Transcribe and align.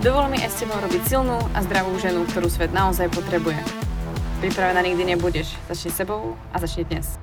Dovol 0.00 0.32
mi 0.32 0.40
aj 0.40 0.56
s 0.56 0.64
tebou 0.64 0.80
robiť 0.80 1.12
silnú 1.12 1.36
a 1.52 1.60
zdravú 1.60 1.92
ženu, 2.00 2.24
ktorú 2.24 2.48
svet 2.48 2.72
naozaj 2.72 3.12
potrebuje. 3.12 3.60
Pripravená 4.40 4.80
nikdy 4.80 5.12
nebudeš. 5.12 5.52
Začni 5.68 5.92
sebou 5.92 6.40
a 6.48 6.56
začni 6.56 6.88
dnes. 6.88 7.20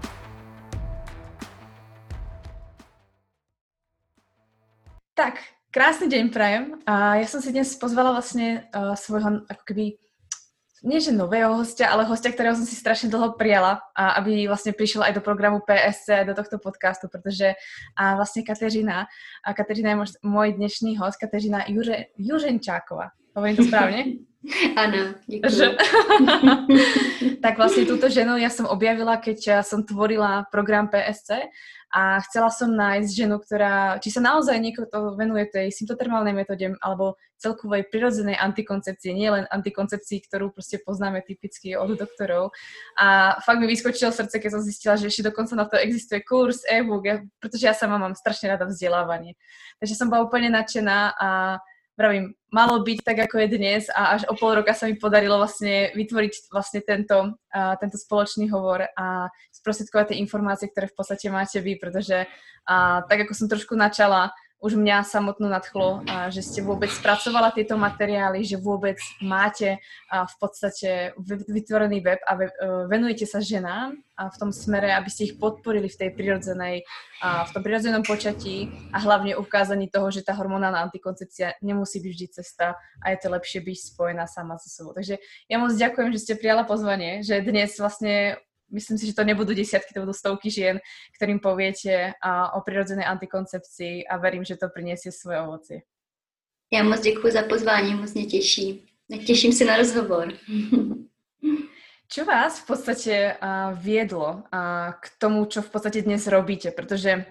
Tak, 5.18 5.42
krásny 5.74 6.06
deň 6.06 6.30
prajem. 6.30 6.78
A 6.86 7.18
ja 7.18 7.26
som 7.26 7.42
si 7.42 7.50
dnes 7.50 7.74
pozvala 7.82 8.14
vlastne 8.14 8.70
uh, 8.70 8.94
svojho 8.94 9.42
ako 9.50 9.64
keby 9.66 9.98
nie 10.84 11.02
že 11.02 11.12
nového 11.12 11.58
hostia, 11.58 11.90
ale 11.90 12.06
hostia, 12.06 12.30
ktorého 12.30 12.54
som 12.54 12.66
si 12.66 12.78
strašne 12.78 13.10
dlho 13.10 13.34
prijala, 13.34 13.82
a 13.98 14.18
aby 14.22 14.46
vlastne 14.46 14.74
prišiel 14.78 15.06
aj 15.06 15.14
do 15.18 15.22
programu 15.26 15.62
PSC, 15.66 16.26
do 16.28 16.38
tohto 16.38 16.62
podcastu, 16.62 17.10
pretože 17.10 17.58
a 17.98 18.18
vlastne 18.18 18.46
Kateřina, 18.46 19.10
a 19.42 19.50
Kateřina 19.54 19.94
je 19.94 19.98
môj 20.22 20.54
dnešný 20.54 20.98
host, 20.98 21.18
Kateřina 21.18 21.66
Juře, 21.68 22.14
Juřenčáková. 22.18 23.10
Hovorím 23.36 23.56
to 23.56 23.64
správne? 23.64 24.04
Áno, 24.82 25.16
ďakujem. 25.28 25.74
tak 27.44 27.54
vlastne 27.60 27.84
túto 27.84 28.08
ženu 28.08 28.40
ja 28.40 28.48
som 28.48 28.64
objavila, 28.68 29.20
keď 29.20 29.62
som 29.64 29.84
tvorila 29.84 30.48
program 30.48 30.88
PSC 30.88 31.52
a 31.92 32.20
chcela 32.28 32.52
som 32.52 32.72
nájsť 32.72 33.12
ženu, 33.12 33.40
ktorá, 33.40 34.00
či 34.04 34.12
sa 34.12 34.20
naozaj 34.20 34.60
niekto 34.60 34.88
venuje 35.16 35.48
tej 35.48 35.72
symptotermálnej 35.72 36.36
metóde 36.36 36.76
alebo 36.84 37.16
celkovej 37.40 37.88
prirodzenej 37.88 38.36
antikoncepcie, 38.36 39.16
nie 39.16 39.30
len 39.32 39.48
antikoncepcii, 39.48 40.26
ktorú 40.28 40.52
proste 40.52 40.84
poznáme 40.84 41.24
typicky 41.24 41.80
od 41.80 41.96
doktorov. 41.96 42.52
A 43.00 43.38
fakt 43.40 43.62
mi 43.62 43.70
vyskočilo 43.72 44.12
srdce, 44.12 44.42
keď 44.42 44.50
som 44.58 44.62
zistila, 44.64 45.00
že 45.00 45.08
ešte 45.08 45.32
dokonca 45.32 45.54
na 45.56 45.64
to 45.70 45.80
existuje 45.80 46.24
kurz, 46.28 46.66
e-book, 46.68 47.04
ja, 47.08 47.24
pretože 47.40 47.68
ja 47.68 47.76
sama 47.78 47.96
mám 48.02 48.20
strašne 48.20 48.52
rada 48.52 48.68
vzdelávanie. 48.68 49.40
Takže 49.80 49.96
som 49.96 50.12
bola 50.12 50.26
úplne 50.28 50.52
nadšená 50.52 50.98
a 51.16 51.30
vravím, 51.98 52.38
malo 52.54 52.86
byť 52.86 53.00
tak, 53.02 53.18
ako 53.26 53.42
je 53.42 53.48
dnes 53.58 53.84
a 53.90 54.16
až 54.16 54.30
o 54.30 54.38
pol 54.38 54.62
roka 54.62 54.72
sa 54.78 54.86
mi 54.86 54.96
podarilo 54.96 55.42
vlastne 55.42 55.90
vytvoriť 55.98 56.54
vlastne 56.54 56.80
tento, 56.86 57.36
uh, 57.36 57.74
tento 57.82 57.98
spoločný 57.98 58.48
hovor 58.54 58.86
a 58.94 59.28
sprostredkovať 59.50 60.14
tie 60.14 60.22
informácie, 60.22 60.70
ktoré 60.70 60.88
v 60.88 60.96
podstate 60.96 61.28
máte 61.34 61.58
vy, 61.58 61.76
pretože 61.82 62.30
uh, 62.30 63.02
tak, 63.10 63.26
ako 63.26 63.34
som 63.34 63.50
trošku 63.50 63.74
načala, 63.74 64.32
už 64.58 64.74
mňa 64.74 65.06
samotnú 65.06 65.46
nadchlo, 65.54 66.02
že 66.34 66.42
ste 66.42 66.66
vôbec 66.66 66.90
spracovala 66.90 67.54
tieto 67.54 67.78
materiály, 67.78 68.42
že 68.42 68.58
vôbec 68.58 68.98
máte 69.22 69.78
v 70.10 70.36
podstate 70.42 71.14
vytvorený 71.46 72.02
web 72.02 72.18
a 72.26 72.34
e, 72.36 72.50
venujete 72.90 73.30
sa 73.30 73.38
ženám 73.38 74.02
v 74.18 74.36
tom 74.42 74.50
smere, 74.50 74.90
aby 74.98 75.14
ste 75.14 75.30
ich 75.30 75.36
podporili 75.38 75.86
v 75.86 76.00
tej 76.02 76.10
prirodzenej, 76.18 76.82
v 77.22 77.52
tom 77.54 77.62
prirodzenom 77.62 78.02
počatí 78.02 78.66
a 78.90 78.98
hlavne 78.98 79.38
ukázaní 79.38 79.94
toho, 79.94 80.10
že 80.10 80.26
tá 80.26 80.34
hormonálna 80.34 80.82
antikoncepcia 80.90 81.62
nemusí 81.62 82.02
byť 82.02 82.12
vždy 82.18 82.28
cesta 82.42 82.82
a 82.98 83.06
je 83.14 83.18
to 83.22 83.30
lepšie 83.30 83.62
byť 83.62 83.78
spojená 83.94 84.26
sama 84.26 84.58
so 84.58 84.74
sebou. 84.74 84.98
Takže 84.98 85.22
ja 85.46 85.62
moc 85.62 85.70
ďakujem, 85.78 86.10
že 86.18 86.22
ste 86.26 86.34
prijala 86.34 86.66
pozvanie, 86.66 87.22
že 87.22 87.46
dnes 87.46 87.78
vlastne 87.78 88.42
myslím 88.72 88.98
si, 88.98 89.08
že 89.08 89.18
to 89.18 89.24
nebudú 89.24 89.54
desiatky, 89.54 89.94
to 89.94 90.04
budú 90.04 90.14
stovky 90.14 90.50
žien, 90.50 90.80
ktorým 91.16 91.40
poviete 91.40 92.14
o 92.54 92.60
prirodzenej 92.62 93.06
antikoncepcii 93.06 94.08
a 94.08 94.18
verím, 94.18 94.44
že 94.44 94.60
to 94.60 94.70
priniesie 94.70 95.12
svoje 95.12 95.42
ovocie. 95.42 95.80
Já 96.72 96.84
moc 96.84 97.02
děkuji 97.02 97.32
za 97.32 97.44
pozvání, 97.44 97.96
moc 97.96 98.14
mě 98.14 98.26
těší. 98.26 98.84
Těším 99.26 99.54
se 99.54 99.66
na 99.66 99.78
rozhovor. 99.78 100.34
Čo 102.08 102.24
vás 102.24 102.64
v 102.64 102.66
podstate 102.72 103.36
viedlo 103.76 104.48
k 104.96 105.06
tomu, 105.20 105.44
čo 105.44 105.60
v 105.60 105.70
podstate 105.70 106.08
dnes 106.08 106.24
robíte? 106.28 106.72
Protože 106.72 107.28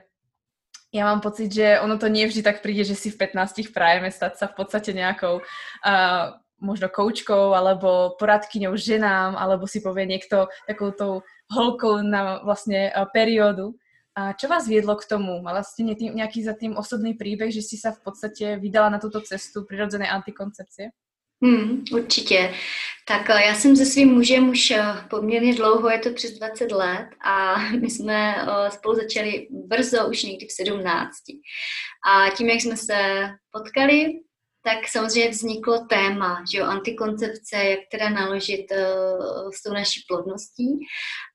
ja 0.93 1.05
mám 1.09 1.25
pocit, 1.25 1.49
že 1.49 1.81
ono 1.81 1.97
to 1.97 2.12
nie 2.12 2.28
vždy 2.28 2.44
tak 2.44 2.60
príde, 2.60 2.84
že 2.84 2.93
si 2.93 3.09
v 3.09 3.16
15 3.16 3.72
prajeme 3.72 4.12
stať 4.12 4.37
sa 4.37 4.47
v 4.53 4.55
podstate 4.55 4.93
nejakou 4.93 5.41
uh, 5.41 6.37
možno 6.61 6.89
koučkou 6.89 7.53
alebo 7.53 8.17
poradkyňou 8.17 8.77
ženám, 8.77 9.37
alebo 9.37 9.69
si 9.69 9.84
povie 9.84 10.09
niekto 10.09 10.49
takoutou 10.67 11.22
holkou 11.53 12.03
na 12.03 12.41
vlastne 12.43 12.91
uh, 12.91 13.05
periódu. 13.11 13.77
A 14.17 14.33
čo 14.33 14.49
vás 14.49 14.65
viedlo 14.65 14.97
k 14.97 15.05
tomu? 15.05 15.45
Mala 15.45 15.61
ste 15.61 15.84
nejaký 15.84 16.41
za 16.41 16.56
tým 16.56 16.72
osobný 16.72 17.12
príbeh, 17.12 17.53
že 17.53 17.61
si 17.61 17.77
sa 17.77 17.93
v 17.93 18.00
podstate 18.00 18.56
vydala 18.56 18.89
na 18.89 18.97
túto 18.97 19.21
cestu 19.21 19.69
prirodzenej 19.69 20.09
antikoncepcie? 20.09 20.89
Hmm, 21.45 21.84
určitě. 21.93 22.55
Tak 23.09 23.28
já 23.28 23.55
jsem 23.55 23.77
se 23.77 23.87
svým 23.87 24.15
mužem 24.15 24.49
už 24.49 24.72
poměrně 25.11 25.55
dlouho, 25.55 25.91
je 25.91 25.99
to 25.99 26.11
přes 26.11 26.39
20 26.39 26.72
let 26.72 27.09
a 27.25 27.59
my 27.81 27.91
jsme 27.91 28.34
spolu 28.69 28.95
začali 28.95 29.47
brzo, 29.50 30.09
už 30.09 30.22
někdy 30.22 30.47
v 30.47 30.53
17. 30.53 31.12
A 32.09 32.31
tím, 32.37 32.49
jak 32.49 32.61
jsme 32.61 32.77
se 32.77 33.28
potkali, 33.50 34.21
tak 34.66 34.88
samozřejmě 34.88 35.31
vzniklo 35.31 35.78
téma, 35.78 36.44
že 36.53 36.59
jo, 36.59 36.65
antikoncepce, 36.65 37.56
jak 37.56 37.81
teda 37.91 38.09
naložit 38.09 38.66
uh, 38.71 39.50
s 39.50 39.62
tou 39.62 39.72
naší 39.72 40.00
plodností. 40.09 40.78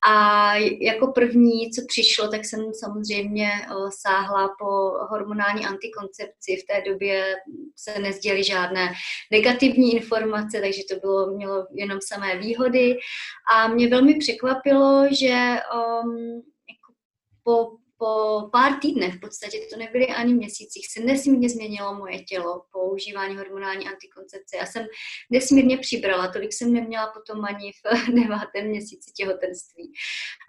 A 0.08 0.56
jako 0.81 1.08
první, 1.08 1.72
co 1.72 1.81
přišlo, 1.88 2.28
tak 2.28 2.46
jsem 2.46 2.59
samozřejmě 2.74 3.50
uh, 3.50 3.90
sáhla 4.02 4.50
po 4.59 4.66
hormonální 5.09 5.66
antikoncepci. 5.66 6.56
V 6.56 6.66
té 6.66 6.92
době 6.92 7.36
se 7.75 8.00
nezděly 8.00 8.44
žádné 8.44 8.94
negativní 9.31 9.96
informace, 9.96 10.62
takže 10.62 10.81
to 10.90 11.00
bylo, 11.00 11.36
mělo 11.36 11.68
jenom 11.75 12.00
samé 12.03 12.38
výhody. 12.38 12.98
A 13.53 13.68
mě 13.68 13.88
velmi 13.88 14.18
překvapilo, 14.18 15.08
že 15.12 15.36
um, 15.75 16.42
jako 16.69 16.94
po 17.44 17.81
po 18.01 18.50
pár 18.51 18.79
týdnech, 18.81 19.16
v 19.16 19.19
podstatě 19.19 19.57
to 19.73 19.79
nebyly 19.79 20.07
ani 20.07 20.34
měsících, 20.34 20.88
se 20.88 21.00
nesmírně 21.00 21.50
změnilo 21.50 21.95
moje 21.95 22.23
tělo 22.23 22.66
po 22.72 22.91
užívání 22.91 23.38
hormonální 23.38 23.88
antikoncepce. 23.88 24.57
Já 24.57 24.66
jsem 24.66 24.85
nesmírně 25.29 25.78
přibrala, 25.78 26.28
tolik 26.28 26.53
jsem 26.53 26.73
neměla 26.73 27.07
potom 27.07 27.45
ani 27.45 27.72
v 27.72 28.12
devátém 28.22 28.67
měsíci 28.67 29.12
těhotenství. 29.12 29.91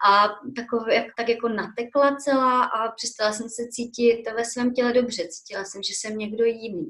A 0.06 0.28
takové, 0.56 1.06
tak 1.16 1.28
jako 1.28 1.48
natekla 1.48 2.16
celá 2.16 2.64
a 2.64 2.92
přestala 2.92 3.32
jsem 3.32 3.48
se 3.48 3.62
cítit 3.70 4.22
ve 4.36 4.44
svém 4.44 4.74
těle 4.74 4.92
dobře. 4.92 5.28
Cítila 5.28 5.64
jsem, 5.64 5.82
že 5.82 5.92
jsem 5.94 6.18
někdo 6.18 6.44
jiný. 6.44 6.86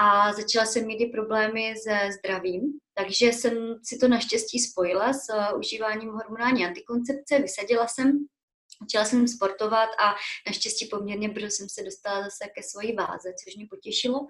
A 0.00 0.32
začala 0.32 0.66
jsem 0.66 0.86
mít 0.86 1.00
i 1.00 1.06
problémy 1.06 1.74
se 1.82 1.98
zdravím, 2.18 2.62
takže 2.94 3.26
jsem 3.26 3.54
si 3.84 3.98
to 3.98 4.08
naštěstí 4.08 4.58
spojila 4.58 5.12
s 5.12 5.26
užíváním 5.58 6.10
hormonální 6.10 6.66
antikoncepce, 6.66 7.38
vysadila 7.38 7.86
jsem 7.86 8.28
Začala 8.82 9.04
jsem 9.04 9.28
sportovat 9.28 9.88
a 9.98 10.14
naštěstí 10.46 10.86
poměrně 10.86 11.28
brzo 11.28 11.50
jsem 11.50 11.68
se 11.68 11.82
dostala 11.82 12.22
zase 12.22 12.44
ke 12.56 12.62
svojí 12.62 12.94
váze, 12.94 13.32
což 13.44 13.56
mě 13.56 13.66
potěšilo. 13.70 14.26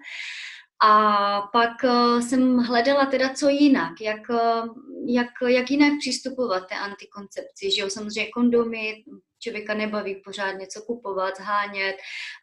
A 0.81 1.41
pak 1.41 1.83
uh, 1.83 2.21
jsem 2.21 2.57
hledala 2.57 3.05
teda 3.05 3.33
co 3.33 3.49
jinak, 3.49 4.01
jak, 4.01 4.29
uh, 4.29 4.75
jak, 5.07 5.27
jak 5.47 5.71
jinak 5.71 5.93
přistupovat 5.99 6.67
té 6.67 6.75
antikoncepci, 6.75 7.71
že 7.71 7.81
jo, 7.81 7.89
samozřejmě 7.89 8.31
kondomy, 8.31 9.03
člověka 9.39 9.73
nebaví 9.73 10.15
pořád 10.15 10.51
něco 10.51 10.81
kupovat, 10.81 11.37
zhánět. 11.37 11.95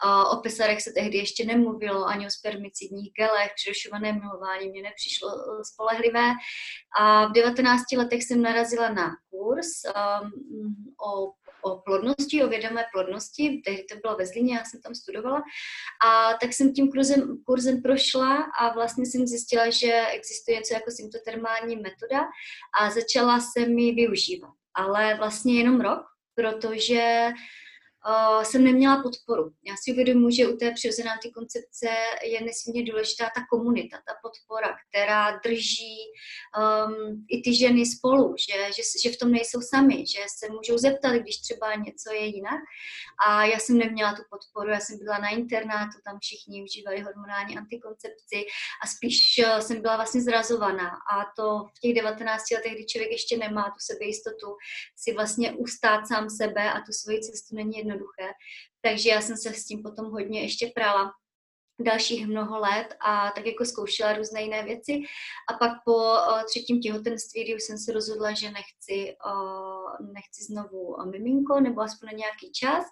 Uh, 0.05 0.39
o 0.39 0.41
pesarech 0.43 0.83
se 0.83 0.93
tehdy 0.93 1.19
ještě 1.19 1.45
nemluvilo, 1.45 2.05
ani 2.05 2.27
o 2.27 2.31
spermicidních 2.31 3.13
gelech, 3.13 3.51
přerušované 3.57 4.13
milování 4.13 4.69
mě 4.69 4.83
nepřišlo 4.83 5.29
spolehlivé. 5.73 6.31
A 7.01 7.27
v 7.27 7.33
19 7.33 7.83
letech 7.97 8.25
jsem 8.25 8.43
narazila 8.43 8.89
na 8.89 9.11
kurz 9.31 9.67
um, 9.85 10.75
o 11.07 11.33
o 11.67 11.83
plodnosti, 11.85 12.45
o 12.45 12.49
vědomé 12.49 12.85
plodnosti, 12.93 13.63
tehdy 13.65 13.85
to 13.85 13.97
bylo 14.03 14.17
ve 14.17 14.27
Zlíně, 14.27 14.55
já 14.55 14.65
jsem 14.65 14.81
tam 14.81 14.95
studovala, 14.95 15.43
a 16.07 16.35
tak 16.41 16.53
jsem 16.53 16.73
tím 16.73 16.91
kurzem, 16.91 17.43
kurzem 17.47 17.83
prošla 17.83 18.47
a 18.59 18.75
vlastně 18.75 19.07
jsem 19.07 19.27
zjistila, 19.27 19.71
že 19.71 20.07
existuje 20.07 20.57
něco 20.57 20.75
jako 20.75 20.91
symptotermální 20.91 21.77
metoda 21.77 22.21
a 22.81 22.91
začala 22.91 23.41
jsem 23.41 23.79
ji 23.79 23.93
využívat. 23.95 24.51
Ale 24.75 25.15
vlastně 25.15 25.59
jenom 25.59 25.81
rok, 25.81 26.03
protože 26.35 27.29
uh, 28.09 28.43
jsem 28.43 28.65
neměla 28.65 29.03
podporu. 29.03 29.51
Já 29.65 29.75
si 29.83 29.93
uvědomuji, 29.93 30.35
že 30.35 30.49
u 30.49 30.57
té 30.57 30.71
přirozené 30.71 31.11
antikoncepce 31.13 31.89
je 32.23 32.41
nesmírně 32.45 32.93
důležitá 32.93 33.25
ta 33.35 33.41
komunita, 33.51 33.97
ta 33.97 34.15
podpora, 34.23 34.77
která 34.89 35.41
drží 35.45 35.97
um, 36.59 37.27
i 37.31 37.43
ty 37.43 37.55
ženy 37.55 37.87
spolu, 37.87 38.35
že, 38.39 38.73
že, 38.77 38.83
že 39.03 39.17
v 39.17 39.19
tom 39.19 39.31
nejsou 39.33 39.61
sami, 39.61 40.05
že 40.07 40.21
se 40.39 40.53
můžou 40.53 40.79
zeptat, 40.79 41.13
když 41.13 41.41
třeba 41.41 41.75
něco 41.75 42.13
je 42.13 42.27
jinak. 42.27 42.61
A 43.29 43.45
já 43.45 43.59
jsem 43.59 43.79
neměla 43.79 44.13
tu 44.13 44.23
podporu, 44.31 44.71
já 44.71 44.81
jsem 44.81 44.99
byla 44.99 45.19
na 45.19 45.29
internátu, 45.29 45.99
tam 46.05 46.19
všichni 46.21 46.63
užívali 46.63 47.01
hormonální 47.01 47.57
antikoncepci 47.57 48.45
a 48.83 48.87
spíš 48.87 49.41
uh, 49.45 49.59
jsem 49.59 49.83
byla 49.83 49.97
vlastně 49.97 50.21
zrazovaná. 50.21 50.89
A 50.89 51.25
to 51.37 51.65
v 51.77 51.81
těch 51.81 51.95
19 51.95 52.51
letech, 52.51 52.75
kdy 52.75 52.87
člověk 52.87 53.11
ještě 53.11 53.37
nemá 53.37 53.63
tu 53.63 53.79
sebejistotu, 53.79 54.47
si 54.97 55.13
vlastně 55.13 55.53
ustát 55.53 56.07
sám 56.09 56.31
sebe 56.31 56.73
a 56.73 56.81
tu 56.81 56.93
svoji 56.93 57.21
cestu 57.21 57.57
není 57.57 57.79
jednoduché. 57.97 58.33
Takže 58.83 59.09
já 59.09 59.21
jsem 59.21 59.37
se 59.37 59.55
s 59.55 59.65
tím 59.65 59.83
potom 59.83 60.11
hodně 60.11 60.43
ještě 60.43 60.73
prala 60.75 61.13
dalších 61.81 62.27
mnoho 62.27 62.59
let 62.59 62.95
a 63.01 63.31
tak 63.31 63.47
jako 63.47 63.65
zkoušela 63.65 64.13
různé 64.13 64.43
jiné 64.43 64.63
věci. 64.63 64.93
A 65.51 65.55
pak 65.55 65.73
po 65.85 66.17
třetím 66.47 66.81
těhotenství, 66.81 67.45
kdy 67.45 67.55
už 67.55 67.63
jsem 67.63 67.79
se 67.79 67.93
rozhodla, 67.93 68.33
že 68.33 68.51
nechci, 68.51 69.17
nechci 70.15 70.45
znovu 70.45 70.97
miminko 71.11 71.61
nebo 71.61 71.81
aspoň 71.81 72.07
na 72.07 72.17
nějaký 72.17 72.53
čas, 72.53 72.85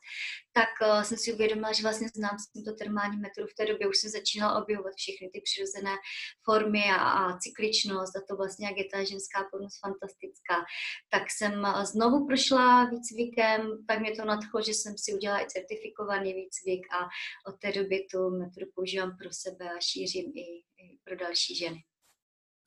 tak 0.58 0.72
uh, 0.82 1.02
jsem 1.02 1.18
si 1.18 1.32
uvědomila, 1.32 1.72
že 1.72 1.82
vlastně 1.82 2.08
znám 2.08 2.36
tímto 2.52 2.72
termální 2.72 3.16
metodu. 3.16 3.46
V 3.46 3.54
té 3.54 3.66
době 3.66 3.88
už 3.88 3.98
jsem 3.98 4.10
začínala 4.10 4.62
objevovat 4.62 4.94
všechny 4.96 5.30
ty 5.32 5.40
přirozené 5.40 5.94
formy 6.44 6.84
a, 6.90 6.96
a 6.96 7.38
cykličnost 7.38 8.16
a 8.16 8.20
to 8.28 8.36
vlastně, 8.36 8.66
jak 8.66 8.76
je 8.76 8.84
ta 8.92 9.04
ženská 9.04 9.38
plnost 9.50 9.80
fantastická. 9.84 10.56
Tak 11.10 11.22
jsem 11.30 11.52
uh, 11.60 11.84
znovu 11.84 12.26
prošla 12.26 12.84
výcvikem, 12.84 13.60
tak 13.88 14.00
mě 14.00 14.12
to 14.16 14.24
nadchlo, 14.24 14.62
že 14.62 14.74
jsem 14.74 14.94
si 14.98 15.14
udělala 15.14 15.42
i 15.42 15.50
certifikovaný 15.54 16.34
výcvik 16.34 16.82
a 16.98 17.00
od 17.48 17.54
té 17.62 17.72
doby 17.72 18.06
tu 18.10 18.18
metodu 18.40 18.66
používám 18.74 19.16
pro 19.20 19.30
sebe 19.32 19.64
a 19.70 19.80
šířím 19.80 20.32
i, 20.34 20.46
i 20.82 20.84
pro 21.04 21.16
další 21.16 21.56
ženy. 21.56 21.80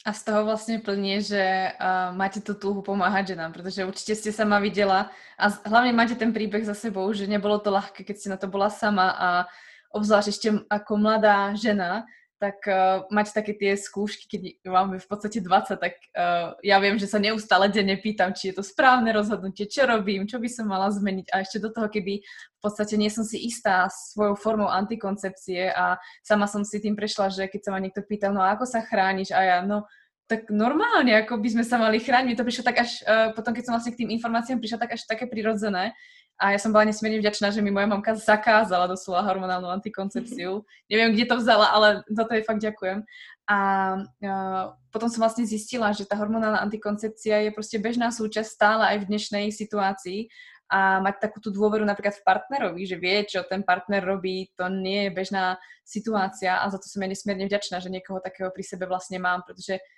A 0.08 0.14
z 0.14 0.24
toho 0.24 0.46
vlastně 0.46 0.80
plně, 0.80 1.22
že 1.22 1.72
uh, 1.82 2.18
máte 2.18 2.40
tu 2.40 2.54
túhu 2.54 2.82
pomáhat 2.82 3.28
ženám, 3.28 3.54
protože 3.54 3.86
určitě 3.86 4.16
jste 4.16 4.32
sama 4.32 4.60
viděla 4.60 5.12
a 5.40 5.48
hlavně 5.70 5.94
máte 5.94 6.16
ten 6.16 6.34
příběh 6.34 6.66
za 6.66 6.74
sebou, 6.74 7.14
že 7.14 7.28
nebylo 7.28 7.60
to 7.60 7.72
ľahké, 7.72 8.04
keď 8.08 8.18
si 8.18 8.30
na 8.30 8.38
to 8.38 8.48
byla 8.48 8.70
sama 8.70 9.10
a 9.10 9.46
obzvlášť 9.92 10.28
ještě 10.28 10.54
jako 10.72 10.98
mladá 10.98 11.56
žena, 11.56 12.06
tak 12.38 12.70
uh, 12.70 13.10
mať 13.10 13.34
také 13.34 13.58
tie 13.58 13.74
skúšky, 13.74 14.30
keď 14.30 14.42
máme 14.70 15.02
v 15.02 15.08
podstate 15.10 15.42
20, 15.42 15.82
tak 15.82 15.98
uh, 16.14 16.54
ja 16.62 16.78
viem, 16.78 17.02
že 17.02 17.10
sa 17.10 17.18
neustále 17.18 17.66
denne 17.66 17.98
pýtam, 17.98 18.30
či 18.30 18.54
je 18.54 18.62
to 18.62 18.64
správne 18.64 19.10
rozhodnutie, 19.10 19.66
čo 19.66 19.90
robím, 19.90 20.30
čo 20.30 20.38
by 20.38 20.46
som 20.46 20.70
mala 20.70 20.94
zmeniť 20.94 21.34
a 21.34 21.42
ešte 21.42 21.58
do 21.58 21.74
toho, 21.74 21.90
keby 21.90 22.22
v 22.22 22.60
podstate 22.62 22.94
nie 22.94 23.10
som 23.10 23.26
si 23.26 23.42
istá 23.42 23.90
svojou 23.90 24.38
formou 24.38 24.70
antikoncepcie 24.70 25.74
a 25.74 25.98
sama 26.22 26.46
som 26.46 26.62
si 26.62 26.78
tým 26.78 26.94
prešla, 26.94 27.34
že 27.34 27.50
keď 27.50 27.62
sa 27.66 27.74
ma 27.74 27.82
niekto 27.82 28.06
pýtal, 28.06 28.38
no 28.38 28.46
ako 28.46 28.70
sa 28.70 28.86
chrániš 28.86 29.34
a 29.34 29.42
ja, 29.42 29.58
no 29.66 29.90
tak 30.28 30.52
normálne, 30.52 31.16
ako 31.24 31.40
by 31.40 31.50
sme 31.56 31.64
sa 31.64 31.80
mali 31.80 32.04
chrániť. 32.04 32.28
Mi 32.28 32.36
to 32.36 32.44
prišlo 32.44 32.68
tak 32.68 32.84
až, 32.84 33.00
uh, 33.08 33.32
potom 33.32 33.56
keď 33.56 33.64
som 33.64 33.74
vlastne 33.74 33.96
k 33.96 34.04
tým 34.04 34.12
informáciám 34.20 34.60
prišla, 34.60 34.84
tak 34.84 35.00
až 35.00 35.08
také 35.08 35.24
prirodzené, 35.24 35.96
a 36.38 36.54
ja 36.54 36.60
som 36.62 36.70
bola 36.70 36.86
nesmierne 36.86 37.18
vďačná, 37.18 37.50
že 37.50 37.66
mi 37.66 37.74
moja 37.74 37.90
mamka 37.90 38.14
zakázala 38.14 38.86
doslova 38.86 39.26
hormonálnu 39.26 39.74
antikoncepciu. 39.74 40.62
Neviem, 40.92 41.18
kde 41.18 41.26
to 41.26 41.42
vzala, 41.42 41.74
ale 41.74 42.06
za 42.06 42.24
to 42.30 42.38
jej 42.38 42.46
fakt 42.46 42.62
ďakujem. 42.62 43.02
A 43.50 43.58
uh, 43.98 44.64
potom 44.94 45.10
som 45.10 45.26
vlastne 45.26 45.50
zistila, 45.50 45.90
že 45.98 46.06
tá 46.06 46.14
hormonálna 46.14 46.62
antikoncepcia 46.62 47.38
je 47.38 47.52
prostě 47.52 47.80
bežná 47.80 48.12
súčasť 48.12 48.50
stále 48.50 48.84
aj 48.86 48.98
v 49.00 49.08
dnešnej 49.10 49.46
situácii 49.52 50.28
a 50.68 51.00
mať 51.00 51.16
takú 51.24 51.40
tú 51.40 51.50
dôveru 51.50 51.88
napríklad 51.88 52.20
v 52.20 52.28
partnerovi, 52.28 52.84
že 52.84 53.00
vie, 53.00 53.24
čo 53.24 53.48
ten 53.48 53.64
partner 53.64 54.04
robí, 54.04 54.52
to 54.60 54.68
nie 54.68 55.08
je 55.08 55.12
bežná 55.16 55.56
situácia 55.88 56.60
a 56.60 56.68
za 56.68 56.76
to 56.76 56.92
som 56.92 57.00
ja 57.02 57.08
nesmierne 57.08 57.48
vďačná, 57.48 57.80
že 57.80 57.88
niekoho 57.88 58.20
takého 58.20 58.52
pri 58.52 58.68
sebe 58.68 58.84
vlastne 58.84 59.16
mám, 59.16 59.48
protože 59.48 59.80
uh, 59.80 59.97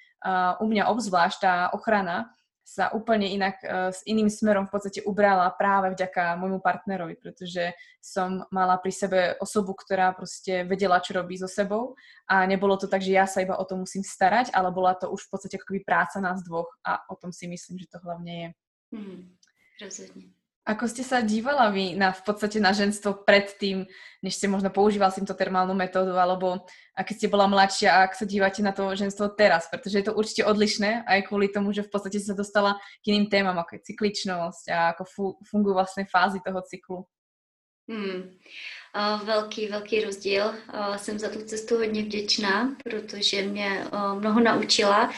u 0.60 0.66
mňa 0.68 0.92
obzvlášť 0.92 1.38
tá 1.40 1.56
ochrana 1.72 2.32
sa 2.70 2.94
úplne 2.94 3.26
inak 3.26 3.58
uh, 3.66 3.90
s 3.90 4.06
iným 4.06 4.30
smerom 4.30 4.70
v 4.70 4.78
podstate 4.78 5.02
ubrala 5.02 5.50
práve 5.58 5.90
vďaka 5.90 6.38
môjmu 6.38 6.62
partnerovi, 6.62 7.18
pretože 7.18 7.74
som 7.98 8.46
mala 8.54 8.78
pri 8.78 8.94
sebe 8.94 9.20
osobu, 9.42 9.74
ktorá 9.74 10.14
proste 10.14 10.62
vedela, 10.70 11.02
čo 11.02 11.18
robí 11.18 11.34
so 11.34 11.50
sebou 11.50 11.98
a 12.30 12.46
nebolo 12.46 12.78
to 12.78 12.86
tak, 12.86 13.02
že 13.02 13.18
ja 13.18 13.26
sa 13.26 13.42
iba 13.42 13.58
o 13.58 13.66
to 13.66 13.74
musím 13.74 14.06
starať, 14.06 14.54
ale 14.54 14.70
bola 14.70 14.94
to 14.94 15.10
už 15.10 15.26
v 15.26 15.32
podstate 15.34 15.58
ako 15.58 15.66
keby 15.74 15.82
práca 15.82 16.22
nás 16.22 16.46
dvoch 16.46 16.70
a 16.86 17.02
o 17.10 17.18
tom 17.18 17.34
si 17.34 17.50
myslím, 17.50 17.82
že 17.82 17.90
to 17.90 17.98
hlavne 18.06 18.34
je. 18.38 18.50
Mm, 18.94 19.22
rozhodne. 19.82 20.39
Ako 20.70 20.86
ste 20.86 21.02
sa 21.02 21.26
dívala 21.26 21.74
vy 21.74 21.98
na, 21.98 22.14
v 22.14 22.22
podstate 22.22 22.62
na 22.62 22.78
ženstvo 22.78 23.26
predtým, 23.26 23.90
než 24.22 24.38
ste 24.38 24.46
možno 24.46 24.70
používal 24.70 25.10
týmto 25.10 25.34
termálnu 25.34 25.74
metódu, 25.74 26.14
alebo 26.14 26.70
a 26.94 27.02
keď 27.02 27.16
ste 27.18 27.34
bola 27.34 27.50
mladšia 27.50 27.90
a 27.90 28.06
ak 28.06 28.14
sa 28.14 28.30
dívate 28.30 28.62
na 28.62 28.70
to 28.70 28.86
ženstvo 28.94 29.34
teraz, 29.34 29.66
pretože 29.66 29.98
je 29.98 30.06
to 30.06 30.14
určite 30.14 30.46
odlišné 30.46 31.10
aj 31.10 31.26
kvôli 31.26 31.50
tomu, 31.50 31.74
že 31.74 31.82
v 31.82 31.90
podstate 31.90 32.22
sa 32.22 32.38
dostala 32.38 32.78
k 33.02 33.18
iným 33.18 33.34
témam, 33.34 33.58
ako 33.58 33.82
je 33.82 33.86
cykličnosť 33.90 34.64
a 34.70 34.94
ako 34.94 35.04
fungujú 35.42 35.74
vlastne 35.74 36.06
fázy 36.06 36.38
toho 36.46 36.62
cyklu. 36.62 37.00
Hmm. 37.90 38.38
Velký, 39.26 39.68
velký 39.68 40.06
rozdíl. 40.06 40.54
Jsem 40.96 41.20
za 41.20 41.30
tu 41.30 41.42
cestu 41.42 41.78
hodně 41.78 42.04
vděčná, 42.04 42.76
protože 42.84 43.42
mě 43.42 43.86
mnoho 44.20 44.40
naučila. 44.40 45.10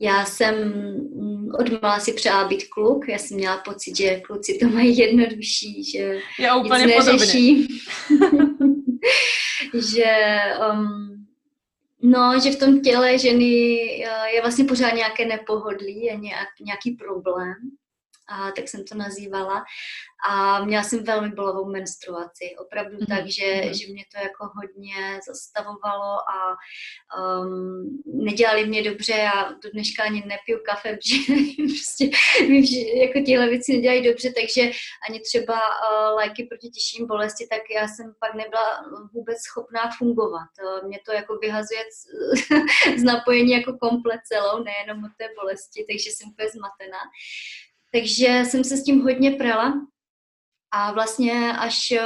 Já 0.00 0.24
jsem 0.24 0.54
mm, 0.54 1.50
od 1.60 1.82
mala 1.82 2.00
si 2.00 2.12
přála 2.12 2.48
být 2.48 2.68
kluk, 2.68 3.08
já 3.08 3.18
jsem 3.18 3.36
měla 3.36 3.56
pocit, 3.56 3.96
že 3.96 4.20
kluci 4.20 4.58
to 4.62 4.68
mají 4.68 4.98
jednodušší, 4.98 5.84
že 5.84 6.18
Já 6.40 6.56
úplně 6.56 6.84
nic 6.84 7.06
neřeší. 7.06 7.68
že 9.94 10.14
um, 10.72 11.16
No, 12.02 12.40
že 12.40 12.50
v 12.50 12.58
tom 12.58 12.80
těle 12.80 13.18
ženy 13.18 13.44
je 14.34 14.40
vlastně 14.40 14.64
pořád 14.64 14.90
nějaké 14.90 15.24
nepohodlí, 15.24 16.04
je 16.04 16.16
nějak, 16.16 16.48
nějaký 16.60 16.90
problém 16.90 17.54
a 18.28 18.50
tak 18.50 18.68
jsem 18.68 18.84
to 18.84 18.94
nazývala. 18.94 19.64
A 20.28 20.64
měla 20.64 20.82
jsem 20.82 21.04
velmi 21.04 21.28
bolavou 21.28 21.70
menstruaci, 21.70 22.56
opravdu 22.58 22.96
mm-hmm. 22.96 23.16
tak, 23.16 23.26
že, 23.26 23.44
mm-hmm. 23.44 23.70
že 23.70 23.92
mě 23.92 24.04
to 24.14 24.20
jako 24.22 24.50
hodně 24.56 25.20
zastavovalo 25.26 26.18
a 26.30 26.56
um, 27.18 28.02
nedělali 28.06 28.66
mě 28.66 28.82
dobře, 28.82 29.12
já 29.12 29.52
do 29.62 29.70
dneška 29.70 30.02
ani 30.02 30.24
nepiju 30.26 30.58
kafe, 30.66 30.92
protože 30.96 31.16
prostě 31.56 32.10
vím, 32.40 32.66
že 32.66 32.80
jako 32.80 33.18
tyhle 33.26 33.48
věci 33.48 33.72
nedělají 33.72 34.04
dobře, 34.04 34.32
takže 34.32 34.70
ani 35.08 35.20
třeba 35.20 35.54
uh, 35.54 36.16
léky 36.16 36.44
proti 36.44 36.68
těžším 36.68 37.06
bolesti, 37.06 37.46
tak 37.50 37.62
já 37.74 37.88
jsem 37.88 38.14
pak 38.20 38.34
nebyla 38.34 38.84
vůbec 39.12 39.38
schopná 39.38 39.90
fungovat. 39.98 40.50
Uh, 40.62 40.88
mě 40.88 40.98
to 41.06 41.12
jako 41.12 41.38
vyhazuje 41.38 41.80
z 42.96 43.02
napojení 43.02 43.52
jako 43.52 43.78
komplet 43.78 44.20
celou, 44.24 44.64
nejenom 44.64 45.04
od 45.04 45.12
té 45.18 45.28
bolesti, 45.40 45.84
takže 45.88 46.10
jsem 46.10 46.28
úplně 46.28 46.48
zmatená. 46.48 46.98
Takže 47.96 48.42
jsem 48.44 48.64
se 48.64 48.76
s 48.76 48.84
tím 48.84 49.02
hodně 49.02 49.30
prala 49.30 49.74
a 50.74 50.92
vlastně 50.92 51.52
až 51.58 51.90
eh, 51.90 52.04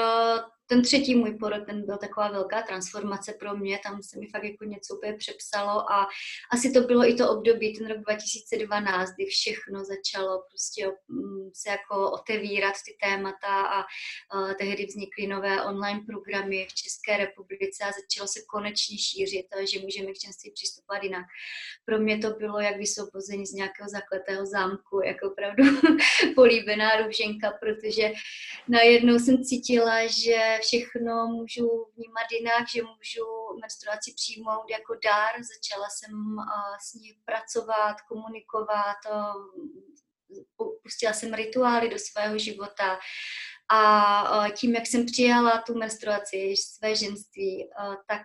ten 0.71 0.83
třetí 0.83 1.15
můj 1.15 1.39
porod, 1.39 1.67
ten 1.67 1.87
byl 1.87 1.99
taková 1.99 2.31
velká 2.31 2.63
transformace 2.63 3.33
pro 3.33 3.57
mě, 3.57 3.81
tam 3.85 4.03
se 4.03 4.19
mi 4.19 4.27
fakt 4.27 4.45
jako 4.45 4.65
něco 4.65 4.97
úplně 4.97 5.13
přepsalo 5.13 5.93
a 5.93 6.09
asi 6.53 6.73
to 6.73 6.81
bylo 6.81 7.09
i 7.09 7.15
to 7.15 7.31
období, 7.31 7.79
ten 7.79 7.89
rok 7.89 7.99
2012, 7.99 9.15
kdy 9.15 9.27
všechno 9.27 9.85
začalo 9.85 10.43
prostě 10.49 10.87
mm, 11.09 11.51
se 11.55 11.71
jako 11.71 12.11
otevírat 12.11 12.75
ty 12.87 12.97
témata 13.09 13.63
a, 13.63 13.81
a 13.81 14.55
tehdy 14.59 14.87
vznikly 14.87 15.27
nové 15.27 15.65
online 15.65 16.01
programy 16.07 16.67
v 16.71 16.75
České 16.75 17.17
republice 17.17 17.85
a 17.85 17.93
začalo 18.01 18.29
se 18.29 18.41
konečně 18.51 18.99
šířit, 18.99 19.47
že 19.73 19.81
můžeme 19.81 20.13
k 20.13 20.19
členství 20.19 20.51
přistupovat 20.55 21.03
jinak. 21.03 21.27
Pro 21.85 21.99
mě 21.99 22.19
to 22.19 22.31
bylo 22.31 22.61
jak 22.61 22.77
vysvobození 22.77 23.47
z 23.47 23.53
nějakého 23.53 23.89
zakletého 23.89 24.47
zámku, 24.47 25.01
jako 25.05 25.31
opravdu 25.31 25.65
políbená 26.35 26.97
růženka, 26.97 27.53
protože 27.61 28.13
najednou 28.69 29.19
jsem 29.19 29.45
cítila, 29.45 30.07
že 30.07 30.60
všechno 30.61 31.27
můžu 31.27 31.69
vnímat 31.97 32.27
jinak, 32.33 32.69
že 32.75 32.83
můžu 32.83 33.25
menstruaci 33.61 34.13
přijmout 34.15 34.71
jako 34.71 34.95
dar. 35.05 35.33
Začala 35.55 35.87
jsem 35.91 36.37
s 36.81 36.95
ní 36.95 37.13
pracovat, 37.25 37.97
komunikovat, 38.09 38.97
pustila 40.83 41.13
jsem 41.13 41.35
rituály 41.35 41.89
do 41.89 41.99
svého 41.99 42.39
života 42.39 42.99
a 43.73 44.45
tím, 44.57 44.75
jak 44.75 44.87
jsem 44.87 45.07
přijala 45.07 45.63
tu 45.67 45.79
menstruaci, 45.79 46.55
své 46.57 46.97
ženství, 46.97 47.71
tak 48.07 48.23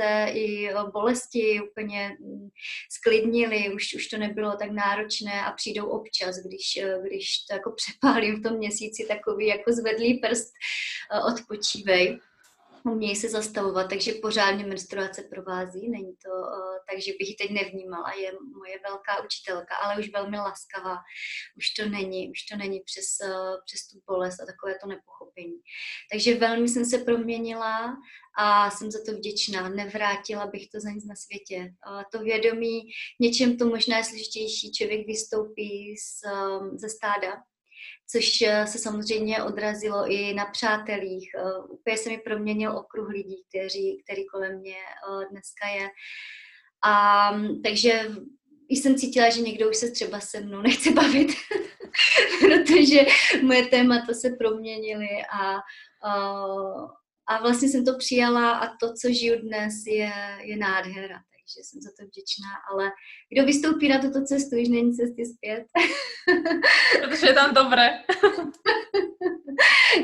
se 0.00 0.26
i 0.32 0.70
bolesti 0.92 1.60
úplně 1.70 2.16
sklidnily, 2.90 3.74
už, 3.74 3.94
už 3.94 4.06
to 4.06 4.18
nebylo 4.18 4.56
tak 4.56 4.70
náročné 4.70 5.44
a 5.44 5.52
přijdou 5.52 5.86
občas, 5.86 6.36
když, 6.36 6.78
když 7.06 7.38
to 7.38 7.54
jako 7.54 7.72
přepálím 7.72 8.36
v 8.36 8.42
tom 8.42 8.56
měsíci 8.56 9.06
takový 9.08 9.46
jako 9.46 9.72
zvedlý 9.72 10.18
prst, 10.18 10.52
odpočívej 11.32 12.18
umějí 12.84 13.16
se 13.16 13.28
zastavovat, 13.28 13.88
takže 13.90 14.12
pořádně 14.22 14.66
menstruace 14.66 15.22
provází, 15.22 15.88
není 15.88 16.12
to 16.24 16.30
uh, 16.30 16.76
tak, 16.90 17.02
že 17.02 17.12
bych 17.18 17.28
ji 17.28 17.34
teď 17.34 17.50
nevnímala, 17.50 18.12
je 18.12 18.32
moje 18.58 18.78
velká 18.88 19.24
učitelka, 19.24 19.74
ale 19.82 20.00
už 20.00 20.12
velmi 20.12 20.38
laskavá, 20.38 20.96
už 21.56 21.70
to 21.70 21.88
není, 21.88 22.30
už 22.30 22.42
to 22.42 22.56
není 22.56 22.80
přes, 22.80 23.28
uh, 23.28 23.56
přes 23.66 23.86
tu 23.86 24.00
bolest 24.06 24.40
a 24.40 24.46
takové 24.46 24.74
to 24.82 24.86
nepochopení. 24.86 25.58
Takže 26.12 26.34
velmi 26.34 26.68
jsem 26.68 26.84
se 26.84 26.98
proměnila 26.98 27.96
a 28.38 28.70
jsem 28.70 28.90
za 28.90 28.98
to 29.06 29.12
vděčná. 29.12 29.68
Nevrátila 29.68 30.46
bych 30.46 30.68
to 30.68 30.80
za 30.80 30.90
nic 30.90 31.04
na 31.06 31.14
světě. 31.14 31.72
A 31.82 32.04
to 32.12 32.18
vědomí, 32.18 32.80
něčem 33.20 33.56
to 33.56 33.66
možná 33.66 33.96
je 33.96 34.04
složitější, 34.04 34.72
člověk 34.72 35.06
vystoupí 35.06 35.96
z, 35.96 36.22
um, 36.32 36.78
ze 36.78 36.88
stáda, 36.88 37.42
což 38.12 38.42
eh, 38.42 38.66
se 38.66 38.78
samozřejmě 38.78 39.42
odrazilo 39.42 40.10
i 40.12 40.34
na 40.34 40.44
přátelích. 40.44 41.30
Eh, 41.38 41.62
úplně 41.68 41.96
se 41.96 42.10
mi 42.10 42.18
proměnil 42.18 42.76
okruh 42.76 43.08
lidí, 43.08 43.44
kteří, 43.48 44.02
který 44.04 44.26
kolem 44.26 44.58
mě 44.58 44.76
eh, 44.76 45.26
dneska 45.30 45.68
je. 45.68 45.88
A 46.84 47.30
takže 47.64 48.10
jsem 48.68 48.94
cítila, 48.94 49.30
že 49.30 49.40
někdo 49.40 49.70
už 49.70 49.76
se 49.76 49.90
třeba 49.90 50.20
se 50.20 50.40
mnou 50.40 50.62
nechce 50.62 50.90
bavit, 50.90 51.28
protože 52.40 53.00
moje 53.42 53.66
témata 53.66 54.14
se 54.14 54.30
proměnily 54.38 55.08
a, 55.32 55.54
a, 56.08 56.34
a 57.28 57.42
vlastně 57.42 57.68
jsem 57.68 57.84
to 57.84 57.98
přijala 57.98 58.50
a 58.50 58.66
to, 58.76 58.94
co 58.94 59.12
žiju 59.12 59.40
dnes, 59.42 59.74
je, 59.86 60.12
je 60.40 60.56
nádhera, 60.56 61.18
takže 61.50 61.68
jsem 61.68 61.80
za 61.80 61.90
to 61.98 62.06
vděčná, 62.06 62.52
ale 62.70 62.90
kdo 63.32 63.44
vystoupí 63.44 63.88
na 63.88 63.98
tuto 63.98 64.24
cestu, 64.24 64.56
už 64.56 64.68
není 64.68 64.94
cesty 64.94 65.22
zpět. 65.26 65.64
protože 67.08 67.26
je 67.26 67.34
tam 67.34 67.54
dobré. 67.54 67.90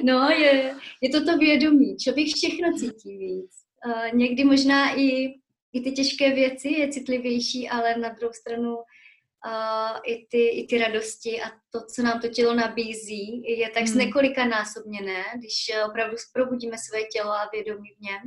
no, 0.03 0.29
je, 0.31 0.75
je 1.03 1.09
to 1.09 1.25
to 1.25 1.39
vědomí, 1.39 1.97
člověk 1.97 2.29
všechno 2.35 2.73
cítí 2.79 3.19
víc. 3.19 3.53
Uh, 3.87 4.19
někdy 4.19 4.45
možná 4.45 4.99
i 4.99 5.35
i 5.77 5.81
ty 5.81 5.93
těžké 5.93 6.35
věci 6.35 6.69
je 6.69 6.89
citlivější, 6.89 7.69
ale 7.69 7.97
na 7.97 8.09
druhou 8.09 8.33
stranu 8.33 8.77
uh, 8.77 9.99
i, 10.05 10.27
ty, 10.27 10.49
i 10.49 10.67
ty 10.67 10.79
radosti 10.79 11.43
a 11.43 11.51
to, 11.71 11.87
co 11.95 12.03
nám 12.03 12.21
to 12.21 12.29
tělo 12.29 12.55
nabízí, 12.55 13.43
je 13.59 13.71
tak 13.71 13.85
hmm. 13.85 13.99
několika 13.99 14.45
násobněné, 14.45 15.25
když 15.39 15.73
opravdu 15.89 16.17
probudíme 16.33 16.77
své 16.79 17.03
tělo 17.03 17.31
a 17.31 17.49
vědomí 17.53 17.89
v 17.99 18.01
něm, 18.01 18.23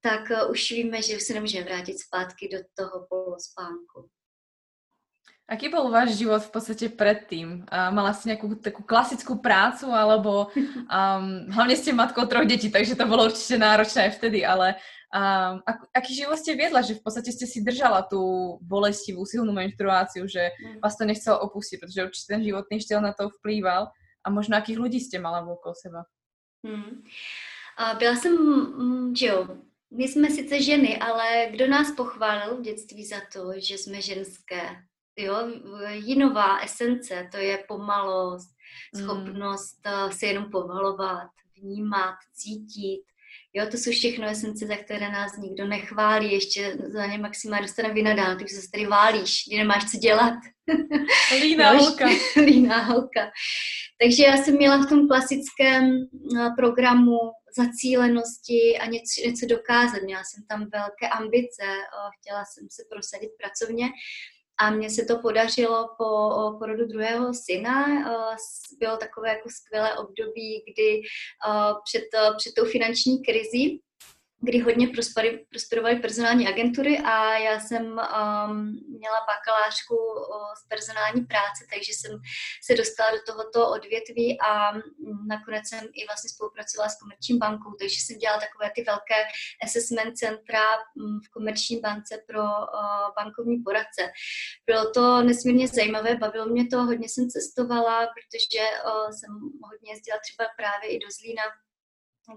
tak 0.00 0.30
uh, 0.30 0.50
už 0.50 0.70
víme, 0.70 1.02
že 1.02 1.20
se 1.20 1.34
nemůžeme 1.34 1.64
vrátit 1.64 1.98
zpátky 1.98 2.48
do 2.52 2.58
toho 2.74 3.06
polospánku. 3.08 4.10
Aký 5.48 5.72
bol 5.72 5.88
váš 5.88 6.20
život 6.20 6.44
v 6.44 6.52
podstate 6.52 6.92
predtým? 6.92 7.64
Uh, 7.72 7.88
mala 7.88 8.12
si 8.12 8.28
nejakú 8.28 8.52
takú 8.60 8.84
klasickú 8.84 9.40
prácu, 9.40 9.88
alebo 9.88 10.52
um, 10.92 11.48
hlavne 11.48 11.72
ste 11.72 11.96
matkou 11.96 12.28
troch 12.28 12.44
detí, 12.44 12.68
takže 12.68 12.92
to 12.92 13.08
bolo 13.08 13.32
určite 13.32 13.56
náročné 13.56 14.12
aj 14.12 14.20
vtedy, 14.20 14.44
ale 14.44 14.76
um, 15.08 15.64
ak, 15.64 15.88
aký 15.96 16.20
život 16.20 16.36
ste 16.36 16.52
viedla, 16.52 16.84
že 16.84 17.00
v 17.00 17.02
podstate 17.02 17.32
ste 17.32 17.48
si 17.48 17.64
držala 17.64 18.04
tú 18.04 18.20
bolestivú, 18.60 19.24
silnú 19.24 19.56
menštruáciu, 19.56 20.28
že 20.28 20.52
mm. 20.52 20.84
vás 20.84 21.00
to 21.00 21.08
nechcelo 21.08 21.40
opustiť, 21.48 21.80
pretože 21.80 22.04
určite 22.12 22.28
ten 22.28 22.44
životný 22.44 22.76
štýl 22.84 23.00
na 23.00 23.16
to 23.16 23.32
vplýval 23.40 23.88
a 24.20 24.26
možno 24.28 24.52
akých 24.60 24.76
ľudí 24.76 25.00
ste 25.00 25.16
mala 25.16 25.40
okolo 25.40 25.72
seba? 25.72 26.04
Hmm. 26.60 27.08
A 27.78 27.94
byla 27.94 28.16
jsem, 28.16 28.36
mm, 28.36 29.16
že 29.16 29.26
jo, 29.26 29.48
my 29.90 30.08
jsme 30.08 30.30
sice 30.30 30.62
ženy, 30.62 30.98
ale 30.98 31.48
kdo 31.50 31.66
nás 31.66 31.92
pochválil 31.92 32.56
v 32.56 32.60
dětství 32.62 33.06
za 33.06 33.20
to, 33.32 33.52
že 33.56 33.78
jsme 33.78 34.02
ženské? 34.02 34.76
Jo, 35.16 35.36
jinová 35.90 36.58
esence, 36.58 37.28
to 37.30 37.36
je 37.36 37.64
pomalost, 37.68 38.50
hmm. 38.94 39.04
schopnost 39.04 39.80
mm. 39.86 40.12
se 40.12 40.26
jenom 40.26 40.50
povalovat, 40.50 41.30
vnímat, 41.56 42.14
cítit, 42.34 43.04
Jo, 43.58 43.66
to 43.70 43.76
jsou 43.76 43.90
všechno 43.90 44.28
esence, 44.28 44.66
za 44.66 44.76
které 44.76 45.12
nás 45.12 45.36
nikdo 45.36 45.66
nechválí, 45.66 46.32
ještě 46.32 46.76
za 46.92 47.06
ně 47.06 47.18
maximálně 47.18 47.66
dostane 47.66 47.94
vynadán, 47.94 48.38
ty 48.38 48.48
se 48.48 48.70
tady 48.70 48.86
válíš, 48.86 49.44
kdy 49.48 49.56
nemáš 49.56 49.90
co 49.90 49.96
dělat. 49.98 50.34
Líná 51.40 51.70
holka. 51.70 52.06
Líná 52.36 52.78
holka. 52.82 53.30
Takže 54.00 54.24
já 54.24 54.36
jsem 54.36 54.54
měla 54.54 54.76
v 54.82 54.88
tom 54.88 55.08
klasickém 55.08 55.84
eh, 55.90 56.50
programu 56.56 57.18
zacílenosti 57.58 58.78
a 58.80 58.86
něco, 58.86 59.14
něco 59.26 59.46
dokázat. 59.46 60.02
Měla 60.02 60.22
jsem 60.24 60.44
tam 60.48 60.60
velké 60.60 61.08
ambice, 61.08 61.64
eh, 61.64 62.10
chtěla 62.20 62.44
jsem 62.44 62.66
se 62.70 62.82
prosadit 62.90 63.30
pracovně 63.40 63.86
a 64.60 64.70
mně 64.70 64.90
se 64.90 65.04
to 65.04 65.18
podařilo 65.18 65.88
po 65.98 66.30
porodu 66.58 66.86
druhého 66.86 67.34
syna. 67.34 67.86
Bylo 68.78 68.96
takové 68.96 69.28
jako 69.28 69.48
skvělé 69.50 69.98
období, 69.98 70.64
kdy 70.66 71.00
před, 71.84 72.04
před 72.36 72.54
tou 72.54 72.64
finanční 72.64 73.22
krizí 73.22 73.82
kdy 74.40 74.58
hodně 74.58 74.88
prosperovaly 75.50 75.96
personální 75.96 76.48
agentury 76.48 76.98
a 76.98 77.38
já 77.38 77.60
jsem 77.60 77.84
um, 77.84 78.80
měla 78.88 79.18
bakalářku 79.26 79.96
z 80.60 80.68
personální 80.68 81.20
práce, 81.20 81.66
takže 81.74 81.92
jsem 81.92 82.20
se 82.62 82.74
dostala 82.74 83.10
do 83.10 83.22
tohoto 83.26 83.70
odvětví 83.70 84.40
a 84.40 84.72
nakonec 85.26 85.68
jsem 85.68 85.84
i 85.92 86.06
vlastně 86.06 86.30
spolupracovala 86.30 86.88
s 86.88 86.98
Komerční 86.98 87.38
bankou, 87.38 87.70
takže 87.78 88.00
jsem 88.00 88.18
dělala 88.18 88.40
takové 88.40 88.70
ty 88.74 88.82
velké 88.82 89.20
assessment 89.64 90.16
centra 90.16 90.64
v 91.24 91.28
Komerční 91.30 91.80
bance 91.80 92.14
pro 92.26 92.42
uh, 92.42 93.08
bankovní 93.16 93.56
poradce. 93.58 94.02
Bylo 94.66 94.90
to 94.90 95.22
nesmírně 95.22 95.68
zajímavé, 95.68 96.16
bavilo 96.16 96.46
mě 96.46 96.66
to, 96.66 96.78
hodně 96.82 97.08
jsem 97.08 97.28
cestovala, 97.30 98.06
protože 98.16 98.64
uh, 98.84 99.10
jsem 99.10 99.30
hodně 99.68 99.92
jezdila 99.92 100.18
třeba 100.18 100.44
právě 100.56 100.88
i 100.90 100.98
do 100.98 101.08
Zlína 101.18 101.42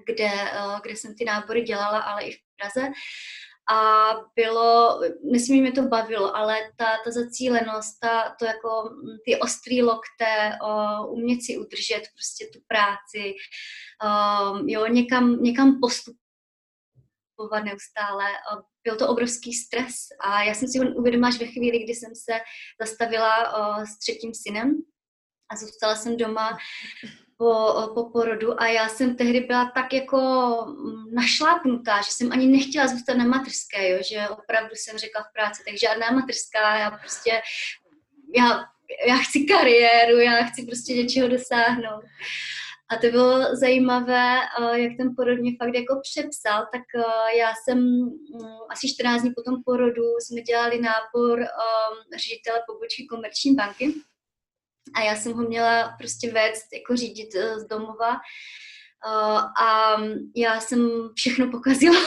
kde, 0.05 0.31
eh, 0.31 0.79
kde 0.83 0.95
jsem 0.95 1.15
ty 1.15 1.25
nábory 1.25 1.61
dělala, 1.61 1.99
ale 1.99 2.23
i 2.23 2.31
v 2.31 2.37
Praze. 2.57 2.87
A 3.71 4.11
bylo, 4.35 5.01
nesmím 5.31 5.61
mě 5.61 5.71
to 5.71 5.81
bavilo, 5.81 6.35
ale 6.35 6.57
ta, 6.77 6.85
ta 7.03 7.11
zacílenost, 7.11 7.99
ta, 7.99 8.35
to 8.39 8.45
jako 8.45 8.89
mm, 8.89 9.17
ty 9.25 9.39
ostrý 9.39 9.81
lokte, 9.81 10.57
umět 11.07 11.43
si 11.43 11.57
udržet 11.57 12.01
prostě 12.15 12.45
tu 12.53 12.59
práci, 12.67 13.33
uh, 14.03 14.69
jo, 14.69 14.87
někam, 14.87 15.43
někam 15.43 15.79
postupovat 15.81 17.63
neustále. 17.63 18.25
Byl 18.83 18.95
to 18.95 19.09
obrovský 19.09 19.53
stres 19.53 19.93
a 20.19 20.43
já 20.43 20.53
jsem 20.53 20.67
si 20.67 20.79
ho 20.79 20.85
uvědomila 20.85 21.29
až 21.29 21.39
ve 21.39 21.47
chvíli, 21.47 21.83
kdy 21.83 21.95
jsem 21.95 22.15
se 22.15 22.39
zastavila 22.81 23.57
uh, 23.57 23.83
s 23.83 23.97
třetím 23.97 24.33
synem 24.33 24.81
a 25.51 25.55
zůstala 25.55 25.95
jsem 25.95 26.17
doma 26.17 26.57
po, 27.41 27.91
po 27.93 28.09
porodu 28.09 28.61
a 28.61 28.67
já 28.67 28.89
jsem 28.89 29.15
tehdy 29.15 29.39
byla 29.39 29.71
tak 29.75 29.93
jako 29.93 30.19
mm, 30.67 31.13
našlápnutá, 31.13 31.97
že 31.97 32.11
jsem 32.11 32.31
ani 32.31 32.47
nechtěla 32.47 32.87
zůstat 32.87 33.13
na 33.13 33.25
materské, 33.25 33.89
jo, 33.89 33.97
že 34.09 34.29
opravdu 34.29 34.75
jsem 34.75 34.97
řekla 34.97 35.21
v 35.23 35.33
práci, 35.33 35.63
tak 35.65 35.75
žádná 35.77 36.11
materská, 36.11 36.77
já 36.77 36.91
prostě, 36.91 37.31
já, 38.37 38.63
já 39.07 39.15
chci 39.15 39.43
kariéru, 39.43 40.19
já 40.19 40.43
chci 40.43 40.65
prostě 40.65 40.93
něčeho 40.93 41.27
dosáhnout. 41.27 42.03
A 42.89 42.97
to 42.97 43.07
bylo 43.07 43.55
zajímavé, 43.55 44.39
jak 44.75 44.91
ten 44.97 45.15
porod 45.15 45.39
mě 45.39 45.51
fakt 45.63 45.75
jako 45.75 46.01
přepsal, 46.01 46.67
tak 46.71 46.81
já 47.37 47.51
jsem 47.63 47.77
mm, 47.77 48.57
asi 48.69 48.93
14 48.93 49.21
dní 49.21 49.31
po 49.35 49.41
tom 49.41 49.63
porodu 49.65 50.03
jsme 50.19 50.41
dělali 50.41 50.81
nábor 50.81 51.39
um, 51.39 52.17
ředitele 52.17 52.63
pobočky 52.67 53.07
komerční 53.09 53.55
banky 53.55 53.93
a 54.95 55.01
já 55.01 55.15
jsem 55.15 55.33
ho 55.33 55.43
měla 55.43 55.95
prostě 55.97 56.31
vést, 56.31 56.65
jako 56.73 56.95
řídit 56.95 57.29
uh, 57.35 57.59
z 57.59 57.67
domova 57.67 58.11
uh, 59.05 59.39
a 59.63 59.97
já 60.35 60.59
jsem 60.61 61.09
všechno 61.15 61.51
pokazila. 61.51 61.99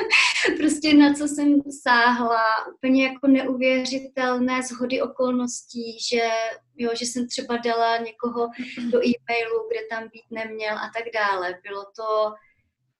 prostě 0.56 0.94
na 0.94 1.14
co 1.14 1.28
jsem 1.28 1.54
sáhla, 1.82 2.66
úplně 2.74 3.04
jako 3.04 3.26
neuvěřitelné 3.26 4.62
zhody 4.62 5.02
okolností, 5.02 5.98
že, 6.10 6.28
jo, 6.76 6.90
že 6.94 7.04
jsem 7.04 7.28
třeba 7.28 7.56
dala 7.56 7.96
někoho 7.96 8.48
do 8.90 8.98
e-mailu, 8.98 9.68
kde 9.70 9.80
tam 9.90 10.08
být 10.08 10.24
neměl 10.30 10.78
a 10.78 10.90
tak 10.96 11.04
dále. 11.14 11.58
Bylo 11.62 11.84
to 11.96 12.32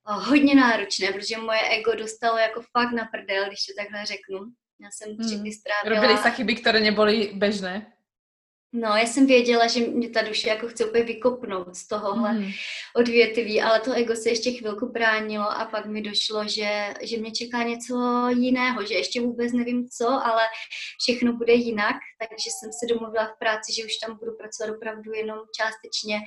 uh, 0.09 0.29
hodně 0.29 0.55
náročné, 0.55 1.13
protože 1.13 1.39
moje 1.39 1.61
ego 1.69 1.95
dostalo 1.95 2.39
jako 2.39 2.63
fakt 2.63 2.93
na 2.93 3.05
prdel, 3.05 3.45
když 3.47 3.67
to 3.67 3.73
takhle 3.83 4.07
řeknu. 4.07 4.39
Já 4.81 4.89
jsem 4.91 5.17
tři 5.17 5.37
dny 5.37 5.53
strávila... 5.53 6.01
Robili 6.01 6.19
se 6.19 6.31
chyby, 6.31 6.55
které 6.55 6.81
nebyly 6.81 7.33
běžné? 7.35 7.92
No, 8.75 8.89
já 8.89 9.07
jsem 9.07 9.27
věděla, 9.27 9.67
že 9.67 9.81
mě 9.81 10.11
ta 10.11 10.23
duše 10.23 10.49
jako 10.49 10.69
chce 10.69 10.85
úplně 10.85 11.05
vykopnout 11.05 11.77
z 11.77 11.87
tohohle 11.87 12.33
mm. 12.33 12.51
odvětví, 12.97 13.63
ale 13.63 13.81
to 13.81 13.93
ego 13.93 14.17
se 14.17 14.29
ještě 14.29 14.53
chvilku 14.53 14.93
bránilo 14.93 15.51
a 15.51 15.65
pak 15.65 15.87
mi 15.87 16.03
došlo, 16.03 16.49
že, 16.49 16.95
že 17.03 17.17
mě 17.17 17.33
čeká 17.33 17.63
něco 17.63 18.27
jiného, 18.29 18.87
že 18.87 18.95
ještě 18.95 19.21
vůbec 19.21 19.53
nevím 19.53 19.89
co, 19.89 20.09
ale 20.09 20.43
všechno 21.03 21.33
bude 21.33 21.53
jinak, 21.53 21.97
takže 22.21 22.51
jsem 22.51 22.71
se 22.73 22.95
domluvila 22.95 23.27
v 23.27 23.39
práci, 23.39 23.73
že 23.73 23.85
už 23.85 23.97
tam 24.07 24.19
budu 24.19 24.33
pracovat 24.37 24.77
opravdu 24.77 25.13
jenom 25.13 25.39
částečně 25.57 26.19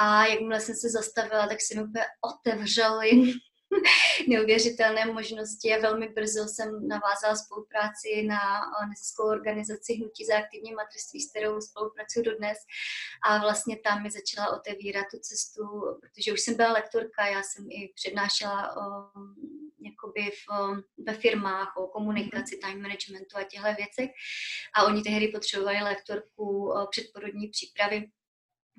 a 0.00 0.26
jakmile 0.26 0.60
jsem 0.60 0.74
se 0.74 0.88
zastavila, 0.90 1.46
tak 1.46 1.58
se 1.60 1.74
mi 1.74 1.82
úplně 1.82 2.04
otevřely 2.32 3.10
neuvěřitelné 4.28 5.04
možnosti 5.04 5.74
a 5.74 5.80
velmi 5.80 6.08
brzo 6.08 6.48
jsem 6.48 6.88
navázala 6.88 7.36
spolupráci 7.36 8.22
na 8.22 8.38
neziskovou 8.88 9.30
organizaci 9.30 9.94
Hnutí 9.94 10.24
za 10.24 10.38
aktivní 10.38 10.72
materství, 10.72 11.20
s 11.20 11.30
kterou 11.30 11.60
spolupracuji 11.60 12.24
dodnes. 12.24 12.58
A 13.28 13.38
vlastně 13.38 13.76
tam 13.84 14.02
mi 14.02 14.10
začala 14.10 14.56
otevírat 14.56 15.06
tu 15.10 15.18
cestu, 15.18 15.62
protože 16.00 16.32
už 16.32 16.40
jsem 16.40 16.54
byla 16.54 16.72
lektorka, 16.72 17.26
já 17.26 17.42
jsem 17.42 17.70
i 17.70 17.92
přednášela 17.94 18.76
o, 18.76 18.82
jakoby 19.80 20.30
v, 20.30 20.44
ve 21.06 21.14
firmách 21.14 21.76
o 21.76 21.86
komunikaci, 21.86 22.56
time 22.56 22.82
managementu 22.82 23.36
a 23.36 23.44
těchto 23.44 23.68
věcech. 23.76 24.10
A 24.76 24.84
oni 24.84 25.02
tehdy 25.02 25.28
potřebovali 25.28 25.82
lektorku 25.82 26.72
předporodní 26.90 27.48
přípravy 27.48 28.10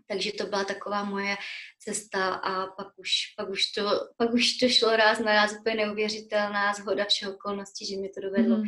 Takže 0.08 0.32
to 0.32 0.46
byla 0.46 0.64
taková 0.64 1.04
moje 1.04 1.36
cesta 1.80 2.34
a 2.34 2.68
pak 2.68 2.88
už, 2.98 3.10
pak 3.38 3.50
už, 3.50 3.72
to, 3.72 3.90
pak 4.18 4.34
už 4.34 4.58
to 4.58 4.70
šlo 4.70 4.96
ráz 4.96 5.20
na 5.20 5.34
ráz 5.34 5.56
úplně 5.60 5.76
neuvěřitelná 5.76 6.74
zhoda 6.74 7.06
všech 7.06 7.30
okolností, 7.30 7.86
že 7.86 7.98
mi 7.98 8.10
to 8.10 8.22
dovedlo 8.22 8.58
mm. 8.58 8.64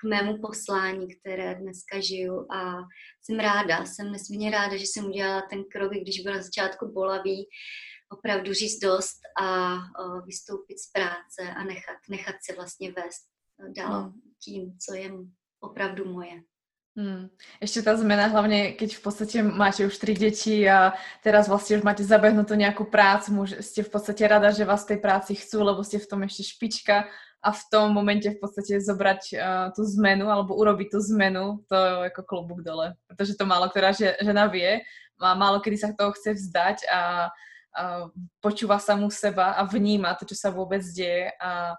k 0.00 0.04
mému 0.04 0.40
poslání, 0.40 1.06
které 1.14 1.54
dneska 1.54 2.00
žiju 2.00 2.46
a 2.52 2.76
jsem 3.22 3.38
ráda, 3.38 3.84
jsem 3.84 4.12
nesmírně 4.12 4.50
ráda, 4.50 4.76
že 4.76 4.84
jsem 4.84 5.06
udělala 5.06 5.42
ten 5.50 5.64
krok, 5.64 5.92
když 5.92 6.20
byl 6.20 6.34
na 6.34 6.42
začátku 6.42 6.92
bolavý, 6.92 7.48
opravdu 8.12 8.52
říct 8.52 8.78
dost 8.78 9.18
a 9.40 9.74
o, 9.74 10.20
vystoupit 10.20 10.78
z 10.78 10.90
práce 10.92 11.54
a 11.56 11.64
nechat, 11.64 11.96
nechat 12.10 12.34
se 12.44 12.56
vlastně 12.56 12.92
vést 12.92 13.32
dál 13.76 14.02
mm. 14.02 14.12
tím, 14.44 14.78
co 14.78 14.94
je 14.94 15.10
opravdu 15.60 16.12
moje. 16.12 16.42
Hmm. 16.92 17.32
Ešte 17.56 17.88
tá 17.88 17.96
zmena, 17.96 18.28
hlavne 18.28 18.76
keď 18.76 19.00
v 19.00 19.02
podstate 19.02 19.40
máte 19.40 19.88
už 19.88 19.96
tri 19.96 20.12
deti 20.12 20.60
a 20.68 20.92
teraz 21.24 21.48
vlastne 21.48 21.80
už 21.80 21.84
máte 21.88 22.04
zabehnutú 22.04 22.52
nejakú 22.52 22.84
prácu, 22.84 23.32
môže, 23.32 23.64
ste 23.64 23.80
v 23.80 23.88
podstate 23.88 24.28
rada, 24.28 24.52
že 24.52 24.68
vás 24.68 24.84
tej 24.84 25.00
práci 25.00 25.32
chcú, 25.32 25.64
lebo 25.64 25.80
ste 25.80 25.96
v 25.96 26.04
tom 26.04 26.20
ešte 26.28 26.52
špička 26.52 27.08
a 27.40 27.48
v 27.48 27.62
tom 27.72 27.96
momente 27.96 28.28
v 28.28 28.36
podstate 28.36 28.76
zobrať 28.76 29.22
uh, 29.32 29.66
tú 29.72 29.88
zmenu 29.96 30.28
alebo 30.28 30.52
urobiť 30.52 30.92
tú 30.92 31.00
zmenu, 31.16 31.64
to 31.64 31.74
je 31.74 32.12
ako 32.12 32.22
klobúk 32.28 32.60
dole. 32.60 32.92
Pretože 33.08 33.40
to 33.40 33.48
málo 33.48 33.72
ktorá 33.72 33.96
žena 33.96 34.52
vie, 34.52 34.84
má 35.16 35.32
málo 35.32 35.64
kedy 35.64 35.76
sa 35.80 35.96
toho 35.96 36.12
chce 36.12 36.36
vzdať 36.36 36.92
a, 36.92 37.00
a 37.00 37.02
počúva 38.44 38.76
samú 38.76 39.08
seba 39.08 39.56
a 39.56 39.64
vníma 39.64 40.12
to, 40.20 40.28
čo 40.28 40.36
sa 40.36 40.52
vôbec 40.52 40.84
deje 40.92 41.32
a 41.40 41.72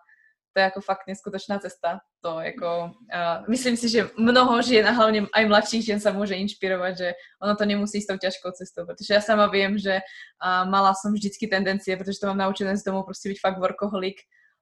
to 0.54 0.60
je 0.60 0.64
jako 0.64 0.82
fakt 0.82 1.08
neskutočná 1.08 1.60
cesta. 1.60 2.00
To 2.22 2.40
jako, 2.40 2.92
uh, 3.14 3.50
myslím 3.50 3.78
si, 3.78 3.90
že 3.90 4.10
mnoho 4.18 4.62
žien 4.62 4.88
a 4.88 4.92
hlavně 4.92 5.26
aj 5.34 5.46
mladších 5.46 5.86
žien 5.86 6.00
sa 6.00 6.12
může 6.12 6.36
inšpirovat, 6.36 6.98
že 6.98 7.14
ono 7.42 7.56
to 7.56 7.66
nemusí 7.66 8.02
s 8.02 8.08
tou 8.08 8.18
ťažkou 8.18 8.52
cestou, 8.52 8.86
protože 8.86 9.14
já 9.14 9.22
sama 9.22 9.48
vím, 9.48 9.78
že 9.78 10.00
uh, 10.00 10.70
mala 10.70 10.94
som 10.94 11.14
vždycky 11.14 11.48
tendencie, 11.48 11.98
protože 11.98 12.20
to 12.20 12.28
mám 12.28 12.38
naučené 12.38 12.78
z 12.78 12.84
domu 12.84 13.04
prostě 13.04 13.30
být 13.30 13.40
fakt 13.40 13.60
workoholik 13.60 14.16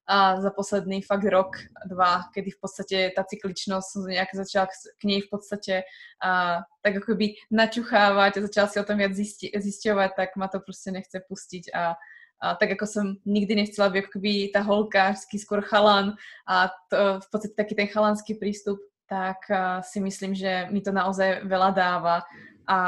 a 0.07 0.41
za 0.41 0.51
posledný 0.51 1.01
fakt 1.01 1.24
rok, 1.24 1.48
dva, 1.86 2.24
kedy 2.33 2.51
v 2.51 2.60
podstatě 2.62 3.12
ta 3.15 3.24
cykličnost 3.24 3.95
nějak 4.07 4.27
začala 4.36 4.67
k 4.98 5.03
něj 5.03 5.21
v 5.21 5.29
podstatě 5.29 5.83
a, 6.24 6.60
tak 6.81 6.93
jako 6.93 7.15
by 7.15 7.33
načuchávat 7.51 8.38
a 8.38 8.41
začala 8.41 8.67
si 8.67 8.79
o 8.79 8.83
tom 8.83 8.98
viac 8.98 9.12
zjišťovat, 9.60 10.12
tak 10.15 10.36
ma 10.36 10.48
to 10.48 10.60
prostě 10.60 10.91
nechce 10.91 11.21
pustit 11.27 11.63
a 11.75 11.95
a 12.41 12.55
tak 12.55 12.69
jako 12.69 12.86
jsem 12.86 13.15
nikdy 13.25 13.55
nechcela 13.55 13.89
být 13.89 13.98
jako 13.98 14.19
by 14.19 14.50
ta 14.53 14.62
holka, 14.62 15.12
vždycky 15.12 15.38
skôr 15.39 15.62
chalan 15.62 16.13
a 16.48 16.69
to, 16.89 16.98
v 17.19 17.31
podstatě 17.31 17.53
taky 17.57 17.75
ten 17.75 17.88
chalanský 17.88 18.33
přístup, 18.33 18.79
tak 19.05 19.38
si 19.81 20.00
myslím, 20.00 20.36
že 20.36 20.67
mi 20.71 20.81
to 20.81 20.91
naozaj 20.91 21.43
veľa 21.43 21.69
dáva 21.75 22.24
a 22.67 22.79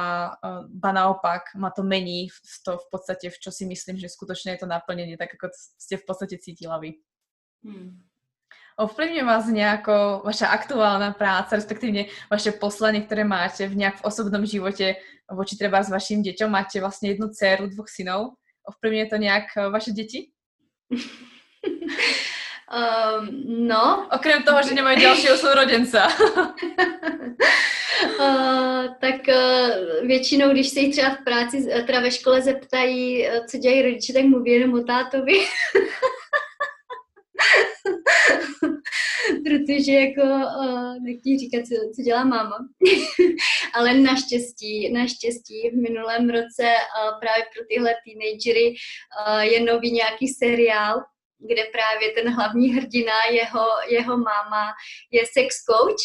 ba 0.72 0.92
naopak 0.92 1.42
ma 1.56 1.70
to 1.70 1.84
mení 1.84 2.30
v 2.30 2.40
to 2.66 2.78
v 2.78 2.86
podstatě, 2.92 3.30
v 3.30 3.40
čo 3.40 3.52
si 3.52 3.66
myslím, 3.66 3.98
že 3.98 4.10
skutečně 4.10 4.52
je 4.52 4.58
to 4.58 4.66
naplnění, 4.66 5.18
tak 5.18 5.30
jako 5.34 5.50
jste 5.54 5.98
v 5.98 6.06
podstatě 6.08 6.38
cítila 6.38 6.78
vy. 6.78 6.94
Hmm. 7.64 8.02
Ovplyvňuje 8.78 9.24
vás 9.24 9.46
nějako 9.48 10.22
vaša 10.26 10.48
aktuálna 10.48 11.12
práca, 11.12 11.56
respektive 11.56 12.06
vaše 12.32 12.52
poslanie, 12.52 13.04
které 13.04 13.24
máte 13.24 13.68
v 13.68 13.76
nějak 13.76 13.96
v 13.98 14.04
osobnom 14.04 14.46
životě 14.46 14.96
voči 15.32 15.56
třeba 15.56 15.84
s 15.84 15.90
vaším 15.90 16.22
děťom? 16.22 16.52
Máte 16.52 16.80
vlastně 16.80 17.10
jednu 17.10 17.28
dceru, 17.30 17.68
dvoch 17.68 17.90
synov 17.90 18.34
Ovplyvňuje 18.70 19.06
to 19.06 19.16
nějak 19.16 19.44
eh, 19.58 19.70
vaše 19.70 19.92
děti? 19.92 20.28
um, 20.92 20.98
no. 23.68 24.10
Okrem 24.16 24.44
toho, 24.44 24.64
že 24.64 24.74
nemají 24.74 25.02
dalšího 25.04 25.38
sourodenca. 25.38 26.08
uh, 28.20 28.86
tak 29.02 29.16
uh, 29.28 30.08
většinou, 30.08 30.50
když 30.50 30.70
se 30.70 30.80
jich 30.80 30.92
třeba 30.92 31.10
v 31.10 31.24
práci, 31.24 31.70
teda 31.86 32.00
ve 32.00 32.12
škole 32.12 32.42
zeptají, 32.42 33.28
co 33.50 33.58
dělají 33.58 33.82
rodiče, 33.82 34.14
tak 34.14 34.24
mluví 34.24 34.52
jenom 34.52 34.74
o 34.74 34.84
tátovi. 34.84 35.34
protože 39.54 39.92
jako 39.92 40.22
uh, 40.22 41.04
nechtějí 41.04 41.40
říkat, 41.40 41.62
co, 41.68 41.76
co 41.96 42.02
dělá 42.02 42.24
máma. 42.24 42.58
Ale 43.74 43.94
naštěstí, 43.94 44.92
naštěstí 44.94 45.70
v 45.70 45.82
minulém 45.82 46.30
roce 46.30 46.64
uh, 46.64 47.20
právě 47.20 47.44
pro 47.54 47.66
tyhle 47.70 47.96
teenagery 48.06 48.68
uh, 48.70 49.40
je 49.40 49.64
nový 49.64 49.92
nějaký 49.92 50.28
seriál, 50.28 51.02
kde 51.48 51.64
právě 51.72 52.12
ten 52.12 52.34
hlavní 52.34 52.74
hrdina, 52.76 53.14
jeho, 53.32 53.66
jeho 53.88 54.18
máma 54.18 54.74
je 55.12 55.24
sex 55.34 55.56
coach. 55.64 56.04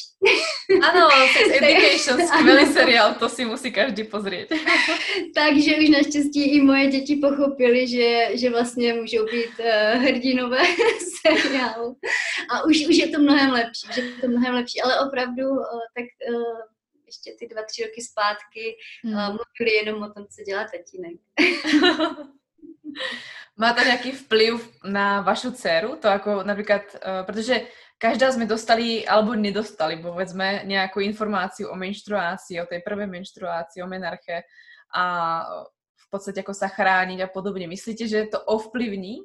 Ano, 0.83 1.09
Sex 1.33 1.51
Education, 1.63 2.27
skvělý 2.27 2.67
seriál, 2.73 3.15
to 3.15 3.29
si 3.29 3.45
musí 3.45 3.73
každý 3.73 4.05
pozrieť. 4.05 4.49
Takže 5.35 5.77
už 5.77 5.89
naštěstí 5.89 6.55
i 6.55 6.61
moje 6.63 6.87
děti 6.87 7.17
pochopili, 7.17 7.89
že, 7.89 8.29
že 8.39 8.51
vlastně 8.51 8.95
můžou 8.95 9.25
být 9.25 9.55
uh, 9.59 10.03
hrdinové 10.03 10.63
seriálu. 11.27 11.97
A 12.51 12.65
už, 12.65 12.87
už 12.89 12.97
je 12.97 13.09
to 13.09 13.19
mnohem 13.19 13.51
lepší, 13.51 13.87
že 13.95 14.01
je 14.01 14.13
to 14.21 14.29
mnohem 14.29 14.55
lepší, 14.55 14.81
ale 14.81 15.01
opravdu 15.01 15.51
uh, 15.51 15.65
tak 15.97 16.35
uh, 16.35 16.61
ještě 17.07 17.33
ty 17.39 17.47
dva, 17.47 17.63
tři 17.63 17.83
roky 17.83 18.03
zpátky 18.03 18.77
hmm. 19.05 19.15
uh, 19.15 19.21
mluvili 19.21 19.77
jenom 19.77 20.03
o 20.03 20.13
tom, 20.13 20.27
co 20.27 20.43
dělá 20.47 20.65
tatínek. 20.65 21.17
Má 23.57 23.73
to 23.73 23.85
nějaký 23.85 24.13
vplyv 24.13 24.71
na 24.85 25.21
vašu 25.21 25.51
dceru? 25.51 25.97
To 25.97 26.09
jako 26.09 26.43
například, 26.43 26.83
uh, 26.95 27.27
protože 27.27 27.67
každá 27.99 28.33
jsme 28.33 28.47
dostali, 28.47 29.09
alebo 29.09 29.35
nedostali, 29.35 29.97
povedzme, 29.97 30.63
nějakou 30.65 31.01
informaci 31.01 31.67
o 31.67 31.75
menštruácii, 31.77 32.63
o 32.63 32.67
té 32.67 32.81
prvé 32.85 33.07
menštruácii, 33.07 33.83
o 33.83 33.87
menarche 33.87 34.43
a 34.95 35.05
v 35.97 36.11
podstatě 36.11 36.41
jako 36.41 36.55
sa 36.55 36.69
chrániť 36.69 37.21
a 37.21 37.27
podobně. 37.27 37.69
Myslíte, 37.69 38.09
že 38.09 38.27
to 38.27 38.41
ovplyvní 38.41 39.17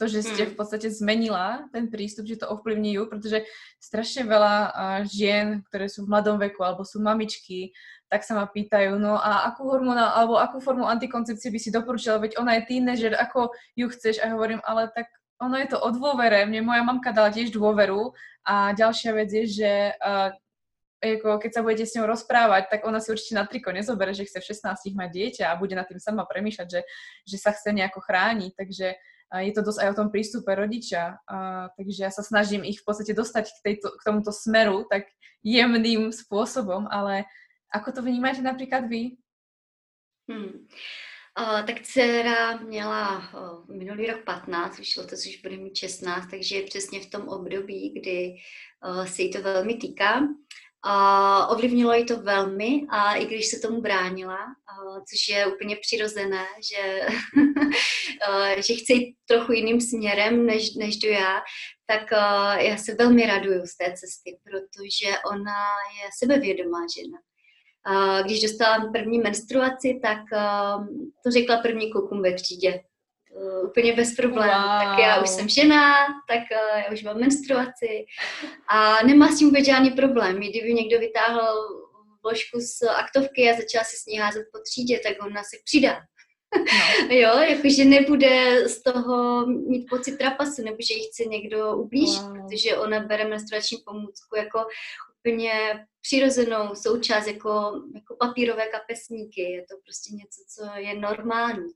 to, 0.00 0.08
že 0.08 0.24
ste 0.24 0.42
v 0.48 0.56
hmm. 0.56 0.56
podstate 0.56 0.88
zmenila 0.88 1.68
ten 1.76 1.92
prístup, 1.92 2.24
že 2.24 2.40
to 2.40 2.48
ovplyvní 2.48 2.96
ju, 2.96 3.04
protože 3.04 3.44
strašne 3.76 4.24
veľa 4.24 4.72
žien, 5.04 5.60
ktoré 5.68 5.92
sú 5.92 6.08
v 6.08 6.16
mladom 6.16 6.40
veku 6.40 6.64
alebo 6.64 6.88
sú 6.88 7.04
mamičky, 7.04 7.76
tak 8.10 8.26
sa 8.26 8.34
ma 8.34 8.50
pýtajú, 8.50 8.98
no 8.98 9.14
a 9.14 9.46
akú 9.46 9.70
hormona, 9.70 10.18
alebo 10.18 10.34
akú 10.34 10.58
formu 10.58 10.82
antikoncepcie 10.90 11.46
by 11.46 11.58
si 11.62 11.70
doporučila, 11.70 12.18
veď 12.18 12.42
ona 12.42 12.58
je 12.58 12.66
teenager, 12.66 13.14
ako 13.14 13.54
ju 13.78 13.86
chceš? 13.86 14.18
A 14.18 14.34
hovorím, 14.34 14.58
ale 14.66 14.90
tak 14.90 15.06
ono 15.38 15.54
je 15.56 15.70
to 15.70 15.78
o 15.78 15.88
dôvere. 15.94 16.42
Mne 16.44 16.66
moja 16.66 16.82
mamka 16.82 17.14
dala 17.14 17.30
tiež 17.30 17.54
dôveru 17.54 18.12
a 18.44 18.74
ďalšia 18.74 19.10
vec 19.14 19.30
je, 19.30 19.44
že 19.46 19.72
uh, 19.96 20.34
jako 21.00 21.38
keď 21.38 21.50
sa 21.54 21.62
budete 21.64 21.86
s 21.86 21.96
ňou 21.96 22.06
rozprávať, 22.10 22.68
tak 22.68 22.80
ona 22.84 23.00
si 23.00 23.08
určite 23.08 23.38
na 23.38 23.48
triko 23.48 23.72
nezobere, 23.72 24.12
že 24.12 24.28
chce 24.28 24.42
v 24.42 24.48
16 24.52 24.92
mať 24.92 25.10
dieťa 25.14 25.44
a 25.48 25.56
bude 25.56 25.72
nad 25.72 25.88
tým 25.88 25.96
sama 25.96 26.28
premýšľať, 26.28 26.68
že, 26.68 26.80
že 27.24 27.36
sa 27.40 27.56
chce 27.56 27.72
nejako 27.72 28.04
chrániť. 28.04 28.52
Takže 28.52 28.86
je 29.30 29.52
to 29.54 29.62
dosť 29.62 29.78
aj 29.80 29.88
o 29.94 29.98
tom 30.02 30.08
prístupe 30.10 30.50
rodiča. 30.50 31.22
A, 31.24 31.36
takže 31.78 31.98
ja 32.02 32.10
sa 32.10 32.26
snažím 32.26 32.66
ich 32.66 32.82
v 32.82 32.86
podstate 32.90 33.14
dostať 33.14 33.46
k, 33.48 33.58
tejto, 33.62 33.94
k 33.94 34.02
tomuto 34.02 34.34
smeru 34.34 34.84
tak 34.90 35.06
jemným 35.46 36.10
spôsobom, 36.10 36.90
ale 36.90 37.30
Ako 37.72 37.92
to 37.92 38.02
vnímáte 38.02 38.42
například 38.42 38.80
vy? 38.80 39.10
Hmm. 40.30 40.66
Uh, 41.40 41.66
tak 41.66 41.80
dcera 41.82 42.56
měla 42.56 43.18
uh, 43.18 43.76
minulý 43.76 44.06
rok 44.06 44.24
15, 44.24 44.78
už 44.78 44.96
letos 44.96 45.26
už 45.26 45.40
bude 45.42 45.56
mít 45.56 45.76
16, 45.76 46.30
takže 46.30 46.56
je 46.56 46.62
přesně 46.62 47.00
v 47.00 47.10
tom 47.10 47.28
období, 47.28 47.90
kdy 48.00 48.34
uh, 48.86 49.04
se 49.04 49.22
jí 49.22 49.30
to 49.30 49.42
velmi 49.42 49.74
týká. 49.74 50.20
Uh, 50.86 51.52
ovlivnilo 51.52 51.92
jí 51.92 52.06
to 52.06 52.22
velmi 52.22 52.86
a 52.90 53.14
i 53.14 53.26
když 53.26 53.46
se 53.46 53.60
tomu 53.60 53.80
bránila, 53.80 54.38
uh, 54.38 54.98
což 54.98 55.28
je 55.28 55.46
úplně 55.46 55.76
přirozené, 55.76 56.46
že, 56.72 57.00
uh, 58.28 58.54
že 58.56 58.74
chce 58.74 58.92
jít 58.92 59.16
trochu 59.28 59.52
jiným 59.52 59.80
směrem, 59.80 60.46
než, 60.46 60.74
než 60.74 60.96
jdu 60.96 61.08
já, 61.08 61.40
tak 61.86 62.02
uh, 62.12 62.58
já 62.58 62.76
se 62.76 62.94
velmi 62.94 63.26
raduju 63.26 63.66
z 63.66 63.76
té 63.76 63.84
cesty, 63.84 64.38
protože 64.44 65.18
ona 65.32 65.62
je 66.02 66.08
sebevědomá 66.18 66.78
žena 66.96 67.18
když 68.24 68.42
dostala 68.42 68.90
první 68.92 69.18
menstruaci, 69.18 70.00
tak 70.02 70.18
um, 70.18 71.12
to 71.24 71.30
řekla 71.30 71.56
první 71.56 71.92
klukům 71.92 72.22
ve 72.22 72.34
třídě. 72.34 72.80
Úplně 73.64 73.92
bez 73.92 74.16
problémů. 74.16 74.52
Wow. 74.52 74.78
Tak 74.84 74.98
já 74.98 75.22
už 75.22 75.28
jsem 75.28 75.48
žena, 75.48 75.94
tak 76.28 76.38
uh, 76.38 76.78
já 76.78 76.92
už 76.92 77.02
mám 77.02 77.20
menstruaci 77.20 78.04
a 78.68 79.06
nemá 79.06 79.28
s 79.28 79.38
tím 79.38 79.48
vůbec 79.48 79.66
žádný 79.66 79.90
problém. 79.90 80.36
Kdyby 80.36 80.74
někdo 80.74 80.98
vytáhl 80.98 81.40
vložku 82.22 82.60
z 82.60 82.88
aktovky 82.88 83.50
a 83.50 83.56
začala 83.56 83.84
si 83.84 83.96
s 83.96 84.06
ní 84.06 84.18
házet 84.18 84.46
po 84.52 84.58
třídě, 84.58 85.00
tak 85.04 85.26
ona 85.26 85.42
se 85.42 85.56
přidá. 85.64 85.94
No. 85.94 87.16
jo, 87.16 87.38
jakože 87.38 87.84
nebude 87.84 88.62
z 88.68 88.82
toho 88.82 89.46
mít 89.46 89.86
pocit 89.90 90.16
trapasu, 90.16 90.62
nebo 90.62 90.76
že 90.80 90.94
jí 90.94 91.06
chce 91.06 91.24
někdo 91.24 91.76
ublížit, 91.76 92.22
wow. 92.22 92.36
protože 92.36 92.76
ona 92.76 93.00
bere 93.00 93.28
menstruační 93.28 93.78
pomůcku 93.86 94.36
jako 94.36 94.58
úplně 95.20 95.52
přirozenou 96.00 96.74
součást 96.74 97.26
jako, 97.26 97.82
jako 97.94 98.16
papírové 98.18 98.66
kapesníky. 98.66 99.42
Je 99.42 99.60
to 99.60 99.76
prostě 99.84 100.14
něco, 100.14 100.40
co 100.54 100.78
je 100.78 100.94
normální. 100.98 101.72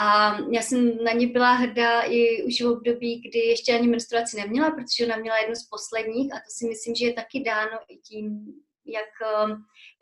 A 0.00 0.38
já 0.52 0.62
jsem 0.62 1.04
na 1.04 1.12
ní 1.12 1.26
byla 1.26 1.52
hrdá 1.52 2.02
i 2.02 2.42
už 2.42 2.60
v 2.60 2.66
období, 2.66 3.20
kdy 3.20 3.38
ještě 3.38 3.74
ani 3.74 3.88
menstruaci 3.88 4.36
neměla, 4.36 4.70
protože 4.70 5.06
ona 5.06 5.16
měla 5.16 5.38
jednu 5.38 5.54
z 5.54 5.68
posledních 5.68 6.32
a 6.32 6.36
to 6.36 6.48
si 6.48 6.66
myslím, 6.66 6.94
že 6.94 7.06
je 7.06 7.12
taky 7.12 7.40
dáno 7.40 7.78
i 7.88 7.96
tím, 7.96 8.54
jak, 8.86 9.10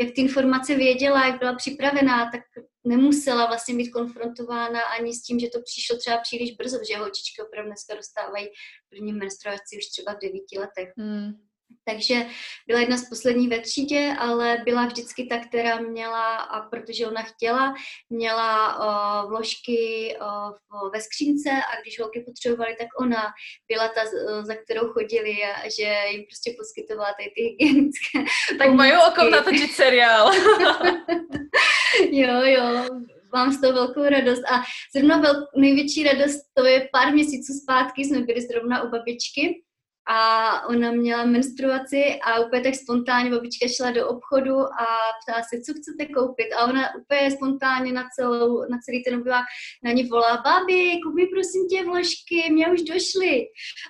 jak 0.01 0.15
ty 0.15 0.21
informace 0.21 0.75
věděla, 0.75 1.27
jak 1.27 1.39
byla 1.39 1.55
připravená, 1.55 2.31
tak 2.31 2.41
nemusela 2.85 3.47
vlastně 3.47 3.75
být 3.75 3.91
konfrontována 3.91 4.83
ani 4.83 5.15
s 5.15 5.23
tím, 5.23 5.41
že 5.41 5.49
to 5.49 5.63
přišlo 5.63 5.99
třeba 5.99 6.19
příliš 6.19 6.57
brzo, 6.57 6.79
že 6.91 6.99
holčičky 6.99 7.43
opravdu 7.43 7.69
dneska 7.69 7.95
dostávají 7.95 8.49
první 8.89 9.13
menstruaci 9.13 9.77
už 9.79 9.87
třeba 9.87 10.13
v 10.15 10.21
devíti 10.23 10.59
letech. 10.59 10.89
Hmm. 10.97 11.52
Takže 11.85 12.27
byla 12.67 12.81
jedna 12.81 12.97
z 12.97 13.09
posledních 13.09 13.51
ve 13.51 13.61
třídě, 13.61 14.15
ale 14.19 14.59
byla 14.65 14.87
vždycky 14.87 15.27
ta, 15.27 15.39
která 15.39 15.81
měla, 15.81 16.37
a 16.37 16.61
protože 16.69 17.07
ona 17.07 17.23
chtěla, 17.23 17.75
měla 18.11 18.79
uh, 18.79 19.31
vložky 19.31 20.15
uh, 20.21 20.91
ve 20.93 21.01
skřínce 21.01 21.51
a 21.51 21.81
když 21.83 22.01
holky 22.01 22.21
potřebovaly, 22.21 22.77
tak 22.79 22.89
ona 23.01 23.23
byla 23.69 23.89
ta, 23.89 24.01
za 24.43 24.55
kterou 24.55 24.89
chodili 24.89 25.33
a 25.45 25.69
že 25.79 25.95
jim 26.11 26.25
prostě 26.25 26.55
poskytovala 26.59 27.13
tady 27.19 27.31
ty 27.37 27.43
hygienické. 27.43 28.19
Tak 28.59 28.71
mají 28.71 28.93
okom 29.09 29.31
natočit 29.31 29.73
seriál. 29.73 30.33
jo, 32.11 32.41
jo, 32.45 32.87
mám 33.35 33.53
z 33.53 33.61
toho 33.61 33.73
velkou 33.73 34.03
radost 34.03 34.43
a 34.51 34.63
zrovna 34.97 35.17
vel, 35.19 35.47
největší 35.57 36.03
radost 36.03 36.41
to 36.55 36.67
je 36.67 36.89
pár 36.93 37.13
měsíců 37.13 37.53
zpátky, 37.63 38.05
jsme 38.05 38.21
byli 38.21 38.41
zrovna 38.41 38.83
u 38.83 38.89
babičky 38.89 39.63
a 40.09 40.51
ona 40.69 40.93
měla 40.93 41.25
menstruaci 41.25 42.05
a 42.25 42.41
úplně 42.41 42.63
tak 42.63 42.75
spontánně 42.75 43.31
babička 43.31 43.69
šla 43.77 43.91
do 43.91 44.09
obchodu 44.09 44.59
a 44.61 44.87
ptala 45.23 45.43
se, 45.43 45.61
co 45.61 45.73
chcete 45.73 46.13
koupit 46.13 46.53
a 46.53 46.65
ona 46.65 46.95
úplně 46.95 47.31
spontánně 47.31 47.93
na, 47.93 48.05
celou, 48.17 48.71
na 48.71 48.79
celý 48.85 49.05
ten 49.05 49.15
obyvák 49.15 49.45
na 49.85 49.93
ní 49.93 50.05
volá, 50.05 50.43
babi, 50.45 51.01
kupi 51.05 51.27
prosím 51.27 51.69
tě 51.69 51.85
vložky, 51.85 52.51
mě 52.51 52.69
už 52.69 52.83
došly. 52.83 53.47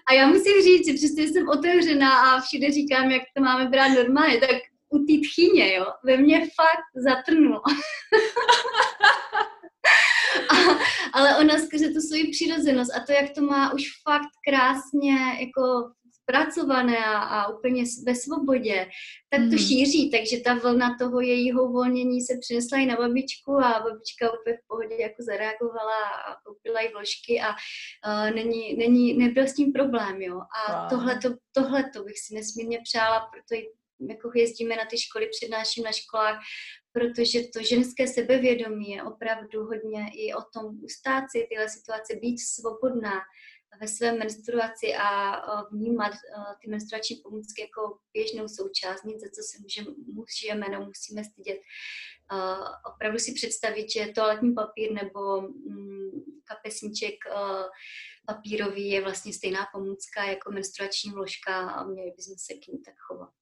A 0.08 0.14
já 0.14 0.26
musím 0.26 0.62
říct, 0.62 0.86
že 0.86 0.94
přestože 0.94 1.28
jsem 1.28 1.48
otevřená 1.48 2.20
a 2.20 2.40
všude 2.40 2.70
říkám, 2.70 3.10
jak 3.10 3.22
to 3.36 3.42
máme 3.42 3.68
brát 3.68 3.88
normálně, 3.88 4.38
tak 4.38 4.56
u 4.88 4.98
té 4.98 5.12
tchyně, 5.28 5.74
jo, 5.74 5.86
ve 6.04 6.16
mně 6.16 6.40
fakt 6.40 7.04
zatrnulo. 7.04 7.60
A, 10.50 10.78
ale 11.12 11.36
ona 11.36 11.58
skrze 11.58 11.88
tu 11.88 12.00
svoji 12.00 12.30
přirozenost 12.30 12.96
a 12.96 13.00
to, 13.00 13.12
jak 13.12 13.30
to 13.34 13.42
má 13.42 13.72
už 13.72 13.82
fakt 14.02 14.30
krásně 14.48 15.16
jako 15.40 15.92
zpracované 16.22 16.98
a, 16.98 17.18
a 17.18 17.48
úplně 17.48 17.84
ve 18.06 18.14
svobodě, 18.14 18.86
tak 19.30 19.40
to 19.40 19.56
mm. 19.56 19.58
šíří, 19.58 20.10
takže 20.10 20.40
ta 20.40 20.54
vlna 20.54 20.96
toho 20.98 21.20
jejího 21.20 21.64
uvolnění 21.64 22.20
se 22.20 22.38
přinesla 22.40 22.78
i 22.78 22.86
na 22.86 22.96
babičku 22.96 23.52
a 23.52 23.80
babička 23.80 24.32
úplně 24.40 24.56
v 24.56 24.66
pohodě 24.66 24.96
jako 25.00 25.22
zareagovala 25.22 26.02
a 26.28 26.36
koupila 26.44 26.80
jí 26.80 26.88
vložky 26.88 27.40
a 27.40 27.48
uh, 27.50 28.34
není, 28.34 28.76
není, 28.76 29.14
nebyl 29.18 29.44
s 29.44 29.54
tím 29.54 29.72
problém, 29.72 30.22
jo. 30.22 30.40
A 30.66 30.80
wow. 30.80 30.90
tohleto, 30.90 31.28
tohleto 31.52 32.04
bych 32.04 32.18
si 32.18 32.34
nesmírně 32.34 32.78
přála, 32.84 33.30
protože 33.32 33.62
jako 34.08 34.30
jezdíme 34.34 34.76
na 34.76 34.84
ty 34.90 34.98
školy, 34.98 35.28
přednáším 35.28 35.84
na 35.84 35.92
školách, 35.92 36.38
protože 36.92 37.40
to 37.54 37.62
ženské 37.62 38.06
sebevědomí 38.08 38.90
je 38.90 39.02
opravdu 39.02 39.64
hodně 39.64 40.06
i 40.14 40.34
o 40.34 40.42
tom 40.54 40.80
ustát 40.82 41.24
si 41.30 41.46
tyhle 41.48 41.68
situace, 41.68 42.14
být 42.14 42.38
svobodná, 42.38 43.20
ve 43.80 43.88
své 43.88 44.12
menstruaci 44.12 44.94
a 44.94 45.40
vnímat 45.70 46.12
ty 46.60 46.70
menstruační 46.70 47.16
pomůcky 47.16 47.62
jako 47.62 47.98
běžnou 48.12 48.48
součást, 48.48 49.04
nic, 49.04 49.20
za 49.20 49.26
co 49.28 49.42
se 49.42 49.62
můžeme, 49.62 49.96
můžeme, 50.06 50.68
nemusíme 50.68 51.24
stydět. 51.24 51.58
Opravdu 52.94 53.18
si 53.18 53.32
představit, 53.32 53.92
že 53.92 54.12
toaletní 54.14 54.54
papír 54.54 54.92
nebo 54.92 55.40
mm, 55.40 56.10
kapesníček 56.44 57.14
papírový 58.26 58.88
je 58.88 59.02
vlastně 59.02 59.32
stejná 59.32 59.66
pomůcka 59.72 60.24
jako 60.24 60.52
menstruační 60.52 61.10
vložka 61.10 61.70
a 61.70 61.84
měli 61.84 62.10
bychom 62.16 62.34
se 62.38 62.54
k 62.54 62.66
ní 62.68 62.82
tak 62.82 62.94
chovat. 62.98 63.41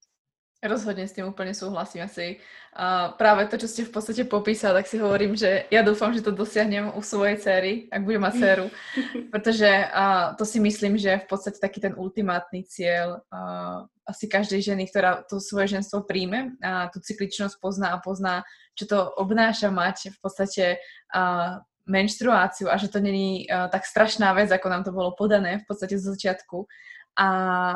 Rozhodne 0.61 1.09
s 1.09 1.17
tým 1.17 1.25
úplne 1.25 1.57
súhlasím 1.57 2.05
asi. 2.05 2.37
A 2.77 3.17
práve 3.17 3.49
to, 3.49 3.57
čo 3.57 3.65
ste 3.65 3.89
v 3.89 3.97
podstate 3.97 4.29
popísali, 4.29 4.85
tak 4.85 4.93
si 4.93 5.01
hovorím, 5.01 5.33
že 5.33 5.65
ja 5.73 5.81
dúfam, 5.81 6.13
že 6.13 6.21
to 6.21 6.37
dosiahnem 6.37 6.93
u 6.93 7.01
svojej 7.01 7.41
cery, 7.41 7.73
ak 7.89 8.05
budem 8.05 8.21
mať 8.21 8.35
dceru, 8.37 8.67
pretože 9.33 9.71
a, 9.89 10.37
to 10.37 10.45
si 10.45 10.61
myslím, 10.61 11.01
že 11.01 11.17
je 11.17 11.23
v 11.25 11.29
podstate 11.33 11.57
taký 11.57 11.81
ten 11.81 11.97
ultimátny 11.97 12.69
cieľ 12.69 13.25
a, 13.33 13.89
asi 14.05 14.29
každej 14.29 14.61
ženy, 14.61 14.85
ktorá 14.93 15.25
to 15.25 15.41
svoje 15.41 15.81
ženstvo 15.81 16.05
príjme 16.05 16.53
a 16.61 16.93
tú 16.93 17.01
cykličnosť 17.01 17.57
pozná 17.57 17.97
a 17.97 18.03
pozná, 18.05 18.45
čo 18.77 18.85
to 18.85 18.99
obnáša 19.17 19.73
mať 19.73 20.13
v 20.13 20.19
podstate 20.21 20.65
a, 21.09 21.57
menštruáciu 21.89 22.71
a 22.71 22.77
že 22.77 22.93
to 22.93 23.03
není 23.03 23.49
tak 23.49 23.83
strašná 23.83 24.31
vec, 24.37 24.47
ako 24.53 24.67
nám 24.71 24.85
to 24.87 24.93
bolo 24.95 25.11
podané 25.17 25.59
v 25.59 25.67
podstate 25.67 25.99
z 25.99 26.07
začiatku 26.15 26.69
a 27.21 27.27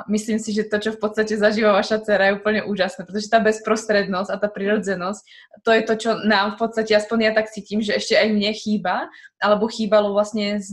myslím 0.08 0.40
si, 0.40 0.56
že 0.56 0.64
to, 0.64 0.80
čo 0.80 0.96
v 0.96 1.04
podstate 1.04 1.36
zažíva 1.36 1.76
vaša 1.76 2.00
dcera, 2.00 2.32
je 2.32 2.40
úplne 2.40 2.64
úžasné, 2.64 3.04
pretože 3.04 3.28
tá 3.28 3.44
bezprostrednosť 3.44 4.32
a 4.32 4.40
tá 4.40 4.48
prirodzenosť, 4.48 5.20
to 5.60 5.68
je 5.68 5.82
to, 5.84 5.94
čo 6.00 6.10
nám 6.24 6.56
v 6.56 6.64
podstate, 6.64 6.96
aspoň 6.96 7.18
ja 7.28 7.32
tak 7.36 7.52
cítim, 7.52 7.84
že 7.84 7.92
ešte 7.92 8.16
aj 8.16 8.32
mne 8.32 8.56
chýba, 8.56 9.12
alebo 9.36 9.68
chýbalo 9.68 10.16
vlastne 10.16 10.64
z, 10.64 10.72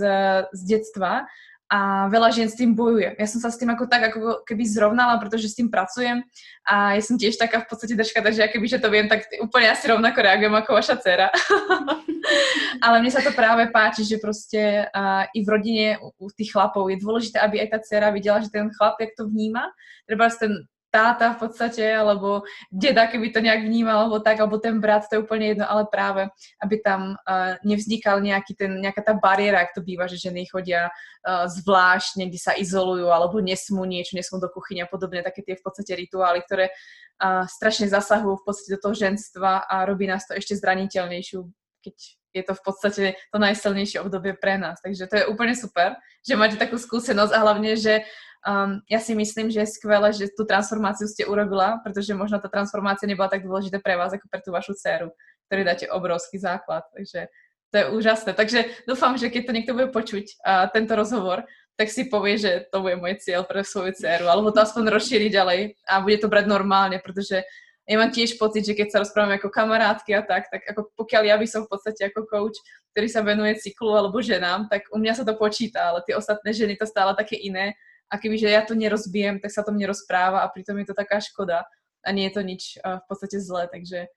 z 0.56 0.62
detstva 0.64 1.28
a 1.68 2.08
veľa 2.08 2.32
žien 2.32 2.48
s 2.48 2.56
tým 2.56 2.72
bojuje. 2.72 3.12
Ja 3.20 3.28
som 3.28 3.44
sa 3.44 3.52
s 3.52 3.60
tým 3.60 3.76
ako 3.76 3.92
tak 3.92 4.08
ako 4.08 4.48
keby 4.48 4.64
zrovnala, 4.64 5.20
pretože 5.20 5.52
s 5.52 5.56
tým 5.60 5.68
pracujem 5.68 6.24
a 6.64 6.96
ja 6.96 7.04
som 7.04 7.20
tiež 7.20 7.36
taká 7.36 7.64
v 7.64 7.68
podstate 7.68 8.00
držka, 8.00 8.24
takže 8.24 8.40
ja 8.40 8.48
keby, 8.48 8.72
že 8.72 8.80
to 8.80 8.88
viem, 8.88 9.12
tak 9.12 9.28
úplne 9.44 9.68
asi 9.68 9.92
rovnako 9.92 10.20
reagujem 10.24 10.56
ako 10.56 10.72
vaša 10.80 10.96
dcera. 10.96 11.28
Ale 12.86 13.00
mne 13.02 13.12
sa 13.14 13.22
to 13.22 13.32
práve 13.36 13.70
páči, 13.70 14.08
že 14.08 14.18
proste 14.18 14.88
uh, 14.90 15.26
i 15.32 15.40
v 15.44 15.48
rodine 15.48 15.88
u, 16.02 16.14
u 16.18 16.28
tých 16.34 16.52
chlapov 16.54 16.90
je 16.90 16.98
dôležité, 16.98 17.38
aby 17.40 17.62
aj 17.62 17.78
tá 17.78 17.80
dcera 17.84 18.10
videla, 18.10 18.42
že 18.42 18.50
ten 18.50 18.70
chlap, 18.74 18.98
jak 18.98 19.14
to 19.14 19.28
vníma, 19.28 19.70
treba 20.08 20.32
ten 20.34 20.66
táta 20.92 21.32
v 21.34 21.48
podstate, 21.48 21.88
alebo 21.88 22.44
deda, 22.68 23.08
keby 23.08 23.32
to 23.32 23.40
nejak 23.40 23.64
vnímal, 23.64 24.06
alebo 24.06 24.20
tak, 24.20 24.44
alebo 24.44 24.60
ten 24.60 24.84
brat, 24.84 25.08
to 25.08 25.18
je 25.18 25.24
úplne 25.24 25.56
jedno, 25.56 25.66
ale 25.66 25.88
práve, 25.88 26.28
aby 26.60 26.84
tam 26.84 27.16
uh, 27.16 27.56
nevznikal 27.64 28.20
nejaký 28.20 28.54
ten, 28.60 28.84
nejaká 28.84 29.00
tá 29.00 29.14
bariéra, 29.16 29.64
ak 29.64 29.72
to 29.72 29.82
býva, 29.82 30.12
že 30.12 30.20
ženy 30.20 30.52
chodia 30.52 30.92
uh, 30.92 31.48
zvlášť, 31.48 32.20
niekde 32.20 32.38
sa 32.38 32.52
izolujú, 32.60 33.08
alebo 33.08 33.40
nesmú 33.40 33.88
niečo, 33.88 34.20
nesmú 34.20 34.44
do 34.44 34.52
kuchyne 34.52 34.84
a 34.84 34.92
podobne, 34.92 35.24
také 35.24 35.42
tie 35.48 35.56
v 35.56 35.64
podstate 35.64 35.96
rituály, 35.96 36.44
ktoré 36.44 36.76
uh, 37.24 37.48
strašne 37.48 37.88
zasahujú 37.88 38.44
v 38.44 38.46
podstate 38.46 38.76
do 38.76 38.80
toho 38.84 38.94
ženstva 38.94 39.72
a 39.72 39.88
robí 39.88 40.12
nás 40.12 40.28
to 40.28 40.36
ešte 40.36 40.60
zraniteľnejšiu, 40.60 41.40
keď 41.88 41.96
je 42.32 42.44
to 42.44 42.54
v 42.56 42.64
podstate 42.64 43.04
to 43.32 43.38
najsilnejšie 43.38 44.00
obdobie 44.02 44.34
pre 44.36 44.58
nás. 44.58 44.80
Takže 44.80 45.08
to 45.08 45.16
je 45.22 45.30
úplne 45.30 45.56
super, 45.56 45.96
že 46.24 46.40
máte 46.40 46.56
takú 46.56 46.80
skúsenosť 46.80 47.32
a 47.36 47.40
hlavne, 47.44 47.76
že 47.76 48.04
Um, 48.42 48.82
ja 48.90 48.98
si 48.98 49.14
myslím, 49.14 49.54
že 49.54 49.62
je 49.62 49.78
skvelé, 49.78 50.10
že 50.18 50.26
tú 50.34 50.50
transformáciu 50.50 51.06
ste 51.06 51.30
urobila, 51.30 51.78
pretože 51.86 52.10
možno 52.18 52.42
tá 52.42 52.50
transformácia 52.50 53.06
nebola 53.06 53.30
tak 53.30 53.46
dôležitá 53.46 53.78
pre 53.78 53.94
vás, 53.94 54.18
ako 54.18 54.26
pre 54.34 54.42
tú 54.42 54.50
vašu 54.50 54.74
dceru, 54.74 55.14
ktorý 55.46 55.62
dáte 55.62 55.86
obrovský 55.86 56.42
základ. 56.42 56.82
Takže 56.90 57.30
to 57.70 57.76
je 57.78 57.86
úžasné. 57.94 58.34
Takže 58.34 58.60
dúfam, 58.90 59.14
že 59.14 59.30
keď 59.30 59.42
to 59.46 59.54
niekto 59.54 59.78
bude 59.78 59.94
počuť, 59.94 60.42
uh, 60.42 60.66
tento 60.74 60.98
rozhovor, 60.98 61.46
tak 61.78 61.94
si 61.94 62.10
povie, 62.10 62.42
že 62.42 62.66
to 62.74 62.82
bude 62.82 62.98
môj 62.98 63.22
cieľ 63.22 63.46
pre 63.46 63.62
svoju 63.62 63.94
dceru, 63.94 64.26
alebo 64.26 64.50
to 64.50 64.66
aspoň 64.66 64.90
rozšíri 64.90 65.30
ďalej 65.30 65.78
a 65.86 66.02
bude 66.02 66.18
to 66.18 66.26
brať 66.26 66.50
normálne, 66.50 66.98
pretože 66.98 67.46
ja 67.92 68.00
mám 68.00 68.08
tiež 68.08 68.40
pocit, 68.40 68.64
že 68.64 68.72
keď 68.72 68.88
sa 68.88 69.04
rozprávame 69.04 69.36
ako 69.36 69.52
kamarátky 69.52 70.16
a 70.16 70.24
tak, 70.24 70.48
tak 70.48 70.64
ako 70.64 70.96
pokiaľ 70.96 71.24
ja 71.28 71.36
by 71.36 71.44
som 71.44 71.68
v 71.68 71.76
podstate 71.76 72.08
ako 72.08 72.24
coach, 72.24 72.56
ktorý 72.96 73.08
sa 73.12 73.20
venuje 73.20 73.60
cyklu 73.60 73.92
alebo 73.92 74.24
ženám, 74.24 74.72
tak 74.72 74.88
u 74.96 74.98
mňa 74.98 75.20
sa 75.20 75.28
to 75.28 75.36
počíta, 75.36 75.92
ale 75.92 76.00
tie 76.08 76.16
ostatné 76.16 76.56
ženy 76.56 76.80
to 76.80 76.88
stále 76.88 77.12
také 77.20 77.36
iné 77.36 77.76
a 78.08 78.16
kebyže 78.16 78.48
ja 78.48 78.64
to 78.64 78.80
nerozbijem, 78.80 79.44
tak 79.44 79.52
sa 79.52 79.60
to 79.68 79.76
mne 79.76 79.92
rozpráva 79.92 80.40
a 80.40 80.48
pritom 80.48 80.80
je 80.80 80.88
to 80.88 80.96
taká 80.96 81.20
škoda 81.20 81.68
a 82.08 82.08
nie 82.16 82.32
je 82.32 82.34
to 82.40 82.42
nič 82.48 82.80
uh, 82.80 83.04
v 83.04 83.06
podstate 83.12 83.44
zlé, 83.44 83.68
takže 83.68 84.08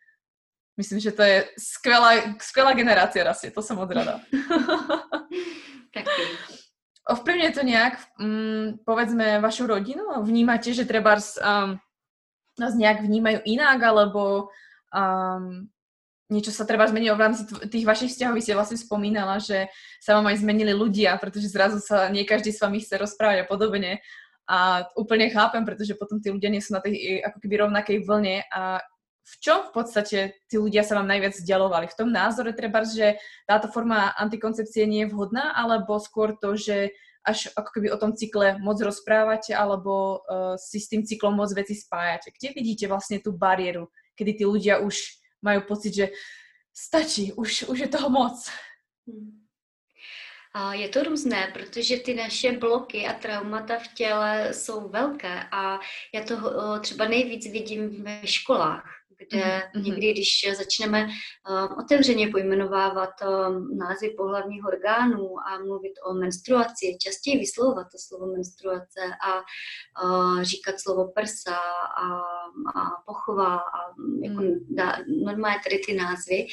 myslím, 0.79 1.03
že 1.03 1.11
to 1.11 1.23
je 1.27 1.37
skvelá, 1.59 2.39
skvelá 2.39 2.79
generácia 2.79 3.27
rastie, 3.27 3.51
to 3.51 3.59
som 3.59 3.75
moc 3.75 3.91
rada. 3.91 4.23
Ovplyvňuje 7.05 7.51
to 7.53 7.63
nejak, 7.67 8.01
um, 8.17 8.81
povedzme, 8.87 9.37
vašu 9.43 9.69
rodinu? 9.69 10.25
Vnímate, 10.25 10.73
že 10.73 10.89
treba 10.89 11.21
um, 11.21 11.77
nás 12.59 12.75
nejak 12.79 13.03
vnímajú 13.03 13.43
inak, 13.45 13.79
alebo 13.83 14.51
um, 14.95 15.67
niečo 16.33 16.51
sa 16.51 16.64
treba 16.64 16.88
zmenilo 16.88 17.14
v 17.19 17.25
rámci 17.29 17.43
tých 17.69 17.85
vašich 17.85 18.11
vzťahov. 18.14 18.35
Vy 18.38 18.43
ste 18.43 18.59
vlastne 18.59 18.79
spomínala, 18.81 19.37
že 19.38 19.69
sa 20.01 20.17
vám 20.17 20.33
aj 20.33 20.40
zmenili 20.40 20.73
ľudia, 20.73 21.19
pretože 21.21 21.53
zrazu 21.53 21.79
sa 21.83 22.09
nie 22.09 22.25
každý 22.25 22.51
s 22.55 22.62
vami 22.62 22.81
chce 22.81 22.97
rozprávať 22.97 23.45
a 23.45 23.49
podobne. 23.49 23.93
A 24.45 24.85
úplne 24.97 25.33
chápem, 25.33 25.64
pretože 25.64 25.97
potom 25.97 26.21
tí 26.21 26.29
ľudia 26.29 26.53
nie 26.53 26.61
sú 26.61 26.77
na 26.77 26.81
tej 26.85 27.25
ako 27.25 27.38
keby 27.40 27.64
rovnakej 27.64 28.05
vlne 28.05 28.45
a 28.53 28.85
v 29.25 29.35
čom 29.40 29.64
v 29.64 29.73
podstate 29.73 30.19
tí 30.53 30.61
ľudia 30.61 30.85
sa 30.85 31.01
vám 31.01 31.09
najviac 31.09 31.33
vzdialovali? 31.33 31.88
V 31.88 31.97
tom 31.97 32.12
názore 32.12 32.53
treba, 32.53 32.85
že 32.85 33.17
táto 33.49 33.73
forma 33.73 34.12
antikoncepcie 34.21 34.85
nie 34.85 35.09
je 35.09 35.17
vhodná, 35.17 35.57
alebo 35.57 35.97
skôr 35.97 36.37
to, 36.37 36.61
že 36.61 36.93
až 37.25 37.49
ako 37.57 37.71
keby 37.73 37.89
o 37.91 37.97
tom 37.97 38.13
cykle 38.13 38.61
moc 38.61 38.77
rozprávate, 38.85 39.57
alebo 39.57 40.21
uh, 40.29 40.55
si 40.61 40.79
s 40.79 40.93
tým 40.93 41.03
cyklom 41.03 41.33
moc 41.33 41.49
veci 41.57 41.73
spájate? 41.73 42.31
Kde 42.37 42.53
vidíte 42.53 42.85
vlastne 42.87 43.19
tú 43.19 43.33
bariéru, 43.33 43.89
kedy 44.15 44.33
tí 44.39 44.45
ľudia 44.45 44.85
už 44.85 45.01
majú 45.41 45.65
pocit, 45.65 45.93
že 45.93 46.07
stačí, 46.73 47.33
už, 47.33 47.69
už 47.73 47.79
je 47.79 47.89
toho 47.89 48.09
moc. 48.13 48.37
Hmm. 49.09 49.41
Je 50.73 50.89
to 50.89 51.03
různé, 51.03 51.51
protože 51.55 51.97
ty 51.97 52.15
naše 52.15 52.53
bloky 52.53 53.07
a 53.07 53.13
traumata 53.13 53.79
v 53.79 53.89
těle 53.89 54.55
jsou 54.55 54.89
velké 54.89 55.43
a 55.51 55.81
já 56.15 56.25
to 56.25 56.37
třeba 56.81 57.09
nejvíc 57.09 57.53
vidím 57.53 58.05
ve 58.05 58.27
školách 58.27 58.85
kde 59.18 59.38
mm-hmm. 59.40 59.83
někdy, 59.83 60.12
když 60.12 60.29
začneme 60.57 61.07
uh, 61.07 61.79
otevřeně 61.79 62.29
pojmenovávat 62.29 63.11
uh, 63.22 63.77
názvy 63.77 64.11
pohlavních 64.16 64.64
orgánů 64.64 65.35
a 65.48 65.59
mluvit 65.59 65.92
o 66.07 66.14
menstruaci, 66.14 66.98
častěji 67.00 67.38
vyslovovat 67.38 67.85
to 67.92 67.98
slovo 67.98 68.27
menstruace 68.33 69.00
a 69.27 69.42
uh, 70.05 70.42
říkat 70.42 70.74
slovo 70.81 71.12
prsa 71.14 71.57
a, 71.57 72.07
a 72.81 73.03
pochova 73.07 73.57
a 73.57 73.79
jako 74.22 74.42
mm. 74.42 74.66
dá, 74.70 74.98
normálně 75.24 75.61
tady 75.64 75.79
ty 75.79 75.94
názvy, 75.94 76.46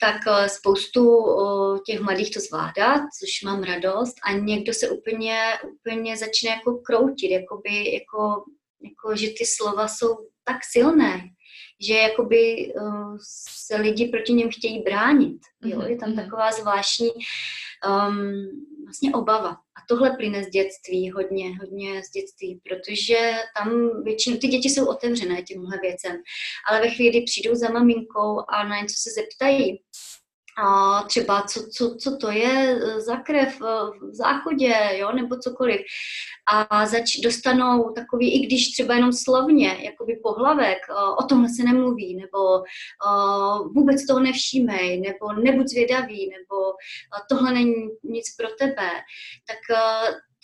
tak 0.00 0.16
uh, 0.26 0.46
spoustu 0.46 1.16
uh, 1.16 1.78
těch 1.86 2.00
mladých 2.00 2.34
to 2.34 2.40
zvládá, 2.40 2.94
což 2.94 3.42
mám 3.44 3.62
radost 3.62 4.14
a 4.22 4.32
někdo 4.32 4.72
se 4.74 4.90
úplně, 4.90 5.38
úplně 5.72 6.16
začne 6.16 6.50
jako 6.50 6.78
kroutit, 6.78 7.30
jakoby, 7.30 7.94
jako, 7.94 8.44
jako, 8.82 9.16
že 9.16 9.26
ty 9.26 9.44
slova 9.46 9.88
jsou 9.88 10.16
tak 10.44 10.56
silné, 10.72 11.20
že 11.80 11.94
jakoby 11.94 12.72
uh, 12.74 13.16
se 13.58 13.76
lidi 13.76 14.08
proti 14.08 14.32
něm 14.32 14.50
chtějí 14.50 14.82
bránit. 14.82 15.38
Jo? 15.64 15.78
Mhm, 15.78 15.90
je 15.90 15.96
tam 15.96 16.08
mhm. 16.08 16.18
taková 16.18 16.52
zvláštní 16.52 17.10
um, 17.86 18.32
vlastně 18.84 19.12
obava. 19.12 19.50
A 19.50 19.80
tohle 19.88 20.16
plyne 20.16 20.44
z 20.44 20.48
dětství, 20.48 21.10
hodně, 21.10 21.58
hodně 21.58 22.02
z 22.02 22.10
dětství, 22.10 22.60
protože 22.68 23.32
tam 23.56 24.02
většinou 24.02 24.36
ty 24.36 24.48
děti 24.48 24.70
jsou 24.70 24.86
otevřené 24.86 25.42
těmhle 25.42 25.78
věcem. 25.82 26.16
Ale 26.70 26.80
ve 26.80 26.90
chvíli, 26.90 27.10
kdy 27.10 27.20
přijdou 27.20 27.54
za 27.54 27.68
maminkou 27.68 28.40
a 28.48 28.64
na 28.68 28.80
něco 28.80 28.94
se 28.98 29.10
zeptají, 29.10 29.82
a 30.56 31.02
třeba 31.02 31.42
co, 31.42 31.66
co, 31.70 31.96
co 31.96 32.16
to 32.16 32.30
je 32.30 32.78
e, 32.80 33.00
za 33.00 33.16
krev 33.16 33.60
e, 33.60 33.64
v 34.10 34.14
záchodě, 34.14 34.74
jo, 34.92 35.12
nebo 35.12 35.36
cokoliv. 35.36 35.80
A 36.52 36.86
zač, 36.86 37.16
dostanou 37.24 37.92
takový, 37.92 38.34
i 38.34 38.46
když 38.46 38.72
třeba 38.72 38.94
jenom 38.94 39.12
slovně, 39.12 39.78
jakoby 39.80 40.20
pohlavek, 40.22 40.78
e, 40.90 40.92
o 41.18 41.22
tomhle 41.22 41.48
se 41.48 41.62
nemluví, 41.62 42.16
nebo 42.16 42.62
vůbec 43.74 44.06
toho 44.06 44.20
nevšímej, 44.20 45.00
nebo 45.00 45.32
nebuď 45.32 45.68
zvědavý, 45.68 46.30
nebo 46.30 46.72
tohle 47.28 47.52
není 47.52 47.74
nic 48.02 48.24
pro 48.36 48.48
tebe, 48.58 48.90
tak 49.46 49.78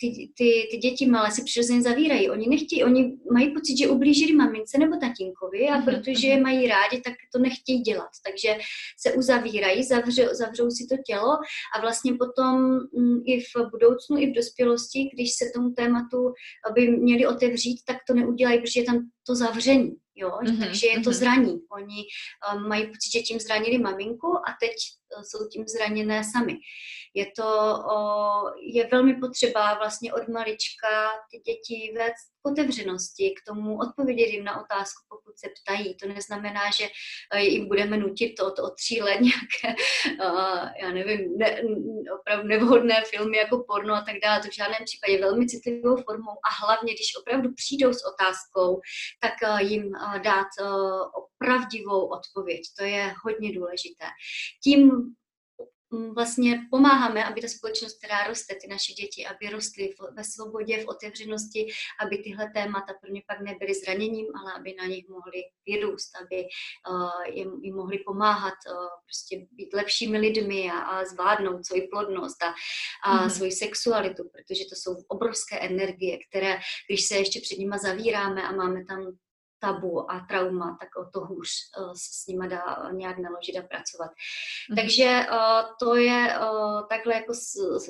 ty, 0.01 0.31
ty, 0.37 0.67
ty 0.71 0.77
děti 0.77 1.05
malé 1.05 1.31
se 1.31 1.43
přirozeně 1.43 1.81
zavírají. 1.81 2.29
Oni 2.29 2.49
nechtějí, 2.49 2.83
oni 2.83 3.17
mají 3.31 3.53
pocit, 3.53 3.77
že 3.77 3.89
ublížili 3.89 4.33
mamince 4.33 4.77
nebo 4.77 4.95
tatínkovi 4.95 5.67
a 5.67 5.77
mhm, 5.77 5.85
protože 5.85 6.27
je 6.27 6.33
mhm. 6.33 6.43
mají 6.43 6.67
rádi, 6.67 7.01
tak 7.01 7.13
to 7.33 7.39
nechtějí 7.39 7.81
dělat. 7.81 8.09
Takže 8.25 8.57
se 8.99 9.13
uzavírají, 9.13 9.83
zavřou, 9.83 10.23
zavřou 10.31 10.69
si 10.69 10.87
to 10.89 10.95
tělo 11.05 11.31
a 11.75 11.81
vlastně 11.81 12.13
potom 12.13 12.79
mm, 12.97 13.21
i 13.25 13.39
v 13.39 13.69
budoucnu, 13.71 14.17
i 14.17 14.31
v 14.31 14.35
dospělosti, 14.35 15.09
když 15.13 15.31
se 15.35 15.45
tomu 15.55 15.71
tématu 15.71 16.33
by 16.73 16.87
měli 16.87 17.27
otevřít, 17.27 17.81
tak 17.85 17.97
to 18.07 18.13
neudělají, 18.13 18.61
protože 18.61 18.79
je 18.79 18.85
tam 18.85 18.99
to 19.27 19.35
zavření. 19.35 19.91
Jo? 20.21 20.29
Mm-hmm, 20.29 20.59
Takže 20.59 20.87
je 20.87 20.99
to 20.99 21.09
mm-hmm. 21.09 21.13
zraní. 21.13 21.59
Oni 21.71 22.03
um, 22.53 22.67
mají 22.67 22.87
pocit, 22.87 23.11
že 23.13 23.19
tím 23.19 23.39
zranili 23.39 23.77
maminku 23.77 24.37
a 24.37 24.55
teď 24.59 24.71
uh, 25.17 25.23
jsou 25.23 25.47
tím 25.47 25.67
zraněné 25.67 26.23
sami. 26.23 26.55
Je 27.13 27.25
to, 27.35 27.49
uh, 27.95 28.51
je 28.73 28.87
velmi 28.91 29.13
potřeba 29.13 29.73
vlastně 29.73 30.13
od 30.13 30.27
malička 30.27 31.09
ty 31.31 31.37
děti 31.37 31.93
vést 31.97 32.30
otevřenosti, 32.43 33.33
k 33.37 33.51
tomu 33.51 33.77
odpovědět 33.77 34.25
jim 34.25 34.43
na 34.43 34.61
otázku, 34.61 35.01
pokud 35.09 35.33
se 35.39 35.47
ptají. 35.57 35.95
To 35.95 36.07
neznamená, 36.07 36.61
že 36.77 36.87
uh, 37.33 37.39
jim 37.39 37.67
budeme 37.67 37.97
nutit 37.97 38.35
to 38.35 38.47
od, 38.47 38.59
od 38.59 38.75
tří 38.75 39.01
let 39.01 39.19
nějaké, 39.29 39.81
uh, 40.25 40.69
já 40.81 40.91
nevím, 40.91 41.37
ne, 41.37 41.61
opravdu 42.19 42.47
nevhodné 42.47 43.03
filmy 43.05 43.37
jako 43.37 43.63
porno 43.67 43.93
a 43.93 44.01
tak 44.01 44.15
dále. 44.23 44.41
To 44.41 44.47
v 44.47 44.55
žádném 44.55 44.83
případě 44.85 45.19
velmi 45.19 45.47
citlivou 45.47 45.95
formou 45.95 46.31
a 46.31 46.65
hlavně, 46.65 46.93
když 46.93 47.15
opravdu 47.19 47.49
přijdou 47.55 47.93
s 47.93 48.05
otázkou, 48.13 48.81
tak 49.19 49.33
uh, 49.43 49.59
jim 49.59 49.91
dát 50.23 50.47
pravdivou 51.37 52.05
odpověď. 52.05 52.61
To 52.77 52.83
je 52.83 53.13
hodně 53.23 53.53
důležité. 53.53 54.05
Tím 54.63 54.91
vlastně 55.91 56.59
pomáháme, 56.71 57.25
aby 57.25 57.41
ta 57.41 57.47
společnost, 57.47 57.97
která 57.97 58.27
roste, 58.27 58.55
ty 58.55 58.67
naše 58.67 58.93
děti, 58.93 59.25
aby 59.25 59.49
rostly 59.49 59.93
ve 60.17 60.23
svobodě, 60.23 60.83
v 60.83 60.87
otevřenosti, 60.87 61.67
aby 61.99 62.17
tyhle 62.17 62.51
témata 62.53 62.93
pro 63.01 63.11
ně 63.11 63.21
pak 63.27 63.41
nebyly 63.41 63.73
zraněním, 63.73 64.27
ale 64.35 64.53
aby 64.53 64.75
na 64.79 64.85
nich 64.85 65.07
mohli 65.09 65.41
vyrůst, 65.67 66.11
aby 66.21 66.43
uh, 66.89 67.35
jim, 67.35 67.51
jim 67.63 67.75
mohli 67.75 67.97
pomáhat 67.97 68.53
uh, 68.67 68.87
prostě 69.05 69.47
být 69.51 69.73
lepšími 69.73 70.17
lidmi 70.17 70.71
a, 70.71 70.79
a 70.79 71.05
zvládnout 71.05 71.65
svoji 71.65 71.87
plodnost 71.87 72.43
a, 72.43 72.53
a 73.03 73.27
mm-hmm. 73.27 73.29
svoji 73.29 73.51
sexualitu, 73.51 74.23
protože 74.23 74.63
to 74.69 74.75
jsou 74.75 74.95
obrovské 75.07 75.59
energie, 75.59 76.17
které, 76.29 76.59
když 76.89 77.05
se 77.05 77.17
ještě 77.17 77.41
před 77.41 77.57
nima 77.57 77.77
zavíráme 77.77 78.43
a 78.43 78.51
máme 78.51 78.85
tam 78.85 79.17
tabu 79.61 80.11
a 80.11 80.25
trauma, 80.29 80.77
tak 80.79 80.89
o 80.95 81.09
to 81.13 81.19
hůř 81.19 81.49
uh, 81.79 81.91
se 81.93 82.09
s 82.23 82.27
nima 82.27 82.47
dá 82.47 82.89
nějak 82.91 83.17
naložit 83.17 83.57
a 83.57 83.61
pracovat. 83.61 84.11
Mm. 84.69 84.75
Takže 84.75 85.25
uh, 85.31 85.69
to 85.79 85.95
je 85.95 86.37
uh, 86.37 86.87
takhle 86.89 87.13
jako 87.13 87.33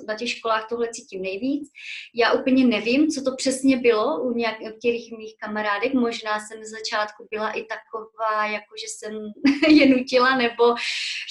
na 0.07 0.15
těch 0.15 0.29
školách 0.29 0.69
tohle 0.69 0.87
cítím 0.91 1.21
nejvíc. 1.21 1.69
Já 2.15 2.33
úplně 2.33 2.65
nevím, 2.65 3.07
co 3.07 3.21
to 3.21 3.35
přesně 3.35 3.77
bylo 3.77 4.23
u 4.23 4.33
některých 4.33 5.11
mých 5.17 5.35
kamarádek. 5.37 5.93
Možná 5.93 6.39
jsem 6.39 6.63
z 6.63 6.71
začátku 6.71 7.27
byla 7.31 7.51
i 7.51 7.63
taková, 7.63 8.45
jako 8.45 8.73
že 8.81 8.87
jsem 8.87 9.13
je 9.67 9.89
nutila, 9.89 10.37
nebo 10.37 10.75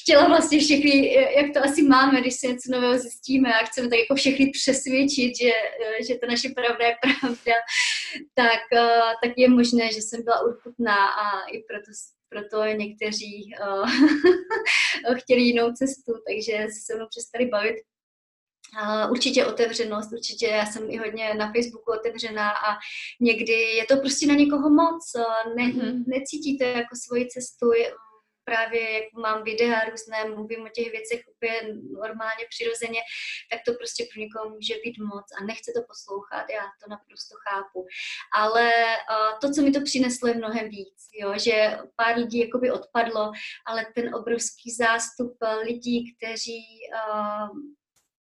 chtěla 0.02 0.28
vlastně 0.28 0.60
všechny, 0.60 1.14
jak 1.36 1.46
to 1.54 1.64
asi 1.64 1.82
máme, 1.82 2.20
když 2.20 2.34
se 2.34 2.46
něco 2.46 2.72
nového 2.72 2.98
zjistíme 2.98 3.54
a 3.54 3.64
chceme 3.64 3.88
tak 3.88 3.98
jako 3.98 4.14
všechny 4.14 4.50
přesvědčit, 4.50 5.32
že, 5.42 5.52
že 6.06 6.14
to 6.14 6.26
naše 6.26 6.48
pravda 6.48 6.86
je 6.86 6.96
pravda, 7.20 7.54
tak, 8.34 8.60
tak 9.24 9.32
je 9.36 9.48
možné, 9.48 9.92
že 9.92 10.02
jsem 10.02 10.22
byla 10.24 10.29
urputná 10.46 11.06
a 11.06 11.46
i 11.46 11.64
proto, 11.68 11.90
proto 12.28 12.64
někteří 12.64 13.54
uh, 13.66 13.90
chtěli 15.18 15.40
jinou 15.40 15.72
cestu, 15.72 16.12
takže 16.26 16.66
se 16.68 16.80
se 16.86 16.94
mnou 16.96 17.06
přestali 17.10 17.46
bavit. 17.46 17.76
Uh, 18.82 19.10
určitě 19.10 19.46
otevřenost, 19.46 20.12
určitě 20.12 20.46
já 20.46 20.66
jsem 20.66 20.90
i 20.90 20.96
hodně 20.96 21.34
na 21.34 21.52
Facebooku 21.52 21.92
otevřená 21.92 22.50
a 22.50 22.76
někdy 23.20 23.52
je 23.52 23.86
to 23.86 23.96
prostě 23.96 24.26
na 24.26 24.34
někoho 24.34 24.70
moc, 24.70 25.12
ne, 25.56 25.64
mm-hmm. 25.64 26.04
necítíte 26.06 26.64
jako 26.64 26.96
svoji 27.04 27.28
cestu, 27.28 27.66
právě 28.44 28.92
jak 28.92 29.12
mám 29.12 29.42
videa 29.42 29.80
různé, 29.90 30.24
mluvím 30.24 30.62
o 30.64 30.68
těch 30.68 30.90
věcech 30.92 31.20
úplně 31.28 31.60
normálně, 31.92 32.44
přirozeně, 32.48 33.00
tak 33.50 33.60
to 33.66 33.74
prostě 33.74 34.06
pro 34.12 34.20
někoho 34.20 34.50
může 34.50 34.74
být 34.84 34.98
moc 34.98 35.26
a 35.40 35.44
nechce 35.44 35.72
to 35.76 35.82
poslouchat, 35.88 36.44
já 36.50 36.64
to 36.82 36.90
naprosto 36.90 37.34
chápu. 37.48 37.86
Ale 38.32 38.72
to, 39.40 39.50
co 39.52 39.62
mi 39.62 39.70
to 39.70 39.80
přineslo, 39.82 40.28
je 40.28 40.34
mnohem 40.34 40.68
víc, 40.68 41.08
jo? 41.14 41.34
že 41.38 41.78
pár 41.96 42.16
lidí 42.16 42.38
jakoby 42.38 42.70
odpadlo, 42.70 43.32
ale 43.66 43.86
ten 43.94 44.14
obrovský 44.14 44.70
zástup 44.70 45.36
lidí, 45.64 46.14
kteří 46.14 46.62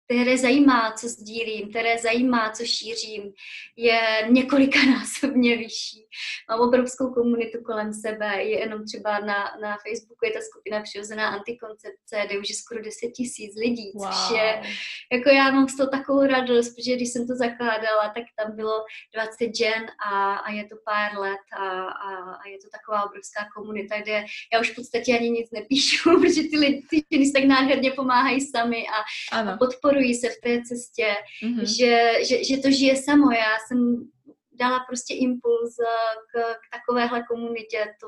které 0.05 0.37
zajímá, 0.37 0.91
co 0.91 1.07
sdílím, 1.07 1.69
které 1.69 1.97
zajímá, 1.97 2.51
co 2.51 2.65
šířím, 2.65 3.33
je 3.77 3.99
několikanásobně 4.29 5.57
vyšší. 5.57 6.07
Mám 6.49 6.59
obrovskou 6.59 7.13
komunitu 7.13 7.57
kolem 7.65 7.93
sebe, 7.93 8.43
je 8.43 8.59
jenom 8.59 8.85
třeba 8.85 9.19
na, 9.19 9.39
na 9.61 9.77
Facebooku 9.87 10.25
je 10.25 10.31
ta 10.31 10.39
skupina 10.41 10.81
Přirozená 10.81 11.27
antikoncepce, 11.29 12.15
kde 12.25 12.39
už 12.39 12.49
je 12.49 12.55
skoro 12.55 12.81
10 12.81 13.07
tisíc 13.15 13.55
lidí, 13.55 13.91
wow. 13.95 14.07
což 14.07 14.37
je, 14.37 14.61
jako 15.11 15.29
já 15.29 15.51
mám 15.51 15.67
z 15.67 15.77
toho 15.77 15.89
takovou 15.89 16.27
radost, 16.27 16.69
protože 16.75 16.95
když 16.95 17.09
jsem 17.09 17.27
to 17.27 17.35
zakládala, 17.35 18.03
tak 18.15 18.23
tam 18.37 18.55
bylo 18.55 18.85
20 19.13 19.55
žen 19.55 19.83
a, 20.11 20.35
a 20.35 20.51
je 20.51 20.63
to 20.63 20.75
pár 20.85 21.19
let 21.19 21.45
a, 21.59 21.65
a, 22.07 22.11
a 22.41 22.47
je 22.47 22.57
to 22.63 22.67
taková 22.77 23.05
obrovská 23.05 23.41
komunita, 23.55 24.01
kde 24.01 24.25
já 24.53 24.59
už 24.59 24.71
v 24.71 24.75
podstatě 24.75 25.17
ani 25.17 25.29
nic 25.29 25.51
nepíšu, 25.51 26.09
protože 26.21 26.41
ty 26.43 26.57
lidi 26.57 26.83
ty 26.89 27.03
ženy 27.11 27.31
tak 27.31 27.43
nádherně 27.43 27.91
pomáhají 27.91 28.41
sami 28.41 28.85
a, 28.87 28.99
a 29.37 29.57
podporují 29.57 29.92
podporují 29.93 30.15
se 30.15 30.29
v 30.29 30.41
té 30.43 30.61
cestě, 30.67 31.15
mm-hmm. 31.43 31.63
že, 31.77 32.25
že, 32.25 32.43
že 32.43 32.57
to 32.57 32.71
žije 32.71 32.95
samo. 32.95 33.31
Já 33.31 33.57
jsem 33.67 34.09
dala 34.51 34.79
prostě 34.87 35.13
impuls 35.13 35.75
k, 36.33 36.53
k 36.53 36.77
takovéhle 36.77 37.23
komunitě, 37.29 37.85
to, 38.01 38.07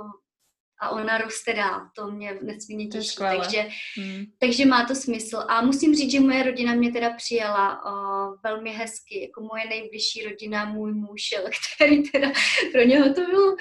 a 0.81 0.89
ona 0.89 1.17
roste 1.17 1.53
dál. 1.53 1.81
To 1.95 2.11
mě 2.11 2.39
nesmírně 2.41 2.87
těší. 2.87 3.15
Takže, 3.15 3.67
mm. 3.97 4.25
takže 4.39 4.65
má 4.65 4.85
to 4.85 4.95
smysl. 4.95 5.37
A 5.47 5.61
musím 5.61 5.95
říct, 5.95 6.11
že 6.11 6.19
moje 6.19 6.43
rodina 6.43 6.73
mě 6.73 6.91
teda 6.91 7.09
přijala 7.09 7.85
uh, 7.85 8.35
velmi 8.43 8.71
hezky, 8.71 9.21
jako 9.21 9.41
moje 9.41 9.69
nejbližší 9.69 10.23
rodina, 10.23 10.65
můj 10.65 10.93
muž, 10.93 11.21
který 11.75 12.03
teda 12.03 12.31
pro 12.71 12.81
něho 12.81 13.13
to 13.13 13.21
bylo 13.21 13.55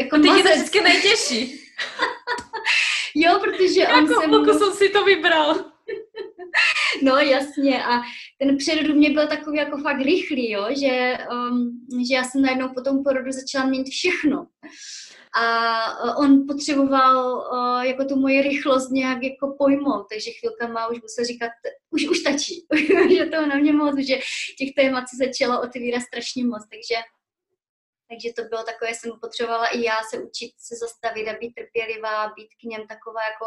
jako 0.00 0.18
Ty 0.18 0.28
je 0.28 0.42
to 0.42 0.48
vždycky 0.48 0.80
nejtěžší. 0.80 1.60
jo, 3.14 3.40
protože 3.40 3.88
on 3.88 4.04
jako, 4.04 4.20
se... 4.20 4.30
Jako 4.30 4.58
jsem 4.58 4.72
si 4.72 4.88
to 4.88 5.04
vybral. 5.04 5.69
no 7.04 7.16
jasně 7.16 7.84
a 7.84 8.00
ten 8.38 8.56
přerod 8.56 8.90
u 8.90 8.94
mě 8.94 9.10
byl 9.10 9.26
takový 9.26 9.58
jako 9.58 9.78
fakt 9.78 10.00
rychlý, 10.00 10.50
jo, 10.50 10.66
že, 10.80 11.18
um, 11.32 11.80
že 12.08 12.14
já 12.14 12.24
jsem 12.24 12.42
najednou 12.42 12.68
po 12.74 12.80
tom 12.80 13.04
porodu 13.04 13.32
začala 13.32 13.66
měnit 13.66 13.88
všechno. 13.88 14.46
A 15.34 16.04
uh, 16.04 16.24
on 16.24 16.46
potřeboval 16.46 17.34
uh, 17.36 17.82
jako 17.82 18.04
tu 18.04 18.16
moji 18.16 18.42
rychlost 18.42 18.90
nějak 18.90 19.22
jako 19.22 19.54
pojmout, 19.58 20.06
takže 20.12 20.30
chvilkama 20.30 20.88
už 20.88 21.02
musel 21.02 21.24
říkat, 21.24 21.50
už, 21.90 22.08
už 22.08 22.18
stačí, 22.18 22.66
že 23.16 23.26
to 23.26 23.46
na 23.46 23.56
mě 23.56 23.72
moc, 23.72 23.98
že 23.98 24.18
těch 24.58 24.74
témat 24.76 25.04
se 25.08 25.16
začalo 25.26 25.62
otevírat 25.62 26.02
strašně 26.02 26.44
moc, 26.44 26.62
takže 26.70 26.94
takže 28.10 28.32
to 28.36 28.42
bylo 28.48 28.62
takové, 28.62 28.94
jsem 28.94 29.10
potřebovala 29.20 29.66
i 29.66 29.82
já 29.82 30.02
se 30.10 30.18
učit 30.18 30.52
se 30.58 30.74
zastavit 30.76 31.28
a 31.28 31.38
být 31.38 31.54
trpělivá, 31.54 32.28
být 32.36 32.50
k 32.60 32.62
něm 32.62 32.86
taková 32.86 33.20
jako 33.32 33.46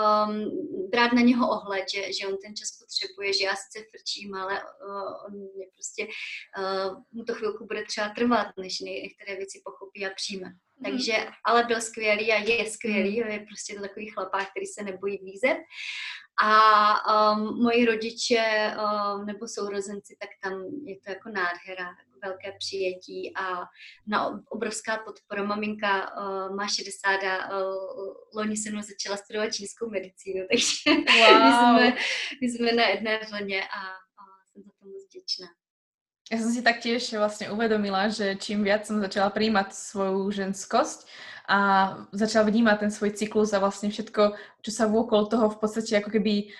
um, 0.00 0.88
brát 0.90 1.12
na 1.12 1.22
něho 1.22 1.50
ohled, 1.50 1.84
že, 1.94 2.12
že 2.12 2.26
on 2.26 2.36
ten 2.44 2.56
čas 2.56 2.70
potřebuje, 2.80 3.32
že 3.32 3.44
já 3.44 3.54
sice 3.56 3.78
frčím, 3.90 4.34
ale 4.34 4.54
uh, 4.62 5.26
on 5.26 5.32
mě 5.54 5.66
prostě, 5.74 6.02
uh, 6.06 7.02
mu 7.12 7.24
to 7.24 7.34
chvilku 7.34 7.66
bude 7.66 7.84
třeba 7.84 8.08
trvat, 8.08 8.48
než 8.56 8.80
některé 8.80 9.36
věci 9.36 9.62
pochopí 9.64 10.06
a 10.06 10.10
přijme. 10.14 10.48
Mhm. 10.48 10.84
Takže, 10.84 11.26
ale 11.44 11.64
byl 11.64 11.80
skvělý 11.80 12.32
a 12.32 12.36
je 12.36 12.70
skvělý, 12.70 13.20
mhm. 13.20 13.30
je 13.30 13.38
prostě 13.38 13.74
to 13.74 13.80
takový 13.80 14.10
chlapák, 14.10 14.50
který 14.50 14.66
se 14.66 14.82
nebojí 14.82 15.18
výzev. 15.24 15.56
A 16.42 17.32
um, 17.32 17.62
moji 17.62 17.84
rodiče 17.84 18.76
um, 18.76 19.26
nebo 19.26 19.48
sourozenci, 19.48 20.16
tak 20.20 20.30
tam 20.42 20.52
je 20.84 20.96
to 21.00 21.10
jako 21.10 21.28
nádhera, 21.28 21.84
jako 21.84 22.18
velké 22.22 22.52
přijetí 22.58 23.36
a 23.36 23.64
na 24.06 24.42
obrovská 24.50 24.96
podpora. 24.96 25.44
Maminka 25.44 26.16
uh, 26.16 26.56
má 26.56 26.68
60 26.68 27.08
a 27.08 27.58
uh, 27.58 28.14
loni 28.36 28.56
se 28.56 28.70
mnou 28.70 28.82
začala 28.82 29.16
studovat 29.16 29.54
čínskou 29.54 29.90
medicínu, 29.90 30.46
takže 30.50 31.02
wow. 31.20 31.74
my, 31.74 31.86
jsme, 31.86 31.96
my 32.40 32.48
jsme 32.48 32.72
na 32.72 32.88
jedné 32.88 33.20
vlně 33.30 33.62
a, 33.62 33.80
a 33.88 34.22
jsem 34.52 34.62
za 34.62 34.70
to 34.78 34.86
moc 34.86 35.04
vděčná. 35.08 35.48
Ja 36.26 36.42
som 36.42 36.50
si 36.50 36.58
taktiež 36.58 37.06
vlastne 37.14 37.54
uvedomila, 37.54 38.10
že 38.10 38.34
čím 38.34 38.66
viac 38.66 38.82
som 38.82 38.98
začala 38.98 39.30
príjmať 39.30 39.70
svoju 39.70 40.26
ženskosť 40.34 41.06
a 41.46 41.58
začala 42.10 42.50
vnímať 42.50 42.76
ten 42.86 42.90
svoj 42.90 43.14
cyklus 43.14 43.54
a 43.54 43.62
vlastne 43.62 43.88
všetko, 43.88 44.34
čo 44.62 44.70
sa 44.74 44.90
vôkol 44.90 45.30
toho 45.30 45.50
v 45.50 45.58
podstate 45.62 45.98
ako 45.98 46.10
keby 46.10 46.50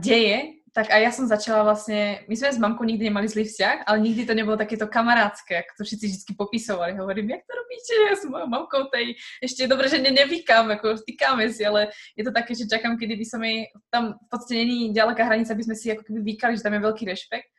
deje, 0.00 0.58
tak 0.72 0.88
a 0.88 0.96
ja 1.04 1.12
som 1.12 1.28
začala 1.28 1.68
vlastne, 1.68 2.24
my 2.24 2.32
sme 2.32 2.48
s 2.48 2.56
mamkou 2.56 2.88
nikdy 2.88 3.12
nemali 3.12 3.28
zlý 3.28 3.44
vzťah, 3.44 3.84
ale 3.84 4.08
nikdy 4.08 4.24
to 4.24 4.32
nebolo 4.32 4.56
takéto 4.56 4.88
kamarádske, 4.88 5.52
ako 5.52 5.72
to 5.76 5.82
všetci 5.84 6.06
vždy 6.08 6.32
popisovali. 6.32 6.96
Hovorím, 6.96 7.36
jak 7.36 7.44
to 7.44 7.52
robíte? 7.52 7.92
Ja 8.08 8.16
s 8.16 8.24
mojou 8.24 8.48
mamkou 8.48 8.88
tej 8.88 9.20
ešte 9.44 9.68
dobre, 9.68 9.92
že 9.92 10.00
ne, 10.00 10.08
nevykám, 10.16 10.72
ako 10.80 11.04
týkáme 11.04 11.44
si, 11.52 11.60
ale 11.60 11.92
je 12.16 12.24
to 12.24 12.32
také, 12.32 12.56
že 12.56 12.64
čakám, 12.72 12.96
kedy 12.96 13.20
by 13.20 13.26
som 13.28 13.44
jej, 13.44 13.68
tam 13.92 14.16
v 14.16 14.28
podstate 14.32 14.64
není 14.64 14.96
ďaleká 14.96 15.28
hranica, 15.28 15.52
aby 15.52 15.64
sme 15.68 15.76
si 15.76 15.92
ako 15.92 16.08
keby 16.08 16.24
vykali, 16.24 16.56
že 16.56 16.64
tam 16.64 16.72
je 16.72 16.86
veľký 16.88 17.04
rešpekt 17.04 17.52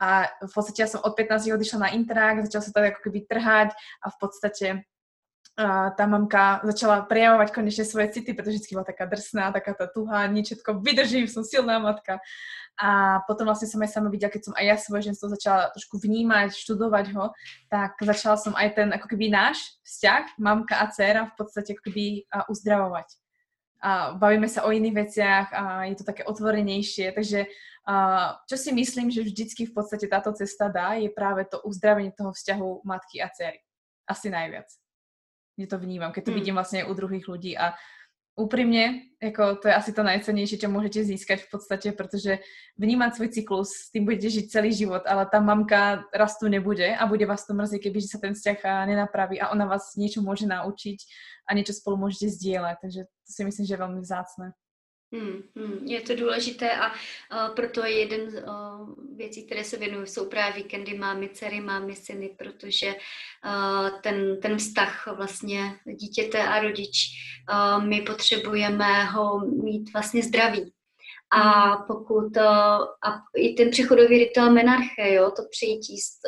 a 0.00 0.26
v 0.26 0.52
podstate 0.52 0.80
ja 0.82 0.88
som 0.88 1.04
od 1.04 1.12
15 1.12 1.52
odišla 1.54 1.78
na 1.84 1.92
intrak, 1.92 2.48
začala 2.48 2.64
sa 2.64 2.72
to 2.72 2.80
ako 2.80 3.00
keby 3.04 3.28
trhať 3.28 3.76
a 3.76 4.06
v 4.08 4.16
podstate 4.16 4.66
a 5.54 5.94
tá 5.94 6.04
mamka 6.10 6.58
začala 6.66 7.06
prejavovať 7.06 7.54
konečne 7.54 7.86
svoje 7.86 8.10
city, 8.10 8.34
pretože 8.34 8.58
vždy 8.58 8.74
bola 8.74 8.90
taká 8.90 9.06
drsná, 9.06 9.54
taká 9.54 9.70
tá 9.78 9.86
tuhá, 9.86 10.26
nič 10.26 10.50
všetko 10.50 10.82
vydržím, 10.82 11.30
som 11.30 11.46
silná 11.46 11.78
matka. 11.78 12.18
A 12.74 13.22
potom 13.30 13.46
vlastne 13.46 13.70
som 13.70 13.78
aj 13.78 13.94
sama 13.94 14.10
videla, 14.10 14.34
keď 14.34 14.50
som 14.50 14.54
aj 14.58 14.64
ja 14.66 14.74
svoje 14.74 15.06
ženstvo 15.06 15.30
začala 15.30 15.70
trošku 15.70 16.02
vnímať, 16.02 16.58
študovať 16.58 17.06
ho, 17.14 17.30
tak 17.70 17.94
začala 18.02 18.34
som 18.34 18.50
aj 18.58 18.68
ten 18.74 18.90
ako 18.90 19.06
keby 19.06 19.30
náš 19.30 19.78
vzťah, 19.86 20.42
mamka 20.42 20.74
a 20.74 20.90
dcera 20.90 21.30
v 21.30 21.34
podstate 21.38 21.78
ako 21.78 21.82
keby 21.86 22.26
uzdravovať. 22.50 23.14
A 23.78 24.18
bavíme 24.18 24.50
sa 24.50 24.66
o 24.66 24.74
iných 24.74 24.96
veciach 25.06 25.46
a 25.54 25.62
je 25.86 25.94
to 25.94 26.08
také 26.08 26.26
otvorenejšie, 26.26 27.14
takže 27.14 27.46
čo 28.50 28.56
si 28.58 28.74
myslím, 28.74 29.14
že 29.14 29.22
vždycky 29.22 29.70
v 29.70 29.74
podstate 29.76 30.10
táto 30.10 30.34
cesta 30.34 30.66
dá, 30.66 30.98
je 30.98 31.14
práve 31.14 31.46
to 31.46 31.62
uzdravenie 31.62 32.10
toho 32.10 32.34
vzťahu 32.34 32.82
matky 32.82 33.22
a 33.22 33.30
dcery. 33.30 33.62
Asi 34.08 34.34
najviac. 34.34 34.66
Ja 35.54 35.66
to 35.70 35.78
vnímam, 35.78 36.10
keď 36.10 36.22
to 36.24 36.30
hmm. 36.34 36.38
vidím 36.40 36.54
vlastne 36.58 36.82
u 36.82 36.92
druhých 36.94 37.26
ľudí 37.30 37.54
a 37.54 37.78
úprimne, 38.34 39.14
jako 39.22 39.56
to 39.56 39.68
je 39.68 39.74
asi 39.74 39.92
to 39.92 40.02
najcennější, 40.02 40.58
čo 40.58 40.68
môžete 40.68 41.04
získať 41.04 41.46
v 41.46 41.50
podstate, 41.50 41.92
protože 41.92 42.38
vnímať 42.78 43.14
svoj 43.14 43.28
cyklus, 43.28 43.70
s 43.70 43.90
tým 43.94 44.04
budete 44.04 44.30
žiť 44.30 44.50
celý 44.50 44.74
život, 44.74 45.02
ale 45.06 45.26
ta 45.30 45.40
mamka 45.40 46.02
raz 46.10 46.38
tu 46.38 46.48
nebude 46.48 46.96
a 46.96 47.06
bude 47.06 47.26
vás 47.26 47.46
to 47.46 47.54
mrzieť, 47.54 47.82
keby 47.82 48.02
sa 48.02 48.18
ten 48.18 48.34
vzťah 48.34 48.90
nenapraví 48.90 49.38
a 49.38 49.54
ona 49.54 49.66
vás 49.70 49.94
niečo 49.94 50.18
môže 50.18 50.50
naučiť 50.50 50.98
a 51.46 51.54
niečo 51.54 51.78
spolu 51.78 51.96
môžete 51.96 52.34
zdieľať, 52.34 52.76
takže 52.82 53.00
to 53.06 53.30
si 53.30 53.42
myslím, 53.46 53.66
že 53.66 53.74
je 53.74 53.82
veľmi 53.86 54.00
vzácné. 54.02 54.46
Hmm, 55.14 55.42
hmm, 55.56 55.86
je 55.86 56.00
to 56.00 56.14
důležité 56.16 56.70
a 56.70 56.90
uh, 56.90 57.54
proto 57.54 57.84
je 57.84 57.98
jeden 57.98 58.30
z 58.30 58.34
uh, 58.34 59.16
věcí, 59.16 59.46
které 59.46 59.64
se 59.64 59.76
věnují, 59.76 60.06
jsou 60.06 60.28
právě 60.28 60.62
víkendy 60.62 60.98
mámy, 60.98 61.28
dcery, 61.28 61.60
mámy, 61.60 61.96
syny, 61.96 62.36
protože 62.38 62.86
uh, 62.86 64.00
ten, 64.00 64.40
ten 64.40 64.56
vztah 64.58 65.06
vlastně 65.16 65.78
dítěte 65.86 66.42
a 66.42 66.60
rodič, 66.60 67.10
uh, 67.52 67.84
my 67.84 68.00
potřebujeme 68.00 69.04
ho 69.04 69.40
mít 69.40 69.92
vlastně 69.92 70.22
zdravý. 70.22 70.72
A 71.30 71.40
hmm. 71.40 71.84
pokud, 71.86 72.36
uh, 72.36 72.42
a 73.04 73.22
i 73.36 73.54
ten 73.54 73.70
přechodový 73.70 74.18
rituál 74.18 74.50
menarche, 74.50 75.14
jo, 75.14 75.32
to 75.36 75.42
přijetí 75.50 75.98
z 75.98 76.20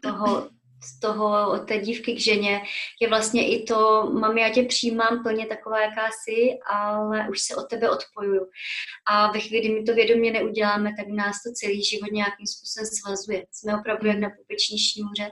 toho 0.02 0.48
z 0.84 1.00
toho, 1.00 1.52
od 1.52 1.68
té 1.68 1.78
dívky 1.78 2.14
k 2.14 2.20
ženě, 2.20 2.62
je 3.00 3.08
vlastně 3.08 3.48
i 3.48 3.62
to, 3.62 4.10
mami, 4.12 4.40
já 4.40 4.50
tě 4.50 4.62
přijímám 4.62 5.22
plně 5.22 5.46
taková, 5.46 5.80
jaká 5.80 6.08
jsi, 6.10 6.58
ale 6.66 7.28
už 7.30 7.40
se 7.40 7.56
od 7.56 7.68
tebe 7.68 7.90
odpojuju. 7.90 8.46
A 9.06 9.32
ve 9.32 9.40
chvíli, 9.40 9.64
kdy 9.64 9.74
my 9.74 9.82
to 9.82 9.94
vědomě 9.94 10.32
neuděláme, 10.32 10.94
tak 10.98 11.08
nás 11.08 11.42
to 11.46 11.52
celý 11.52 11.84
život 11.84 12.12
nějakým 12.12 12.46
způsobem 12.46 12.86
svazuje. 12.86 13.46
Jsme 13.52 13.78
opravdu 13.78 14.08
jak 14.08 14.18
na 14.18 14.30
pupeční 14.30 14.78
šňůře, 14.78 15.30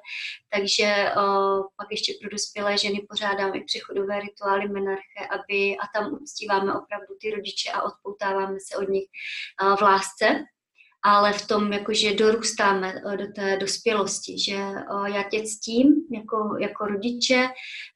takže 0.53 1.13
uh, 1.17 1.67
pak 1.77 1.89
ještě 1.91 2.13
pro 2.21 2.31
dospělé 2.31 2.79
ženy 2.79 3.07
pořádáme 3.09 3.59
i 3.59 3.65
přechodové 3.65 4.21
rituály 4.21 4.69
menarche, 4.69 5.23
aby, 5.31 5.77
a 5.77 5.85
tam 5.95 6.19
uctíváme 6.23 6.75
opravdu 6.75 7.15
ty 7.21 7.31
rodiče 7.31 7.71
a 7.71 7.83
odpoutáváme 7.83 8.59
se 8.69 8.77
od 8.77 8.89
nich 8.89 9.05
uh, 9.63 9.77
v 9.77 9.81
lásce 9.81 10.45
ale 11.03 11.33
v 11.33 11.47
tom, 11.47 11.73
jakože 11.73 12.15
dorůstáme 12.15 12.95
eh, 12.95 13.17
do 13.17 13.33
té 13.33 13.57
dospělosti, 13.57 14.39
že 14.39 14.57
eh, 14.57 15.11
já 15.15 15.23
tě 15.23 15.43
ctím 15.43 15.95
jako, 16.13 16.57
jako 16.61 16.87
rodiče, 16.87 17.49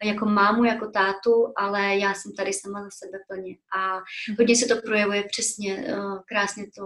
jako 0.05 0.27
mámu, 0.27 0.65
jako 0.65 0.91
tátu, 0.91 1.53
ale 1.57 1.97
já 1.97 2.15
jsem 2.15 2.33
tady 2.33 2.53
sama 2.53 2.83
za 2.83 2.91
sebe 2.91 3.19
plně. 3.29 3.57
A 3.77 3.95
mhm. 3.97 4.37
hodně 4.39 4.57
se 4.57 4.67
to 4.67 4.83
projevuje 4.83 5.25
přesně, 5.29 5.85
eh, 5.89 5.95
krásně 6.29 6.65
to 6.77 6.85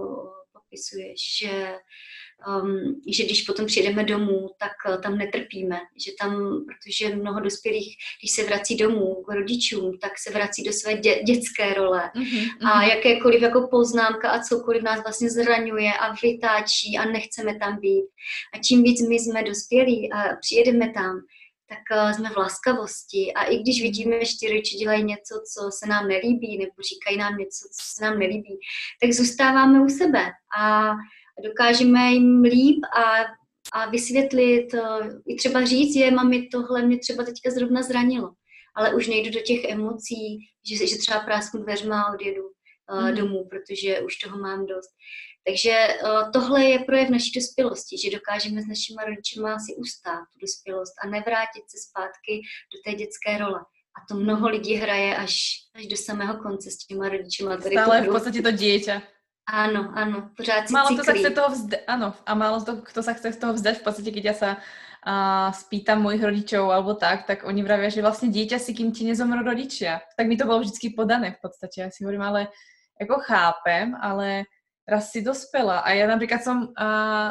popisuješ, 0.52 1.38
že 1.40 1.74
um, 2.46 3.00
že 3.08 3.24
když 3.24 3.42
potom 3.42 3.66
přijedeme 3.66 4.04
domů, 4.04 4.48
tak 4.58 4.72
uh, 4.94 5.02
tam 5.02 5.18
netrpíme, 5.18 5.80
že 6.06 6.12
tam, 6.20 6.64
protože 6.66 7.16
mnoho 7.16 7.40
dospělých, 7.40 7.96
když 8.20 8.30
se 8.30 8.44
vrací 8.44 8.76
domů 8.76 9.22
k 9.22 9.34
rodičům, 9.34 9.98
tak 9.98 10.12
se 10.18 10.32
vrací 10.32 10.64
do 10.64 10.72
své 10.72 10.94
dě, 10.94 11.22
dětské 11.22 11.74
role 11.74 12.10
mm-hmm. 12.16 12.70
a 12.70 12.82
jakékoliv 12.82 13.42
jako 13.42 13.68
poznámka 13.70 14.30
a 14.30 14.42
cokoliv 14.42 14.82
nás 14.82 15.02
vlastně 15.02 15.30
zraňuje 15.30 15.92
a 15.92 16.14
vytáčí 16.22 16.98
a 16.98 17.04
nechceme 17.04 17.58
tam 17.58 17.80
být. 17.80 18.04
A 18.54 18.58
čím 18.58 18.82
víc 18.82 19.08
my 19.08 19.14
jsme 19.14 19.42
dospělí 19.42 20.12
a 20.12 20.36
přijedeme 20.40 20.92
tam, 20.92 21.20
tak 21.68 22.04
uh, 22.04 22.12
jsme 22.12 22.30
v 22.30 22.36
laskavosti 22.36 23.32
a 23.32 23.44
i 23.44 23.58
když 23.58 23.82
vidíme, 23.82 24.24
že 24.24 24.32
ti 24.32 24.48
rodiče 24.48 24.76
dělají 24.76 25.04
něco, 25.04 25.34
co 25.54 25.70
se 25.70 25.86
nám 25.86 26.08
nelíbí, 26.08 26.58
nebo 26.58 26.72
říkají 26.88 27.16
nám 27.16 27.36
něco, 27.36 27.68
co 27.68 27.84
se 27.94 28.04
nám 28.04 28.18
nelíbí, 28.18 28.58
tak 29.02 29.12
zůstáváme 29.12 29.80
u 29.80 29.88
sebe 29.88 30.30
a 30.58 30.92
dokážeme 31.44 32.12
jim 32.12 32.42
líp 32.42 32.80
a, 32.96 33.24
a 33.72 33.90
vysvětlit, 33.90 34.74
eh, 34.74 34.80
i 35.26 35.36
třeba 35.36 35.64
říct, 35.64 35.96
je, 35.96 36.10
mami, 36.10 36.48
tohle 36.52 36.82
mě 36.82 36.98
třeba 36.98 37.24
teďka 37.24 37.50
zrovna 37.50 37.82
zranilo, 37.82 38.30
ale 38.76 38.94
už 38.94 39.08
nejdu 39.08 39.30
do 39.30 39.40
těch 39.40 39.64
emocí, 39.64 40.38
že, 40.70 40.86
že 40.86 40.98
třeba 40.98 41.20
prásknu 41.20 41.62
dveřma 41.62 42.02
a 42.02 42.14
odjedu 42.14 42.42
mm. 43.00 43.14
domů, 43.14 43.44
protože 43.50 44.00
už 44.00 44.16
toho 44.16 44.38
mám 44.38 44.66
dost. 44.66 44.90
Takže 45.46 45.88
uh, 46.04 46.30
tohle 46.32 46.64
je 46.64 46.78
projev 46.78 47.08
naší 47.08 47.30
dospělosti, 47.34 47.96
že 47.98 48.16
dokážeme 48.16 48.62
s 48.62 48.66
našimi 48.66 48.98
rodičima 49.06 49.58
si 49.58 49.74
ustát 49.76 50.20
tu 50.32 50.38
dospělost 50.40 50.94
a 51.04 51.06
nevrátit 51.06 51.64
se 51.68 51.78
zpátky 51.88 52.42
do 52.74 52.78
té 52.84 52.96
dětské 52.96 53.38
role. 53.38 53.60
A 53.96 53.98
to 54.08 54.14
mnoho 54.14 54.48
lidí 54.48 54.74
hraje 54.74 55.16
až, 55.16 55.34
až 55.74 55.86
do 55.86 55.96
samého 55.96 56.42
konce 56.42 56.70
s 56.70 56.76
těma 56.76 57.08
rodičima. 57.08 57.60
Stále 57.60 58.02
v 58.02 58.12
podstatě 58.12 58.42
to 58.42 58.50
dítě. 58.50 59.02
Áno, 59.48 59.88
áno, 59.96 60.28
pořád 60.36 60.68
si 60.68 60.76
Málo 60.76 60.92
kto 60.92 61.04
sa 61.08 61.14
chce 61.16 61.30
toho 61.32 61.48
vzdať, 61.48 61.80
áno, 61.88 62.12
a 62.12 62.32
málo 62.36 62.60
to, 62.60 62.84
kto 62.84 63.00
sa 63.00 63.16
chce 63.16 63.32
z 63.32 63.40
toho 63.40 63.56
vzdať, 63.56 63.80
v 63.80 63.84
podstate, 63.84 64.10
keď 64.12 64.24
ja 64.24 64.36
sa 64.36 64.50
a 65.08 65.48
spýtam 65.54 66.02
mojich 66.02 66.20
rodičov 66.20 66.68
alebo 66.68 66.92
tak, 66.98 67.24
tak 67.24 67.46
oni 67.46 67.62
vravia, 67.62 67.88
že 67.88 68.02
vlastne 68.02 68.28
dieťa 68.28 68.58
si, 68.58 68.74
kým 68.74 68.90
ti 68.90 69.06
nezomrú 69.06 69.46
rodičia. 69.46 70.02
Tak 70.18 70.26
mi 70.26 70.34
to 70.34 70.44
bolo 70.44 70.60
vždycky 70.60 70.92
podané 70.92 71.38
v 71.38 71.40
podstate. 71.40 71.86
Ja 71.86 71.88
si 71.88 72.02
hovorím, 72.02 72.26
ale 72.26 72.40
ako 72.98 73.22
chápem, 73.22 73.94
ale 73.94 74.50
raz 74.84 75.14
si 75.14 75.22
dospela. 75.22 75.86
A 75.86 75.94
ja 75.94 76.04
napríklad 76.10 76.42
som 76.42 76.74
uh, 76.74 77.30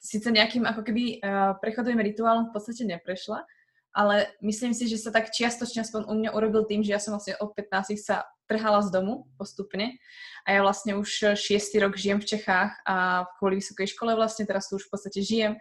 síce 0.00 0.24
nejakým 0.32 0.64
ako 0.64 0.82
keby 0.82 1.20
uh, 1.20 1.54
prechodovým 1.60 2.00
rituálom 2.00 2.48
v 2.48 2.54
podstate 2.56 2.88
neprešla, 2.88 3.44
ale 3.92 4.32
myslím 4.40 4.72
si, 4.72 4.88
že 4.88 4.96
sa 4.96 5.12
tak 5.12 5.30
čiastočne 5.30 5.84
aspoň 5.84 6.08
u 6.08 6.14
mňa 6.16 6.30
urobil 6.32 6.64
tým, 6.64 6.80
že 6.80 6.96
ja 6.96 7.00
som 7.00 7.12
vlastne 7.12 7.36
od 7.40 7.52
15 7.52 7.96
sa 8.00 8.24
trhala 8.48 8.80
z 8.84 8.92
domu 8.92 9.28
postupne 9.40 9.96
a 10.44 10.48
ja 10.52 10.60
vlastne 10.60 10.98
už 10.98 11.38
šiestý 11.38 11.80
rok 11.80 11.96
žijem 11.96 12.20
v 12.20 12.28
Čechách 12.36 12.72
a 12.84 13.24
kvôli 13.38 13.62
vysokej 13.62 13.94
škole 13.94 14.12
vlastne 14.18 14.44
teraz 14.44 14.68
tu 14.68 14.76
už 14.76 14.88
v 14.88 14.92
podstate 14.92 15.20
žijem 15.22 15.56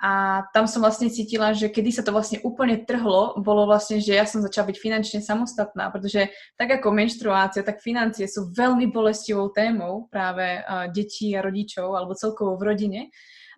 a 0.00 0.42
tam 0.56 0.64
som 0.64 0.80
vlastne 0.80 1.12
cítila, 1.12 1.52
že 1.52 1.68
kedy 1.68 1.92
sa 1.92 2.00
to 2.00 2.08
vlastne 2.08 2.40
úplne 2.40 2.80
trhlo, 2.88 3.36
bolo 3.44 3.68
vlastne, 3.68 4.00
že 4.00 4.16
ja 4.16 4.24
som 4.24 4.40
začala 4.40 4.72
byť 4.72 4.80
finančne 4.80 5.20
samostatná, 5.20 5.92
pretože 5.92 6.32
tak 6.56 6.72
ako 6.80 6.88
menštruácia, 6.88 7.60
tak 7.60 7.84
financie 7.84 8.24
sú 8.24 8.48
veľmi 8.48 8.88
bolestivou 8.88 9.52
témou 9.52 10.08
práve 10.08 10.64
uh, 10.64 10.88
detí 10.88 11.36
a 11.36 11.44
rodičov 11.44 11.92
alebo 11.92 12.16
celkovo 12.16 12.56
v 12.56 12.64
rodine. 12.72 13.00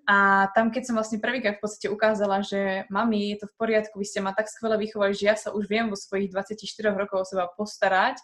A 0.03 0.50
tam, 0.50 0.74
keď 0.74 0.82
som 0.90 0.98
vlastne 0.98 1.22
prvýkrát 1.22 1.62
v 1.62 1.62
podstate 1.62 1.86
ukázala, 1.86 2.42
že 2.42 2.90
mami, 2.90 3.38
je 3.38 3.46
to 3.46 3.46
v 3.46 3.55
poriadku, 3.55 4.03
vy 4.03 4.07
ste 4.07 4.18
ma 4.18 4.34
tak 4.34 4.50
skvele 4.50 4.74
vychovali, 4.82 5.14
že 5.14 5.24
ja 5.30 5.36
sa 5.38 5.55
už 5.55 5.70
viem 5.70 5.86
vo 5.86 5.94
svojich 5.94 6.26
24 6.34 6.59
rokov 6.90 7.22
o 7.22 7.28
seba 7.28 7.46
postarať, 7.55 8.18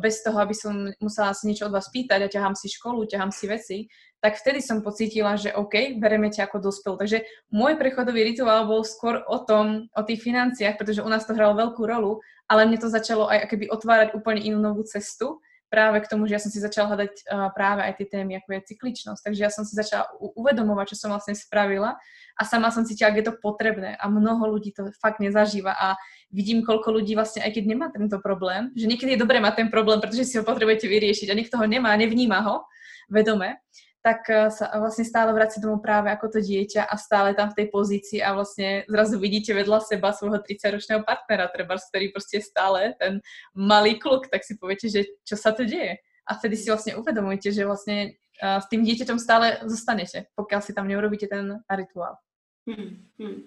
bez 0.00 0.24
toho, 0.24 0.38
aby 0.40 0.56
som 0.56 0.90
musela 1.00 1.32
si 1.36 1.46
niečo 1.46 1.68
od 1.68 1.74
vás 1.76 1.88
pýtať 1.92 2.24
a 2.24 2.32
ťahám 2.32 2.56
si 2.56 2.72
školu, 2.72 3.04
ťahám 3.04 3.30
si 3.30 3.44
veci, 3.46 3.78
tak 4.24 4.40
vtedy 4.40 4.64
som 4.64 4.80
pocítila, 4.80 5.36
že 5.36 5.52
OK, 5.52 6.00
bereme 6.00 6.32
ťa 6.32 6.48
ako 6.48 6.64
dospel. 6.64 6.96
Takže 6.96 7.28
môj 7.52 7.76
prechodový 7.76 8.24
rituál 8.24 8.64
bol 8.64 8.80
skôr 8.80 9.20
o 9.28 9.38
tom, 9.44 9.92
o 9.92 10.02
tých 10.02 10.24
financiách, 10.24 10.80
pretože 10.80 11.04
u 11.04 11.08
nás 11.12 11.28
to 11.28 11.36
hralo 11.36 11.52
veľkú 11.52 11.84
rolu, 11.84 12.24
ale 12.48 12.64
mne 12.64 12.80
to 12.80 12.88
začalo 12.88 13.28
aj 13.28 13.52
keby 13.52 13.68
otvárať 13.68 14.16
úplne 14.16 14.40
inú 14.40 14.64
novú 14.64 14.80
cestu 14.88 15.44
práve 15.74 15.98
k 16.06 16.06
tomu, 16.06 16.30
že 16.30 16.38
ja 16.38 16.42
som 16.42 16.54
si 16.54 16.62
začala 16.62 16.94
hľadať 16.94 17.12
uh, 17.26 17.50
práve 17.50 17.82
aj 17.82 17.98
tie 17.98 18.06
témy, 18.06 18.38
ako 18.38 18.54
je 18.54 18.60
cykličnosť. 18.70 19.20
Takže 19.26 19.40
ja 19.42 19.50
som 19.50 19.66
si 19.66 19.74
začala 19.74 20.06
uvedomovať, 20.38 20.94
čo 20.94 20.96
som 21.02 21.10
vlastne 21.10 21.34
spravila 21.34 21.98
a 22.38 22.42
sama 22.46 22.70
som 22.70 22.86
cítila, 22.86 23.10
ak 23.10 23.18
je 23.18 23.26
to 23.26 23.34
potrebné 23.42 23.98
a 23.98 24.06
mnoho 24.06 24.54
ľudí 24.54 24.70
to 24.70 24.94
fakt 25.02 25.18
nezažíva 25.18 25.74
a 25.74 25.98
vidím, 26.30 26.62
koľko 26.62 26.94
ľudí 26.94 27.18
vlastne, 27.18 27.42
aj 27.42 27.58
keď 27.58 27.64
nemá 27.66 27.86
tento 27.90 28.22
problém, 28.22 28.70
že 28.78 28.86
niekedy 28.86 29.18
je 29.18 29.22
dobré 29.26 29.42
mať 29.42 29.66
ten 29.66 29.68
problém, 29.70 29.98
pretože 29.98 30.30
si 30.30 30.38
ho 30.38 30.46
potrebujete 30.46 30.86
vyriešiť 30.86 31.30
a 31.30 31.38
niekto 31.38 31.58
ho 31.58 31.66
nemá, 31.66 31.90
nevníma 31.98 32.38
ho 32.46 32.62
vedome, 33.10 33.58
tak 34.04 34.28
eh, 34.28 34.52
sa 34.52 34.68
vlastne 34.76 35.08
stále 35.08 35.32
vracia 35.32 35.64
domov 35.64 35.80
práve 35.80 36.12
ako 36.12 36.36
to 36.36 36.40
dieťa 36.44 36.84
a 36.84 36.94
stále 37.00 37.32
tam 37.32 37.48
v 37.48 37.64
tej 37.64 37.66
pozícii 37.72 38.20
a 38.20 38.36
vlastne 38.36 38.84
zrazu 38.84 39.16
vidíte 39.16 39.56
vedľa 39.56 39.80
seba 39.80 40.12
svojho 40.12 40.44
30-ročného 40.44 41.00
partnera, 41.08 41.48
treba, 41.48 41.80
ktorý 41.80 42.12
proste 42.12 42.44
je 42.44 42.44
stále 42.44 42.92
ten 43.00 43.24
malý 43.56 43.96
kluk, 43.96 44.28
tak 44.28 44.44
si 44.44 44.60
poviete, 44.60 44.92
že 44.92 45.08
čo 45.24 45.40
sa 45.40 45.56
to 45.56 45.64
deje. 45.64 45.96
A 46.28 46.36
vtedy 46.36 46.60
si 46.60 46.68
vlastne 46.68 47.00
uvedomujete, 47.00 47.52
že 47.52 47.68
vlastne 47.68 48.16
uh, 48.40 48.56
s 48.56 48.68
tým 48.72 48.80
dieťaťom 48.80 49.20
stále 49.20 49.60
zostanete, 49.68 50.32
pokiaľ 50.32 50.60
si 50.64 50.72
tam 50.72 50.88
neurobíte 50.88 51.28
ten 51.28 51.60
rituál. 51.68 52.16
Hmm, 52.64 53.08
hmm. 53.20 53.44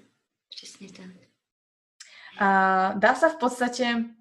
Přesně 0.50 0.90
tak. 0.94 1.10
A 2.38 2.94
dá 2.94 3.18
sa 3.18 3.34
v 3.34 3.38
podstate 3.42 3.86
Ehm, 3.86 4.18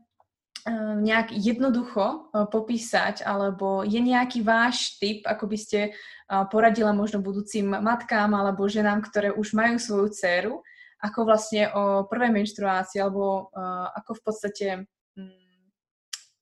nejak 0.75 1.31
jednoducho 1.31 2.31
eh, 2.35 2.47
popísať, 2.51 3.23
alebo 3.23 3.87
je 3.87 4.03
nejaký 4.03 4.43
váš 4.43 4.99
tip, 4.99 5.23
ako 5.23 5.47
by 5.47 5.59
ste 5.59 5.81
eh, 5.91 6.45
poradila 6.51 6.91
možno 6.91 7.23
budúcim 7.23 7.71
matkám 7.71 8.35
alebo 8.35 8.67
ženám, 8.67 9.07
ktoré 9.07 9.31
už 9.31 9.55
majú 9.55 9.79
svoju 9.79 10.09
dceru, 10.11 10.55
ako 10.99 11.19
vlastne 11.23 11.71
o 11.71 12.09
prvej 12.11 12.35
menštruácii, 12.35 12.99
alebo 12.99 13.55
eh, 13.55 13.87
ako 14.03 14.11
v 14.19 14.23
podstate 14.27 14.67
mm, 15.15 15.63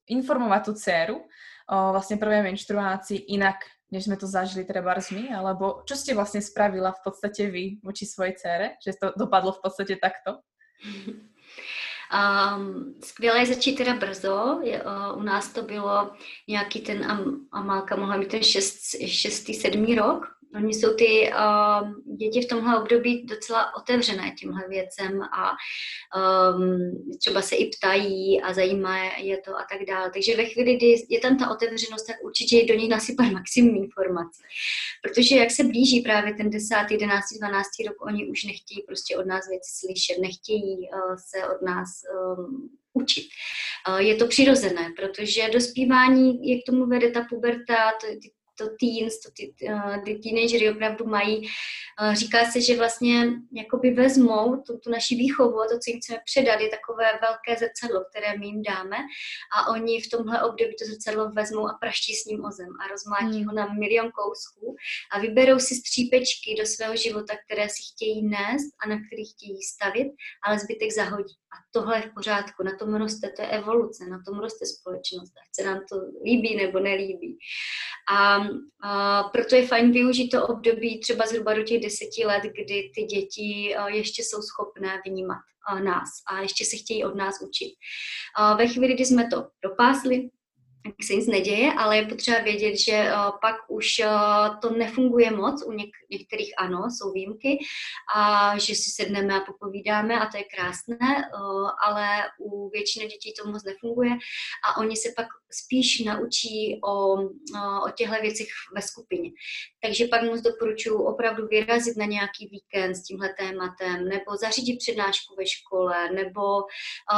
informovať 0.09 0.63
tú 0.65 0.73
dceru 0.73 1.17
o 1.65 1.77
vlastne 1.97 2.21
prvej 2.21 2.49
menštruácii 2.49 3.33
inak, 3.33 3.61
než 3.89 4.09
sme 4.09 4.17
to 4.21 4.29
zažili 4.29 4.65
treba 4.65 4.97
my, 4.97 5.33
alebo 5.33 5.85
čo 5.85 5.97
ste 5.97 6.17
vlastne 6.17 6.45
spravila 6.45 6.93
v 6.93 7.01
podstate 7.05 7.49
vy 7.49 7.81
voči 7.81 8.05
svojej 8.05 8.37
dcere, 8.37 8.67
že 8.81 8.97
to 9.01 9.13
dopadlo 9.17 9.53
v 9.57 9.63
podstate 9.65 9.97
takto? 10.01 10.45
Um, 12.13 12.95
skvělé 13.05 13.39
je 13.39 13.47
začít 13.47 13.75
teda 13.75 13.95
brzo. 13.95 14.61
Je, 14.63 14.83
uh, 14.83 15.19
u 15.19 15.23
nás 15.23 15.53
to 15.53 15.63
bylo 15.63 16.11
nějaký 16.49 16.81
ten, 16.81 17.11
Am, 17.11 17.47
Amálka 17.53 17.97
mohla 17.97 18.17
mít 18.17 18.29
ten 18.29 18.43
šest, 18.43 18.97
šestý, 19.07 19.55
sedmý 19.55 19.95
rok, 19.95 20.27
Oni 20.55 20.75
jsou 20.75 20.95
ty 20.95 21.33
uh, 21.33 22.17
děti 22.17 22.41
v 22.41 22.49
tomhle 22.49 22.79
období 22.79 23.27
docela 23.27 23.77
otevřené 23.77 24.35
tímhle 24.39 24.69
věcem 24.69 25.23
a 25.23 25.51
um, 26.53 26.91
třeba 27.19 27.43
se 27.43 27.57
i 27.57 27.71
ptají 27.77 28.43
a 28.43 28.53
zajímá 28.53 29.05
je 29.05 29.39
to 29.39 29.57
a 29.57 29.67
tak 29.73 29.87
dále. 29.89 30.11
Takže 30.11 30.37
ve 30.37 30.45
chvíli, 30.45 30.77
kdy 30.77 30.95
je 31.09 31.21
tam 31.21 31.39
ta 31.39 31.51
otevřenost, 31.51 32.07
tak 32.07 32.17
určitě 32.25 32.65
do 32.65 32.75
nich 32.75 32.91
nasypat 32.91 33.33
maximum 33.33 33.77
informací. 33.77 34.43
Protože 35.03 35.37
jak 35.37 35.51
se 35.51 35.65
blíží 35.65 36.01
právě 36.01 36.35
ten 36.35 36.51
10., 36.51 36.75
11., 36.91 37.25
12. 37.41 37.67
rok, 37.87 38.07
oni 38.07 38.27
už 38.27 38.45
nechtějí 38.45 38.83
prostě 38.87 39.17
od 39.17 39.27
nás 39.27 39.49
věci 39.49 39.71
slyšet, 39.81 40.21
nechtějí 40.21 40.89
uh, 40.93 41.17
se 41.31 41.49
od 41.49 41.63
nás 41.63 41.89
um, 42.39 42.69
učit. 42.93 43.25
Uh, 43.89 43.99
je 43.99 44.15
to 44.15 44.27
přirozené, 44.27 44.93
protože 44.97 45.49
dospívání, 45.53 46.51
jak 46.51 46.61
tomu 46.67 46.87
vede 46.87 47.11
ta 47.11 47.27
puberta, 47.31 47.93
ty 48.01 48.31
to 48.55 48.65
teens, 48.81 49.21
to 49.21 49.31
ty, 49.37 49.55
uh, 49.73 50.05
ty 50.05 50.15
teenagery 50.15 50.71
opravdu 50.71 51.07
mají. 51.07 51.49
Uh, 52.01 52.15
říká 52.15 52.45
se, 52.45 52.61
že 52.61 52.77
vlastně 52.77 53.31
jakoby 53.53 53.91
vezmou 53.91 54.57
tu, 54.57 54.79
tu 54.79 54.91
naši 54.91 55.15
výchovu 55.15 55.61
a 55.61 55.67
to, 55.67 55.79
co 55.79 55.91
jim 55.91 56.01
chceme 56.01 56.19
předat, 56.25 56.61
je 56.61 56.69
takové 56.69 57.05
velké 57.21 57.57
zrcadlo, 57.59 58.05
které 58.11 58.39
my 58.39 58.47
jim 58.47 58.63
dáme 58.63 58.97
a 59.57 59.71
oni 59.73 60.01
v 60.01 60.11
tomhle 60.11 60.43
období 60.43 60.75
to 60.79 60.85
zrcadlo 60.85 61.31
vezmou 61.31 61.69
a 61.69 61.79
praští 61.81 62.15
s 62.15 62.25
ním 62.25 62.45
o 62.45 62.51
zem 62.51 62.69
a 62.85 62.89
rozmlátí 62.89 63.39
hmm. 63.39 63.47
ho 63.49 63.55
na 63.55 63.67
milion 63.73 64.11
kousků 64.11 64.77
a 65.13 65.19
vyberou 65.19 65.59
si 65.59 65.75
střípečky 65.75 66.55
do 66.59 66.67
svého 66.67 66.97
života, 66.97 67.35
které 67.45 67.69
si 67.69 67.83
chtějí 67.93 68.23
nést 68.23 68.71
a 68.85 68.89
na 68.89 68.97
kterých 69.07 69.31
chtějí 69.31 69.63
stavit, 69.63 70.09
ale 70.47 70.59
zbytek 70.59 70.93
zahodí. 70.93 71.35
A 71.55 71.57
tohle 71.73 71.97
je 71.99 72.03
v 72.03 72.15
pořádku, 72.15 72.63
na 72.63 72.77
tom 72.77 72.95
roste, 72.95 73.31
to 73.37 73.43
je 73.43 73.49
evoluce, 73.49 74.07
na 74.07 74.23
tom 74.27 74.39
roste 74.39 74.67
společnost, 74.67 75.33
ať 75.43 75.49
se 75.53 75.63
nám 75.63 75.81
to 75.91 75.97
líbí 76.25 76.57
nebo 76.57 76.79
nelíbí. 76.81 77.39
A, 78.13 78.44
a 78.83 79.23
proto 79.23 79.55
je 79.55 79.67
fajn 79.67 79.93
využít 79.93 80.29
to 80.29 80.47
období 80.47 81.01
třeba 81.01 81.27
zhruba 81.27 81.55
do 81.55 81.63
těch 81.63 81.83
deseti 81.83 82.27
let, 82.27 82.43
kdy 82.43 82.91
ty 82.95 83.03
děti 83.03 83.75
ještě 83.87 84.23
jsou 84.23 84.43
schopné 84.43 85.03
vnímat 85.07 85.39
nás 85.85 86.09
a 86.31 86.41
ještě 86.41 86.65
se 86.65 86.77
chtějí 86.77 87.05
od 87.05 87.15
nás 87.15 87.35
učit. 87.43 87.75
Ve 88.57 88.69
chvíli, 88.69 88.95
kdy 88.95 89.05
jsme 89.07 89.29
to 89.29 89.49
dopásli, 89.63 90.31
tak 90.85 90.95
se 91.07 91.15
nic 91.15 91.27
neděje, 91.27 91.73
ale 91.73 91.97
je 91.97 92.07
potřeba 92.07 92.39
vědět, 92.39 92.77
že 92.77 92.93
uh, 92.93 93.39
pak 93.41 93.57
už 93.69 93.87
uh, 94.05 94.61
to 94.61 94.71
nefunguje 94.71 95.31
moc, 95.31 95.67
u 95.67 95.73
něk- 95.73 96.05
některých 96.11 96.55
ano, 96.59 96.79
jsou 96.91 97.13
výjimky, 97.13 97.59
a 98.17 98.59
že 98.59 98.75
si 98.75 98.91
sedneme 98.91 99.37
a 99.37 99.45
popovídáme 99.45 100.21
a 100.21 100.27
to 100.27 100.37
je 100.37 100.45
krásné, 100.45 100.99
uh, 100.99 101.71
ale 101.87 102.07
u 102.41 102.71
většiny 102.71 103.07
dětí 103.07 103.35
to 103.35 103.51
moc 103.51 103.65
nefunguje 103.65 104.11
a 104.69 104.77
oni 104.81 104.97
se 104.97 105.09
pak 105.17 105.27
spíš 105.53 106.05
naučí 106.05 106.81
o, 106.85 107.13
o 107.87 107.91
těchto 107.97 108.15
věcech 108.23 108.47
ve 108.75 108.83
skupině. 108.83 109.31
Takže 109.83 110.07
pak 110.07 110.23
moc 110.23 110.41
doporučuji 110.41 110.99
opravdu 110.99 111.47
vyrazit 111.47 111.97
na 111.97 112.05
nějaký 112.05 112.49
víkend 112.49 112.95
s 112.95 113.03
tímhle 113.03 113.35
tématem, 113.39 114.09
nebo 114.09 114.37
zařídit 114.41 114.79
přednášku 114.79 115.35
ve 115.39 115.47
škole, 115.47 116.11
nebo 116.11 116.43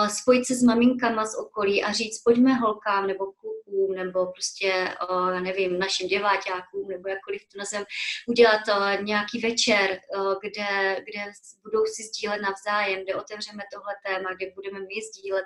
spojit 0.08 0.46
se 0.46 0.54
s 0.54 0.62
maminkama 0.62 1.26
z 1.26 1.38
okolí 1.38 1.82
a 1.82 1.92
říct, 1.92 2.22
pojďme 2.22 2.54
holkám 2.54 3.06
nebo 3.06 3.24
nebo 3.96 4.26
prostě, 4.26 4.94
uh, 5.10 5.40
nevím, 5.40 5.78
našim 5.78 6.08
děváťákům, 6.08 6.88
nebo 6.88 7.08
jakkoliv 7.08 7.42
to 7.52 7.58
nazvem, 7.58 7.84
udělat 8.28 8.60
uh, 8.68 9.04
nějaký 9.04 9.40
večer, 9.40 9.98
uh, 10.16 10.34
kde, 10.42 10.96
kde 11.04 11.32
budou 11.62 11.84
si 11.86 12.02
sdílet 12.02 12.42
navzájem, 12.42 13.02
kde 13.02 13.14
otevřeme 13.14 13.62
tohle 13.74 13.94
téma, 14.06 14.34
kde 14.34 14.46
budeme 14.54 14.80
my 14.80 14.98
sdílet. 15.10 15.44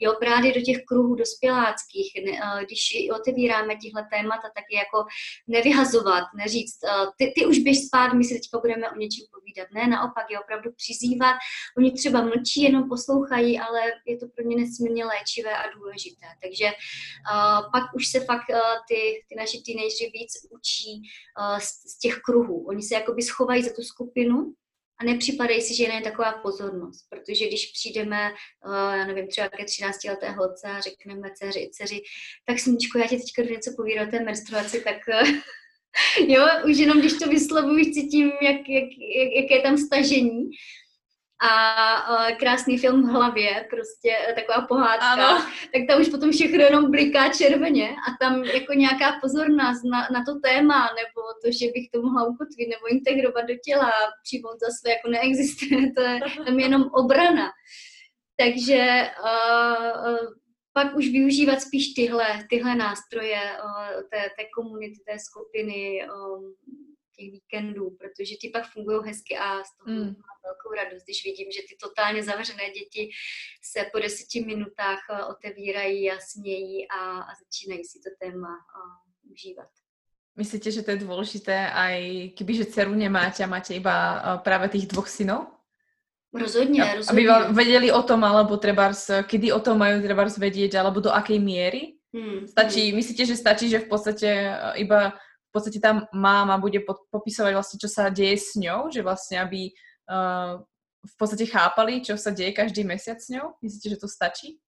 Jo, 0.00 0.16
právě 0.20 0.52
do 0.52 0.60
těch 0.60 0.84
kruhů 0.84 1.14
dospěláckých, 1.14 2.12
Eh, 2.28 2.64
když 2.64 3.08
otevíráme 3.14 3.76
tihle 3.76 4.06
témata, 4.12 4.48
tak 4.54 4.64
je 4.70 4.78
jako 4.78 5.04
nevyhazovat, 5.46 6.24
neříct, 6.36 6.84
eh, 6.84 7.06
ty, 7.16 7.32
ty 7.36 7.46
už 7.46 7.58
běž 7.58 7.78
spát, 7.86 8.12
my 8.12 8.24
si 8.24 8.34
teďka 8.34 8.58
budeme 8.58 8.90
o 8.90 8.96
něčem 8.96 9.26
povídat. 9.34 9.68
Ne, 9.74 9.86
naopak 9.86 10.30
je 10.30 10.40
opravdu 10.40 10.70
přizývat. 10.72 11.36
Oni 11.78 11.92
třeba 11.92 12.22
mlčí, 12.22 12.62
jenom 12.62 12.88
poslouchají, 12.88 13.60
ale 13.60 13.80
je 14.06 14.16
to 14.16 14.26
pro 14.28 14.44
ně 14.44 14.56
nesmírně 14.56 15.04
léčivé 15.04 15.56
a 15.56 15.70
důležité. 15.70 16.26
Takže 16.42 16.64
uh, 16.64 17.59
pak 17.62 17.94
už 17.94 18.06
se 18.06 18.20
fakt 18.20 18.48
uh, 18.50 18.56
ty, 18.88 19.24
ty 19.28 19.34
naši 19.36 19.62
teenageři 19.66 20.10
víc 20.14 20.32
učí 20.50 21.02
uh, 21.40 21.58
z, 21.58 21.68
z 21.92 21.98
těch 21.98 22.18
kruhů. 22.18 22.66
Oni 22.66 22.82
se 22.82 22.94
jakoby 22.94 23.22
schovají 23.22 23.62
za 23.62 23.72
tu 23.76 23.82
skupinu 23.82 24.54
a 25.00 25.04
nepřipadají 25.04 25.62
si, 25.62 25.74
že 25.74 25.84
je 25.84 26.00
taková 26.00 26.32
pozornost, 26.32 27.06
protože 27.08 27.46
když 27.46 27.66
přijdeme, 27.66 28.30
já 28.96 29.06
nevím, 29.06 29.28
třeba 29.28 29.48
ke 29.48 29.64
13 29.64 30.04
leté 30.04 30.30
holce 30.30 30.68
a 30.68 30.80
řekneme 30.80 31.30
dceři, 31.34 31.70
dceři, 31.72 32.02
tak 32.46 32.58
smíčko, 32.58 32.98
já 32.98 33.06
ti 33.06 33.16
teďka 33.16 33.42
něco 33.42 33.72
povídat 33.76 34.08
o 34.08 34.10
té 34.10 34.20
menstruaci, 34.20 34.80
tak 34.80 34.96
jo, 36.26 36.46
už 36.70 36.78
jenom 36.78 37.00
když 37.00 37.12
to 37.12 37.28
vyslovuji, 37.28 37.92
cítím, 37.92 38.30
jak, 38.42 38.68
jak, 38.68 38.88
jak, 39.36 39.50
je 39.50 39.60
tam 39.62 39.78
stažení 39.78 40.50
a 41.42 41.52
uh, 42.10 42.36
krásný 42.36 42.78
film 42.78 43.02
v 43.02 43.10
hlavě, 43.10 43.66
prostě 43.70 44.10
e, 44.28 44.32
taková 44.32 44.66
pohádka, 44.66 45.06
ano. 45.06 45.44
tak 45.72 45.82
tam 45.88 46.00
už 46.00 46.08
potom 46.08 46.32
všechno 46.32 46.58
jenom 46.64 46.90
bliká 46.90 47.28
červeně 47.28 47.88
a 47.88 48.24
tam 48.24 48.44
jako 48.44 48.72
nějaká 48.72 49.18
pozornost 49.20 49.82
na, 49.84 50.08
na 50.12 50.24
to 50.24 50.40
téma, 50.40 50.80
nebo 50.80 51.20
to, 51.44 51.52
že 51.52 51.66
bych 51.66 51.90
to 51.90 52.02
mohla 52.02 52.24
ukotvit 52.24 52.68
nebo 52.68 52.86
integrovat 52.90 53.44
do 53.44 53.54
těla, 53.64 53.92
přijmout 54.24 54.60
za 54.60 54.70
své, 54.80 54.90
jako 54.90 55.08
neexistuje, 55.08 55.92
to 55.96 56.00
je 56.00 56.20
tam 56.44 56.58
jenom 56.58 56.82
obrana. 56.92 57.50
Takže 58.36 59.10
uh, 59.24 60.16
pak 60.72 60.96
už 60.96 61.08
využívat 61.08 61.60
spíš 61.62 61.94
tyhle, 61.94 62.46
tyhle 62.50 62.74
nástroje 62.74 63.40
uh, 63.64 64.02
té, 64.10 64.22
té 64.36 64.44
komunity, 64.56 65.00
té 65.06 65.18
skupiny, 65.18 66.08
um, 66.14 66.54
těch 67.20 67.30
víkendů, 67.36 67.84
protože 68.00 68.40
ty 68.40 68.48
pak 68.48 68.64
fungují 68.72 68.98
hezky 69.04 69.36
a 69.36 69.60
z 69.60 69.70
toho 69.76 69.88
mm. 69.92 70.16
mám 70.24 70.38
velkou 70.48 70.70
radost, 70.72 71.04
když 71.04 71.20
vidím, 71.24 71.48
že 71.52 71.62
ty 71.68 71.76
totálně 71.76 72.22
zavřené 72.24 72.66
děti 72.72 73.02
se 73.60 73.80
po 73.92 73.98
deseti 74.00 74.40
minutách 74.40 75.00
otevírají 75.28 76.10
a 76.10 76.16
smějí 76.18 76.88
a, 76.88 77.00
a 77.28 77.32
začínají 77.44 77.84
si 77.84 77.98
to 78.00 78.10
téma 78.16 78.48
uh, 78.48 79.32
užívat. 79.32 79.68
Myslíte, 80.30 80.70
že 80.70 80.80
to 80.86 80.94
je 80.94 81.04
dôležité 81.04 81.68
aj 81.68 82.32
kebyže 82.38 82.72
dceru 82.72 82.94
nemáte 82.94 83.44
a 83.44 83.50
máte 83.50 83.76
iba 83.76 84.22
práve 84.40 84.72
tých 84.72 84.88
dvoch 84.88 85.10
synov? 85.10 85.52
Rozhodně, 86.32 86.80
a, 86.84 86.94
rozhodně. 86.94 87.28
Aby 87.28 87.52
vedeli 87.52 87.92
o 87.92 88.02
tom, 88.02 88.24
alebo 88.24 88.56
trebárs, 88.56 89.10
kedy 89.26 89.52
o 89.52 89.60
tom 89.60 89.78
majú 89.82 89.98
trebárs 90.00 90.38
vedieť, 90.38 90.78
alebo 90.78 91.02
do 91.02 91.10
akej 91.10 91.42
miery? 91.42 91.98
Hmm. 92.14 92.46
Stačí, 92.46 92.88
hmm. 92.88 92.96
myslíte, 92.96 93.22
že 93.26 93.36
stačí, 93.36 93.66
že 93.68 93.82
v 93.82 93.88
podstate 93.90 94.28
iba 94.78 95.18
v 95.50 95.52
podstate 95.58 95.82
tam 95.82 96.06
máma 96.14 96.62
bude 96.62 96.78
popisovať 96.86 97.52
vlastne, 97.58 97.82
čo 97.82 97.90
sa 97.90 98.06
deje 98.06 98.38
s 98.38 98.54
ňou, 98.54 98.86
že 98.94 99.02
vlastne 99.02 99.42
aby 99.42 99.74
uh, 100.06 100.62
v 101.02 101.14
podstate 101.18 101.50
chápali, 101.50 102.06
čo 102.06 102.14
sa 102.14 102.30
deje 102.30 102.54
každý 102.54 102.86
mesiac 102.86 103.18
s 103.18 103.34
ňou? 103.34 103.58
Myslíte, 103.58 103.98
že 103.98 103.98
to 103.98 104.06
stačí? 104.06 104.62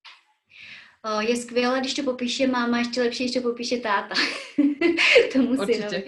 Je 1.21 1.37
skvělé, 1.37 1.81
když 1.81 1.95
to 1.95 2.03
popíše 2.03 2.47
máma, 2.47 2.79
ještě 2.79 3.03
lepší, 3.03 3.25
když 3.25 3.35
to 3.35 3.41
popíše 3.41 3.77
táta. 3.77 4.15
Tomu 5.33 5.57
synovi. 5.67 6.05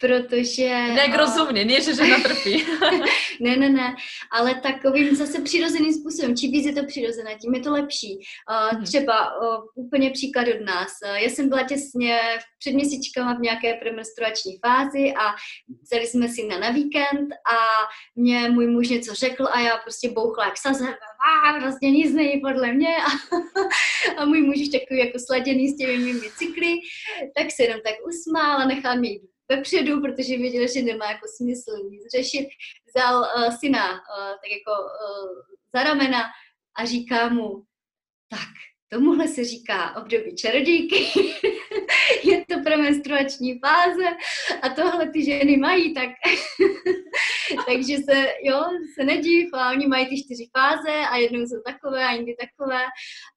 Protože... 0.00 0.62
Jak 0.96 1.16
rozumně, 1.16 1.64
ne, 1.64 1.80
že 1.80 1.94
žena 1.94 2.20
trpí. 2.20 2.64
ne, 3.40 3.56
ne, 3.56 3.68
ne, 3.68 3.94
ale 4.30 4.54
takovým 4.54 5.16
zase 5.16 5.42
přirozeným 5.42 5.94
způsobem. 5.94 6.36
Čím 6.36 6.52
víc 6.52 6.66
je 6.66 6.72
to 6.72 6.86
přirozené, 6.86 7.34
tím 7.34 7.54
je 7.54 7.60
to 7.60 7.72
lepší. 7.72 8.18
Uh, 8.74 8.82
třeba 8.84 9.40
uh, 9.40 9.64
úplně 9.74 10.10
příklad 10.10 10.46
od 10.48 10.60
nás. 10.66 10.92
Uh, 11.04 11.14
já 11.14 11.28
jsem 11.28 11.48
byla 11.48 11.62
těsně 11.62 12.20
před 12.58 12.72
měsíčkama 12.72 13.34
v 13.34 13.40
nějaké 13.40 13.74
premenstruační 13.74 14.58
fázi 14.66 15.14
a 15.18 15.34
vzali 15.82 16.06
jsme 16.06 16.28
si 16.28 16.46
na, 16.46 16.58
na 16.58 16.70
víkend 16.70 17.28
a 17.32 17.56
mě 18.16 18.50
můj 18.50 18.66
muž 18.66 18.88
něco 18.88 19.14
řekl 19.14 19.48
a 19.52 19.60
já 19.60 19.76
prostě 19.76 20.10
bouchla 20.10 20.44
jak 20.44 20.58
saze, 20.58 20.84
a 21.22 21.58
vlastně 21.58 21.90
nic 21.90 22.14
není 22.14 22.40
podle 22.40 22.72
mě. 22.72 22.96
A, 22.96 23.10
a 24.16 24.24
můj 24.24 24.40
muž 24.40 24.68
takový 24.68 25.00
jako 25.00 25.18
sladěný 25.18 25.68
s 25.68 25.76
těmi 25.76 25.98
mými 25.98 26.30
cykly, 26.38 26.74
tak 27.36 27.50
se 27.50 27.62
jenom 27.62 27.80
tak 27.86 27.94
usmál 28.06 28.58
a 28.58 28.66
nechal 28.66 28.96
mě 28.96 29.10
jít 29.10 29.22
vepředu, 29.50 30.00
protože 30.00 30.36
věděl, 30.36 30.68
že 30.68 30.82
nemá 30.82 31.10
jako 31.10 31.26
smysl 31.36 31.70
nic 31.90 32.02
řešit. 32.16 32.48
Vzal 32.88 33.20
uh, 33.20 33.56
syna 33.60 33.90
uh, 33.92 34.32
tak 34.42 34.50
jako 34.50 34.72
uh, 34.82 35.28
za 35.74 35.82
ramena 35.82 36.22
a 36.78 36.84
říká 36.84 37.28
mu, 37.28 37.62
tak, 38.28 38.48
tomuhle 38.88 39.28
se 39.28 39.44
říká 39.44 39.96
období 39.96 40.36
čarodějky, 40.36 41.06
je 42.24 42.44
to 42.48 42.60
premenstruační 42.64 43.58
fáze 43.58 44.08
a 44.62 44.68
tohle 44.68 45.10
ty 45.10 45.24
ženy 45.24 45.56
mají, 45.56 45.94
tak 45.94 46.08
takže 47.68 47.96
se, 47.96 48.18
jo, 48.42 48.60
se 48.94 49.04
nediv 49.04 49.48
a 49.54 49.70
oni 49.70 49.86
mají 49.86 50.08
ty 50.08 50.22
čtyři 50.22 50.50
fáze 50.58 50.94
a 51.10 51.16
jednou 51.16 51.40
jsou 51.40 51.60
takové 51.66 52.04
a 52.04 52.12
jindy 52.12 52.36
takové 52.40 52.82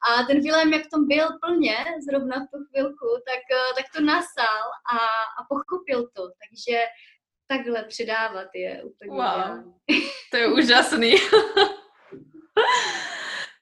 a 0.07 0.23
ten 0.23 0.39
Vilém, 0.41 0.73
jak 0.73 0.83
tom 0.93 1.07
byl 1.07 1.27
plně 1.41 1.77
zrovna 2.09 2.35
v 2.35 2.49
tu 2.51 2.57
chvilku, 2.65 3.07
tak, 3.27 3.43
tak 3.77 3.85
to 3.95 4.01
nasál 4.01 4.65
a, 4.93 4.97
a 5.37 5.39
pochopil 5.49 6.09
to, 6.15 6.23
takže 6.41 6.77
takhle 7.47 7.83
předávat 7.83 8.47
je 8.55 8.83
úplně 8.83 9.11
wow. 9.11 9.73
To 10.31 10.37
je 10.37 10.47
úžasný. 10.47 11.15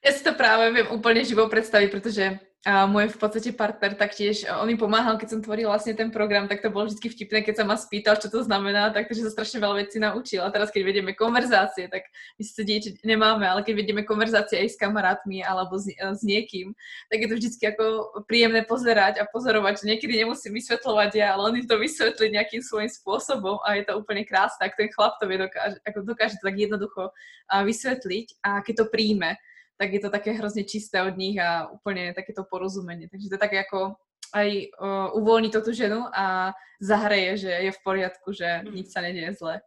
Ja 0.03 0.11
si 0.11 0.19
to 0.19 0.35
práve 0.35 0.67
viem 0.75 0.91
úplne 0.91 1.23
živo 1.23 1.47
predstaviť, 1.47 1.87
pretože 1.87 2.35
a 2.63 2.87
môj 2.87 3.11
v 3.11 3.19
podstate 3.19 3.51
partner 3.51 3.91
taktiež, 3.91 4.47
on 4.47 4.63
mi 4.63 4.79
pomáhal, 4.79 5.19
keď 5.19 5.35
som 5.35 5.43
tvorila 5.43 5.75
vlastne 5.75 5.99
ten 5.99 6.07
program, 6.07 6.47
tak 6.47 6.63
to 6.63 6.71
bolo 6.71 6.87
vždy 6.87 7.11
vtipné, 7.11 7.43
keď 7.43 7.59
sa 7.59 7.65
ma 7.67 7.75
spýtal, 7.75 8.15
čo 8.15 8.31
to 8.31 8.39
znamená, 8.39 8.87
takže 8.95 9.27
sa 9.27 9.35
strašne 9.35 9.59
veľa 9.59 9.83
vecí 9.83 9.99
naučil. 9.99 10.39
A 10.39 10.47
teraz, 10.47 10.71
keď 10.71 10.87
vedieme 10.87 11.11
konverzácie, 11.11 11.91
tak 11.91 12.07
my 12.39 12.43
si 12.47 12.63
dieťa 12.63 13.03
nemáme, 13.03 13.43
ale 13.43 13.67
keď 13.67 13.83
vedieme 13.83 14.07
konverzácie 14.07 14.63
aj 14.63 14.69
s 14.71 14.79
kamarátmi 14.79 15.43
alebo 15.43 15.75
s, 15.75 15.91
s 15.91 16.23
niekým, 16.23 16.71
tak 17.11 17.19
je 17.19 17.27
to 17.27 17.35
vždycky 17.35 17.63
ako 17.67 17.83
príjemné 18.31 18.63
pozerať 18.63 19.19
a 19.19 19.27
pozorovať, 19.27 19.83
že 19.83 19.89
niekedy 19.91 20.23
nemusím 20.23 20.55
vysvetľovať 20.55 21.19
ja, 21.19 21.35
ale 21.35 21.51
on 21.51 21.59
im 21.59 21.67
to 21.67 21.75
vysvetlí 21.75 22.31
nejakým 22.31 22.63
svojím 22.63 22.87
spôsobom 22.87 23.59
a 23.67 23.75
je 23.75 23.83
to 23.83 23.99
úplne 23.99 24.23
krásne, 24.23 24.63
ak 24.63 24.79
ten 24.79 24.87
chlap 24.87 25.19
to 25.19 25.27
dokáže, 25.27 25.83
ako 25.83 25.99
dokáže 26.07 26.39
to 26.39 26.47
tak 26.47 26.55
jednoducho 26.55 27.11
vysvetliť 27.51 28.39
a 28.39 28.63
keď 28.63 28.73
to 28.79 28.85
príjme 28.87 29.35
tak 29.83 29.93
je 29.93 29.99
to 29.99 30.09
také 30.09 30.31
hrozně 30.31 30.63
čisté 30.63 31.03
od 31.03 31.17
nich 31.17 31.35
a 31.39 31.67
úplně 31.67 32.13
takéto 32.15 32.43
porozumení. 32.43 33.07
Takže 33.11 33.29
to 33.29 33.37
tak 33.37 33.51
jako 33.51 33.95
aj 34.33 34.49
uh, 34.81 35.21
uvolní 35.21 35.49
to 35.49 35.61
tu 35.61 35.73
ženu 35.73 36.07
a 36.15 36.53
zahraje, 36.81 37.37
že 37.37 37.49
je 37.49 37.71
v 37.71 37.83
poriadku, 37.83 38.33
že 38.33 38.63
mm. 38.63 38.75
nic 38.75 38.87
sa 38.91 39.01
neděje 39.01 39.33
zle. 39.33 39.61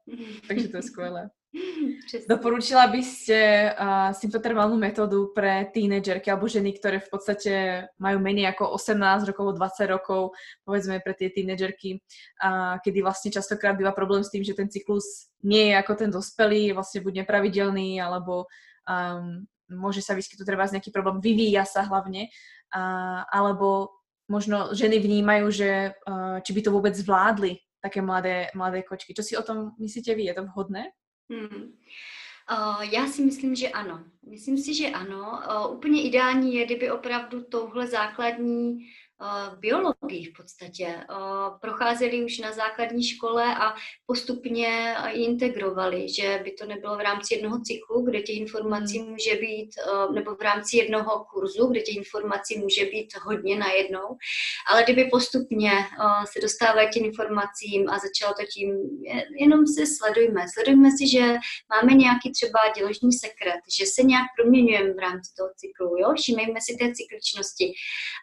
Takže 0.49 0.69
to 0.69 0.77
je 0.77 0.83
skvělé. 0.83 1.31
Doporučila 2.29 2.87
by 2.93 3.01
ste 3.01 3.73
uh, 3.73 4.13
symptotermálnu 4.13 4.77
metódu 4.77 5.33
pre 5.33 5.65
tínedžerky 5.73 6.29
alebo 6.29 6.49
ženy, 6.49 6.77
ktoré 6.77 7.01
v 7.01 7.09
podstate 7.09 7.53
majú 7.97 8.21
menej 8.21 8.53
ako 8.53 8.77
18 8.77 9.25
rokov, 9.33 9.57
20 9.57 9.95
rokov, 9.97 10.21
povedzme 10.69 11.01
pre 11.01 11.17
tie 11.17 11.33
tínedžerky, 11.33 11.97
uh, 11.97 12.77
kedy 12.85 13.01
vlastne 13.01 13.33
častokrát 13.33 13.73
býva 13.73 13.97
problém 13.97 14.21
s 14.21 14.33
tým, 14.33 14.45
že 14.45 14.53
ten 14.53 14.69
cyklus 14.69 15.33
nie 15.41 15.73
je 15.73 15.75
ako 15.81 15.93
ten 15.97 16.11
dospelý, 16.13 16.77
vlastne 16.77 17.01
buď 17.01 17.25
nepravidelný, 17.25 18.05
alebo 18.05 18.45
um, 18.85 19.49
môže 19.71 20.03
sa 20.03 20.15
vyskytnúť 20.15 20.47
treba 20.47 20.67
nejaký 20.67 20.91
problém, 20.95 21.19
vyvíja 21.23 21.67
sa 21.67 21.83
hlavne, 21.83 22.29
a, 22.75 23.23
alebo 23.31 23.91
možno 24.29 24.75
ženy 24.75 24.99
vnímajú, 24.99 25.47
že 25.51 25.95
uh, 25.95 26.43
či 26.43 26.51
by 26.51 26.61
to 26.63 26.75
vôbec 26.75 26.95
zvládli 26.95 27.63
také 27.79 28.03
mladé, 28.03 28.51
mladé 28.55 28.83
kočky. 28.83 29.15
Čo 29.15 29.23
si 29.23 29.33
o 29.39 29.43
tom 29.47 29.79
myslíte 29.79 30.15
vy? 30.15 30.27
Je 30.27 30.35
to 30.35 30.43
vhodné? 30.51 30.91
Hmm. 31.31 31.79
Uh, 32.51 32.83
já 32.83 33.07
si 33.07 33.23
myslím, 33.23 33.55
že 33.55 33.69
ano. 33.69 34.05
Myslím 34.27 34.59
si, 34.59 34.75
že 34.75 34.91
ano. 34.91 35.43
Uh, 35.47 35.77
úplně 35.77 36.03
ideální 36.03 36.55
je, 36.55 36.65
kdyby 36.65 36.91
opravdu 36.91 37.43
touhle 37.43 37.87
základní 37.87 38.87
biologii 39.59 40.25
v 40.25 40.33
podstatě. 40.37 40.97
Procházeli 41.61 42.25
už 42.25 42.39
na 42.39 42.53
základní 42.53 43.05
škole 43.05 43.57
a 43.57 43.75
postupně 44.07 44.97
ji 45.13 45.25
integrovali, 45.25 46.09
že 46.09 46.41
by 46.45 46.51
to 46.51 46.67
nebylo 46.67 46.97
v 46.97 47.01
rámci 47.01 47.35
jednoho 47.35 47.61
cyklu, 47.61 48.03
kde 48.03 48.23
těch 48.23 48.37
informací 48.37 48.99
hmm. 48.99 49.11
může 49.11 49.35
být, 49.35 49.71
nebo 50.15 50.35
v 50.35 50.41
rámci 50.43 50.77
jednoho 50.77 51.25
kurzu, 51.33 51.67
kde 51.67 51.81
těch 51.81 51.97
informací 51.97 52.59
může 52.59 52.85
být 52.85 53.09
hodně 53.23 53.57
najednou, 53.57 54.17
ale 54.71 54.83
kdyby 54.83 55.05
postupně 55.05 55.71
se 56.33 56.41
dostávají 56.41 56.89
těm 56.91 57.05
informacím 57.05 57.91
a 57.91 57.99
začalo 57.99 58.35
to 58.35 58.47
tím, 58.55 58.71
jenom 59.39 59.67
si 59.67 59.87
sledujme. 59.87 60.45
Sledujme 60.55 60.91
si, 60.99 61.09
že 61.09 61.35
máme 61.75 61.93
nějaký 61.93 62.33
třeba 62.33 62.59
děložní 62.77 63.13
sekret, 63.13 63.61
že 63.79 63.87
se 63.87 64.03
nějak 64.03 64.27
proměňujeme 64.37 64.93
v 64.95 64.99
rámci 64.99 65.35
toho 65.39 65.51
cyklu, 65.57 65.97
jo? 65.99 66.15
všímejme 66.21 66.61
si 66.61 66.77
té 66.77 66.93
cykličnosti. 66.95 67.73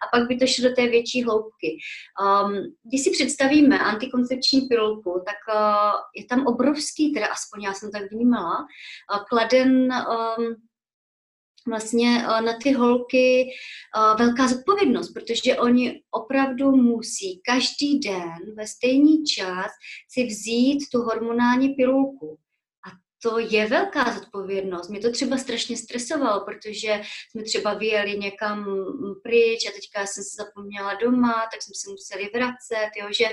A 0.03 0.17
pak 0.17 0.27
by 0.27 0.35
to 0.37 0.47
šlo 0.47 0.69
do 0.69 0.75
té 0.75 0.82
té 0.83 0.89
větší 0.89 1.23
hloubky. 1.23 1.77
Um, 2.21 2.75
když 2.83 3.03
si 3.03 3.11
představíme 3.11 3.79
antikoncepční 3.79 4.61
pilulku, 4.61 5.23
tak 5.25 5.55
uh, 5.55 5.99
je 6.15 6.25
tam 6.25 6.47
obrovský, 6.47 7.13
teda 7.13 7.27
aspoň 7.27 7.63
já 7.63 7.73
jsem 7.73 7.91
tak 7.91 8.11
vnímala, 8.11 8.57
uh, 8.59 9.23
kladen 9.29 9.93
um, 9.93 10.55
vlastně 11.67 12.07
uh, 12.07 12.41
na 12.41 12.53
ty 12.63 12.71
holky 12.71 13.49
velká 14.19 14.47
zodpovědnost, 14.47 15.13
protože 15.13 15.55
oni 15.55 16.01
opravdu 16.11 16.71
musí 16.71 17.41
každý 17.45 17.99
den 17.99 18.55
ve 18.57 18.67
stejný 18.67 19.23
čas 19.23 19.71
si 20.09 20.25
vzít 20.25 20.79
tu 20.91 21.01
hormonální 21.01 21.69
pilulku 21.69 22.37
to 23.23 23.39
je 23.39 23.67
velká 23.67 24.13
zodpovědnost. 24.13 24.89
Mě 24.89 24.99
to 24.99 25.11
třeba 25.11 25.37
strašně 25.37 25.77
stresovalo, 25.77 26.45
protože 26.45 27.01
jsme 27.31 27.43
třeba 27.43 27.73
vyjeli 27.73 28.17
někam 28.17 28.65
pryč 29.23 29.67
a 29.67 29.71
teďka 29.71 30.05
jsem 30.05 30.23
se 30.23 30.35
zapomněla 30.43 30.93
doma, 30.93 31.33
tak 31.33 31.61
jsme 31.61 31.73
se 31.75 31.89
museli 31.91 32.29
vracet, 32.33 32.91
jo, 33.01 33.07
že, 33.17 33.25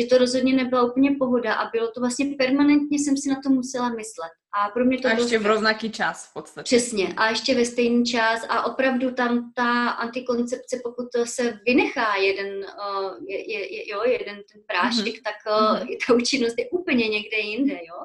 že 0.00 0.06
to 0.06 0.18
rozhodně 0.18 0.52
nebyla 0.52 0.82
úplně 0.82 1.10
pohoda 1.18 1.54
a 1.54 1.70
bylo 1.70 1.90
to 1.90 2.00
vlastně 2.00 2.34
permanentně 2.38 2.98
jsem 2.98 3.16
si 3.16 3.28
na 3.28 3.36
to 3.44 3.50
musela 3.50 3.88
myslet. 3.88 4.32
A 4.58 4.68
pro 4.68 4.84
mě 4.84 4.98
to 4.98 5.08
a 5.08 5.10
ještě 5.10 5.38
v 5.38 5.46
rovnaký 5.46 5.90
čas 5.90 6.30
v 6.30 6.32
podstatě. 6.32 6.64
Přesně. 6.64 7.14
A 7.16 7.28
ještě 7.30 7.54
ve 7.54 7.64
stejný 7.64 8.04
čas 8.04 8.46
a 8.48 8.66
opravdu 8.66 9.10
tam 9.10 9.52
ta 9.54 9.88
antikoncepce, 9.88 10.80
pokud 10.84 11.06
se 11.24 11.58
vynechá 11.66 12.16
jeden, 12.16 12.56
uh, 12.56 13.28
je, 13.28 13.52
je, 13.52 13.90
jo, 13.90 14.02
jeden 14.04 14.36
ten 14.52 14.62
prášek, 14.66 15.14
mm-hmm. 15.14 15.22
tak 15.24 15.34
uh, 15.46 15.78
mm-hmm. 15.78 15.96
ta 16.06 16.14
účinnost 16.14 16.54
je 16.58 16.70
úplně 16.70 17.08
někde 17.08 17.38
jinde, 17.38 17.74
jo. 17.74 17.98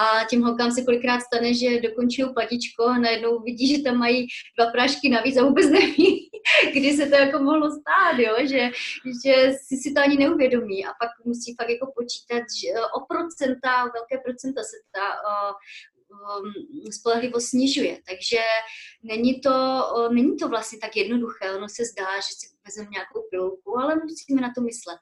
A 0.00 0.24
tím 0.24 0.42
holkám 0.42 0.72
se 0.72 0.84
kolikrát 0.84 1.20
stane, 1.20 1.54
že 1.54 1.80
dokončují 1.80 2.34
platičko 2.34 2.84
a 2.84 2.98
najednou 2.98 3.40
vidí, 3.40 3.76
že 3.76 3.82
tam 3.82 3.96
mají 3.96 4.26
dva 4.58 4.66
prášky 4.70 5.08
navíc 5.08 5.36
a 5.36 5.44
vůbec 5.44 5.70
neví, 5.70 6.23
kdy 6.72 6.92
se 6.96 7.06
to 7.06 7.16
jako 7.16 7.38
mohlo 7.38 7.70
stát, 7.70 8.18
jo, 8.18 8.34
že, 8.40 8.70
že 9.24 9.52
si, 9.62 9.76
si 9.76 9.92
to 9.92 10.00
ani 10.00 10.16
neuvědomí. 10.16 10.86
A 10.86 10.88
pak 10.88 11.10
musí 11.24 11.54
fakt 11.54 11.70
jako 11.70 11.92
počítat, 11.96 12.42
že 12.60 12.68
o 12.96 13.00
procenta, 13.00 13.84
velké 13.94 14.18
procenta 14.24 14.62
se 14.62 14.76
ta 14.92 15.06
spolehlivost 16.90 17.48
snižuje. 17.48 17.98
Takže 18.08 18.38
není 19.02 19.40
to, 19.40 19.52
není 20.12 20.36
to 20.36 20.48
vlastně 20.48 20.78
tak 20.78 20.96
jednoduché. 20.96 21.52
Ono 21.56 21.68
se 21.68 21.84
zdá, 21.84 22.16
že 22.16 22.32
si 22.38 22.54
vezmeme 22.66 22.90
nějakou 22.90 23.22
pilulku, 23.30 23.78
ale 23.78 23.94
musíme 23.96 24.40
na 24.40 24.52
to 24.54 24.60
myslet. 24.60 24.98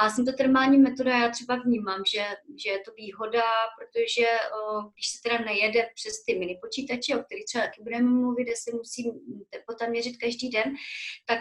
A 0.00 0.10
symptotermální 0.10 0.78
metoda 0.78 1.18
já 1.18 1.28
třeba 1.28 1.54
vnímám, 1.56 2.02
že, 2.14 2.24
že 2.64 2.70
je 2.70 2.78
to 2.78 2.90
výhoda, 2.96 3.42
protože 3.78 4.26
když 4.94 5.06
se 5.12 5.18
teda 5.22 5.44
nejede 5.44 5.88
přes 5.94 6.24
ty 6.24 6.38
mini 6.38 6.58
počítače, 6.62 7.16
o 7.16 7.22
kterých 7.22 7.44
třeba 7.44 7.64
taky 7.64 7.82
budeme 7.82 8.10
mluvit, 8.10 8.44
kde 8.44 8.56
se 8.56 8.76
musí 8.76 9.12
teplota 9.50 9.86
měřit 9.86 10.16
každý 10.16 10.50
den, 10.50 10.74
tak 11.26 11.40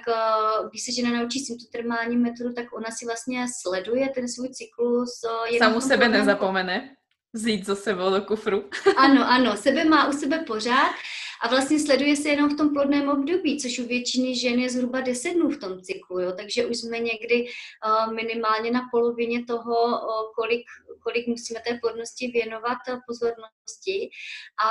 když 0.69 0.83
se 0.83 0.91
žena 0.91 1.19
naučí 1.19 1.39
symptotermální 1.39 2.17
metodu, 2.17 2.53
tak 2.53 2.65
ona 2.73 2.91
si 2.91 3.05
vlastně 3.05 3.45
sleduje 3.61 4.09
ten 4.09 4.27
svůj 4.27 4.49
cyklus. 4.49 5.21
Samu 5.57 5.81
sebe 5.81 6.09
nezapomene 6.09 6.95
vzít 7.33 7.65
za 7.65 7.75
sebou 7.75 8.09
do 8.09 8.21
kufru. 8.21 8.69
ano, 8.97 9.29
ano, 9.29 9.57
sebe 9.57 9.85
má 9.85 10.07
u 10.07 10.13
sebe 10.13 10.43
pořád 10.47 10.91
a 11.41 11.47
vlastně 11.47 11.79
sleduje 11.79 12.15
se 12.15 12.29
jenom 12.29 12.49
v 12.49 12.57
tom 12.57 12.73
plodném 12.73 13.09
období, 13.09 13.59
což 13.59 13.79
u 13.79 13.87
většiny 13.87 14.35
žen 14.35 14.59
je 14.59 14.69
zhruba 14.69 15.01
10 15.01 15.33
dnů 15.33 15.49
v 15.49 15.59
tom 15.59 15.81
cyklu, 15.81 16.19
jo? 16.19 16.31
takže 16.37 16.65
už 16.65 16.77
jsme 16.77 16.99
někdy 16.99 17.45
uh, 17.45 18.13
minimálně 18.13 18.71
na 18.71 18.81
polovině 18.91 19.45
toho, 19.45 19.85
uh, 19.85 20.33
kolik, 20.35 20.61
kolik 21.03 21.27
musíme 21.27 21.59
té 21.67 21.79
plodnosti 21.81 22.27
věnovat 22.27 22.77
uh, 22.89 22.99
pozornosti 23.07 24.09
a 24.65 24.69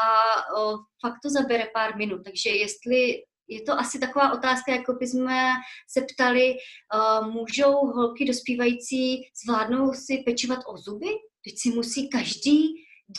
uh, 0.61 0.79
fakt 1.01 1.19
to 1.23 1.31
zabere 1.31 1.67
pár 1.75 1.97
minut, 1.97 2.21
takže 2.25 2.51
jestli 2.51 3.23
je 3.51 3.63
to 3.63 3.73
asi 3.73 3.99
taková 3.99 4.33
otázka, 4.33 4.73
jako 4.73 4.93
by 4.93 5.07
jsme 5.07 5.53
se 5.89 6.07
ptali, 6.15 6.55
uh, 6.95 7.33
můžou 7.33 7.73
holky 7.73 8.25
dospívající 8.25 9.23
zvládnout 9.45 9.95
si 9.95 10.23
pečovat 10.27 10.59
o 10.67 10.77
zuby? 10.77 11.09
Teď 11.49 11.59
si 11.59 11.71
musí 11.71 12.09
každý 12.09 12.63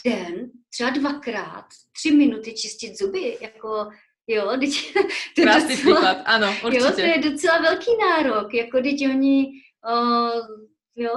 den, 0.04 0.50
třeba 0.72 0.90
dvakrát, 0.90 1.64
tři 1.92 2.10
minuty 2.10 2.52
čistit 2.52 2.98
zuby, 2.98 3.38
jako 3.40 3.88
jo, 4.26 4.56
teď, 4.60 4.92
to 5.34 5.40
je 5.40 5.46
docela, 5.46 5.68
příklad, 5.68 6.18
ano, 6.24 6.54
určitě. 6.64 6.84
Jo, 6.84 6.92
to 6.92 7.00
je 7.00 7.18
docela 7.18 7.58
velký 7.58 7.90
nárok, 8.00 8.54
jako 8.54 8.82
teď 8.82 9.06
oni 9.10 9.46
uh, 9.92 10.69
Jo? 10.96 11.12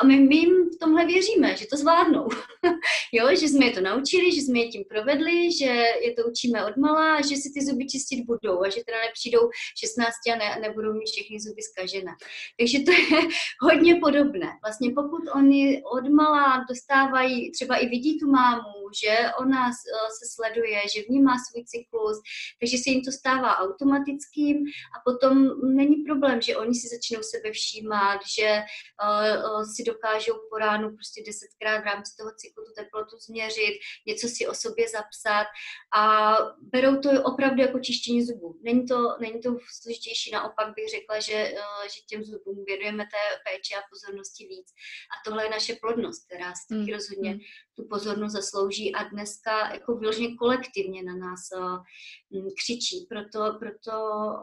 A 0.00 0.06
my, 0.06 0.20
my 0.20 0.36
jim 0.36 0.70
v 0.70 0.78
tomhle 0.80 1.06
věříme, 1.06 1.56
že 1.56 1.66
to 1.66 1.76
zvládnou. 1.76 2.28
jo? 3.12 3.28
Že 3.30 3.48
jsme 3.48 3.66
je 3.66 3.72
to 3.72 3.80
naučili, 3.80 4.32
že 4.32 4.40
jsme 4.40 4.58
je 4.58 4.68
tím 4.68 4.84
provedli, 4.88 5.52
že 5.52 5.70
je 6.06 6.14
to 6.16 6.22
učíme 6.30 6.64
od 6.64 6.76
malá 6.76 7.20
že 7.20 7.36
si 7.36 7.52
ty 7.54 7.64
zuby 7.64 7.86
čistit 7.86 8.24
budou 8.24 8.62
a 8.62 8.68
že 8.68 8.84
teda 8.86 8.98
nepřijdou 9.06 9.50
16 9.80 10.12
a 10.32 10.36
ne, 10.36 10.68
nebudou 10.68 10.92
mít 10.92 11.10
všechny 11.10 11.40
zuby 11.40 11.62
zkažené. 11.62 12.12
Takže 12.58 12.78
to 12.86 12.92
je 12.92 13.28
hodně 13.60 13.94
podobné. 13.94 14.48
Vlastně 14.64 14.90
pokud 14.94 15.22
oni 15.34 15.82
od 15.96 16.08
malá 16.08 16.64
dostávají, 16.68 17.52
třeba 17.52 17.76
i 17.76 17.86
vidí 17.88 18.18
tu 18.20 18.30
mámu, 18.30 18.80
že 19.02 19.14
ona 19.40 19.68
eh, 19.68 20.08
se 20.18 20.24
sleduje, 20.34 20.80
že 20.94 21.02
vnímá 21.08 21.34
svůj 21.38 21.64
cyklus, 21.64 22.16
takže 22.60 22.76
se 22.78 22.90
jim 22.90 23.02
to 23.04 23.12
stává 23.12 23.58
automatickým 23.58 24.56
a 24.94 24.96
potom 25.04 25.34
není 25.74 25.96
problém, 25.96 26.40
že 26.40 26.56
oni 26.56 26.74
si 26.74 26.88
začnou 26.88 27.22
sebe 27.22 27.52
všímat, 27.52 28.20
že 28.38 28.62
si 29.74 29.82
dokážou 29.82 30.34
po 30.50 30.58
ránu 30.58 30.96
prostě 30.96 31.22
desetkrát 31.26 31.80
v 31.82 31.84
rámci 31.84 32.16
toho 32.16 32.30
cyklu 32.36 32.64
tu 32.64 32.72
teplotu 32.72 33.16
změřit, 33.18 33.74
něco 34.06 34.28
si 34.28 34.46
o 34.46 34.54
sobě 34.54 34.88
zapsat 34.88 35.46
a 35.96 36.34
berou 36.60 37.00
to 37.00 37.08
opravdu 37.22 37.62
jako 37.62 37.78
čištění 37.78 38.22
zubů. 38.26 38.60
Není 38.62 38.86
to, 38.86 39.16
není 39.20 39.40
to 39.40 39.56
složitější, 39.80 40.30
naopak 40.30 40.74
bych 40.74 40.88
řekla, 40.90 41.20
že, 41.20 41.52
uh, 41.52 41.84
že 41.92 42.00
těm 42.08 42.24
zubům 42.24 42.64
věnujeme 42.64 43.04
té 43.04 43.24
péče 43.44 43.74
a 43.74 43.82
pozornosti 43.90 44.46
víc. 44.46 44.68
A 45.12 45.14
tohle 45.24 45.44
je 45.44 45.50
naše 45.50 45.74
plodnost, 45.80 46.26
která 46.26 46.54
si 46.54 46.68
taky 46.68 46.90
mm. 46.90 46.94
rozhodně 46.96 47.30
mm 47.34 47.40
tu 47.76 47.84
pozornost 47.90 48.32
zaslouží 48.32 48.94
a 48.94 49.04
dneska 49.08 49.72
jako 49.72 49.96
vyloženě 49.96 50.36
kolektivně 50.36 51.02
na 51.02 51.16
nás 51.16 51.40
o, 51.56 51.64
m, 52.38 52.48
křičí. 52.58 53.06
Proto, 53.08 53.58
proto 53.58 53.92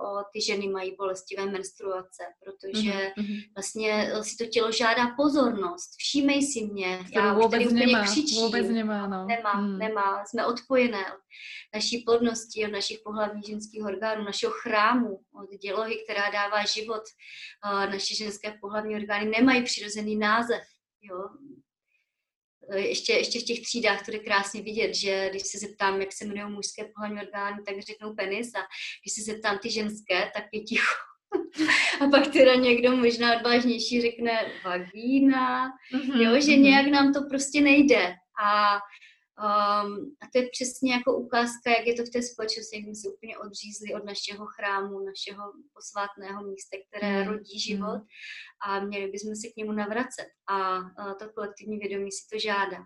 o, 0.01 0.23
ty 0.33 0.41
ženy 0.41 0.67
mají 0.67 0.95
bolestivé 0.95 1.45
menstruace, 1.45 2.23
protože 2.43 2.91
mm-hmm. 2.91 3.43
vlastně 3.55 4.11
si 4.21 4.37
to 4.37 4.45
tělo 4.45 4.71
žádá 4.71 5.07
pozornost. 5.17 5.89
Všímej 5.97 6.41
si 6.41 6.65
mě. 6.65 6.99
To 7.13 7.19
já 7.19 7.33
vůbec 7.33 7.61
už 7.61 7.73
tady 7.73 7.85
nemá, 7.85 8.03
křičím. 8.03 8.41
Vůbec 8.41 8.69
nemá, 8.69 9.07
no. 9.07 9.25
Nemá, 9.25 9.53
mm. 9.53 9.77
nemá. 9.77 10.25
Jsme 10.25 10.45
odpojené 10.45 11.13
od 11.13 11.19
naší 11.73 11.97
plodnosti, 11.97 12.65
od 12.65 12.71
našich 12.71 12.99
pohlavních 13.03 13.45
ženských 13.45 13.83
orgánů, 13.83 14.23
našeho 14.23 14.53
chrámu, 14.53 15.19
od 15.33 15.49
dělohy, 15.61 16.03
která 16.03 16.29
dává 16.31 16.65
život. 16.65 17.03
Naše 17.65 18.15
ženské 18.15 18.57
pohlavní 18.61 18.95
orgány 18.95 19.25
nemají 19.25 19.63
přirozený 19.63 20.15
název. 20.15 20.61
Jo? 21.01 21.29
Eh, 22.71 22.79
ještě, 22.79 23.13
ještě 23.13 23.39
v 23.39 23.43
těch 23.43 23.61
třídách 23.61 24.05
to 24.05 24.11
je 24.11 24.19
krásně 24.19 24.61
vidět, 24.61 24.95
že 24.95 25.29
když 25.29 25.41
se 25.41 25.57
zeptám, 25.57 26.01
jak 26.01 26.13
se 26.13 26.25
jmenují 26.25 26.53
mužské 26.53 26.85
pohlavní 26.95 27.21
orgány, 27.21 27.57
tak 27.67 27.79
řeknou 27.79 28.15
penis 28.15 28.55
a 28.55 28.59
když 29.03 29.13
se 29.13 29.21
zeptám 29.31 29.57
ty 29.57 29.69
ženské, 29.69 30.31
tak 30.33 30.43
je 30.53 30.61
ticho. 30.61 30.95
A 32.01 32.07
pak 32.07 32.27
teda 32.27 32.55
někdo 32.55 32.95
možná 32.95 33.35
odvážnější 33.35 34.01
řekne 34.01 34.51
vagína, 34.63 35.67
mm-hmm, 35.93 36.21
jo, 36.21 36.41
že 36.41 36.51
mm-hmm. 36.51 36.61
nějak 36.61 36.87
nám 36.87 37.13
to 37.13 37.19
prostě 37.29 37.61
nejde. 37.61 38.13
A 38.43 38.79
Um, 39.39 40.15
a 40.21 40.25
to 40.31 40.39
je 40.39 40.49
přesně 40.51 40.93
jako 40.93 41.17
ukázka, 41.17 41.71
jak 41.77 41.87
je 41.87 41.93
to 41.93 42.03
v 42.03 42.09
té 42.09 42.21
společnosti, 42.21 42.75
jak 42.75 42.85
jsme 42.85 42.95
se 42.95 43.07
úplně 43.15 43.37
odřízli 43.37 43.93
od 43.95 44.05
našeho 44.05 44.45
chrámu, 44.45 44.99
našeho 44.99 45.43
posvátného 45.73 46.43
místa, 46.43 46.77
které 46.87 47.23
mm. 47.23 47.29
rodí 47.29 47.59
život 47.59 48.01
a 48.67 48.79
měli 48.79 49.07
bychom 49.11 49.35
se 49.35 49.47
k 49.47 49.55
němu 49.57 49.71
navracet. 49.71 50.27
A, 50.49 50.57
a 50.77 51.13
to 51.19 51.29
kolektivní 51.35 51.77
vědomí 51.77 52.11
si 52.11 52.23
to 52.31 52.39
žádá. 52.39 52.77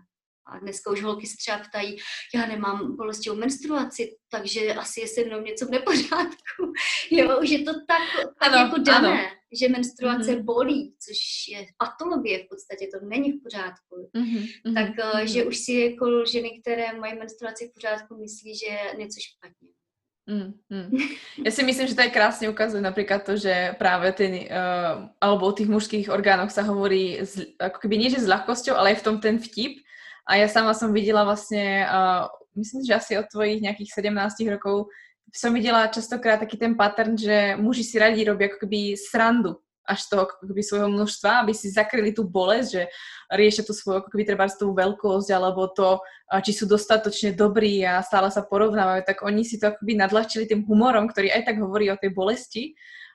A 0.46 0.58
dneska 0.58 0.90
už 0.90 1.02
holky 1.02 1.26
se 1.26 1.36
třeba 1.36 1.58
ptají, 1.58 1.96
já 2.34 2.46
nemám 2.46 2.96
bolestivou 2.96 3.36
menstruaci, 3.36 4.16
takže 4.30 4.74
asi 4.74 5.00
je 5.00 5.08
se 5.08 5.24
mnou 5.24 5.40
něco 5.40 5.66
v 5.66 5.70
nepořádku. 5.70 6.62
jo, 7.10 7.40
už 7.42 7.50
je 7.50 7.62
to 7.62 7.72
tak, 7.88 8.02
tak 8.40 8.52
ano, 8.52 8.56
jako 8.56 8.78
dané, 8.78 9.28
ano. 9.28 9.36
Že 9.54 9.68
menstruace 9.68 10.30
mm-hmm. 10.30 10.44
bolí, 10.44 10.94
což 10.98 11.18
je 11.48 11.66
patologie 11.78 12.38
v 12.38 12.48
podstatě, 12.48 12.86
to 12.86 13.06
není 13.06 13.32
v 13.32 13.42
pořádku. 13.42 14.10
Mm-hmm. 14.16 14.74
Tak 14.74 14.90
mm-hmm. 14.96 15.24
že 15.24 15.44
už 15.44 15.56
si 15.58 15.72
jako 15.72 16.24
ženy, 16.24 16.60
které 16.60 16.92
mají 16.92 17.18
menstruaci 17.18 17.68
v 17.68 17.74
pořádku, 17.74 18.16
myslí, 18.16 18.56
že 18.56 18.66
je 18.66 18.96
něco 18.98 19.18
špatně. 19.20 19.68
Mm, 20.24 20.56
mm. 20.72 20.88
Ja 21.44 21.52
si 21.52 21.60
myslím, 21.68 21.84
že 21.84 21.92
to 21.92 22.00
je 22.00 22.08
krásne 22.08 22.48
ukazuje 22.48 22.80
napríklad 22.80 23.28
to, 23.28 23.36
že 23.36 23.76
práve 23.76 24.08
ten, 24.16 24.48
uh, 24.48 25.12
alebo 25.20 25.44
o 25.44 25.52
tých 25.52 25.68
mužských 25.68 26.08
orgánoch 26.08 26.48
sa 26.48 26.64
hovorí 26.64 27.20
z, 27.20 27.52
ako 27.60 27.84
keby 27.84 28.00
nie, 28.00 28.08
že 28.08 28.24
s 28.24 28.30
ľahkosťou, 28.32 28.72
ale 28.72 28.96
aj 28.96 29.04
v 29.04 29.04
tom 29.04 29.16
ten 29.20 29.36
vtip, 29.36 29.84
a 30.24 30.40
ja 30.40 30.48
sama 30.48 30.72
som 30.72 30.96
videla 30.96 31.28
vlastne, 31.28 31.84
uh, 31.84 32.24
myslím, 32.56 32.88
že 32.88 32.96
asi 32.96 33.12
od 33.20 33.28
tvojich 33.28 33.60
nejakých 33.60 34.00
17 34.00 34.48
rokov 34.56 34.88
som 35.34 35.50
videla 35.50 35.90
častokrát 35.90 36.38
taký 36.38 36.54
ten 36.54 36.78
pattern, 36.78 37.18
že 37.18 37.58
muži 37.58 37.82
si 37.82 37.98
radi 37.98 38.22
robia 38.22 38.46
ako 38.46 38.62
keby 38.62 38.94
srandu 38.94 39.58
až 39.84 40.08
toho 40.08 40.24
ako 40.24 40.48
keby 40.48 40.62
svojho 40.64 40.88
množstva, 40.88 41.44
aby 41.44 41.52
si 41.52 41.68
zakryli 41.68 42.16
tú 42.16 42.24
bolesť, 42.24 42.68
že 42.72 42.82
riešia 43.28 43.68
tú 43.68 43.76
svoju 43.76 44.00
ako 44.00 44.08
keby 44.14 44.24
treba 44.24 44.48
tú 44.48 44.72
veľkosť 44.72 45.28
alebo 45.34 45.68
to, 45.68 46.00
či 46.40 46.56
sú 46.56 46.64
dostatočne 46.64 47.36
dobrí 47.36 47.84
a 47.84 48.00
stále 48.00 48.32
sa 48.32 48.40
porovnávajú, 48.40 49.04
tak 49.04 49.20
oni 49.20 49.44
si 49.44 49.60
to 49.60 49.68
ako 49.68 49.84
keby 49.84 50.00
nadľahčili 50.00 50.48
tým 50.48 50.64
humorom, 50.64 51.04
ktorý 51.10 51.36
aj 51.36 51.52
tak 51.52 51.60
hovorí 51.60 51.92
o 51.92 52.00
tej 52.00 52.16
bolesti. 52.16 52.72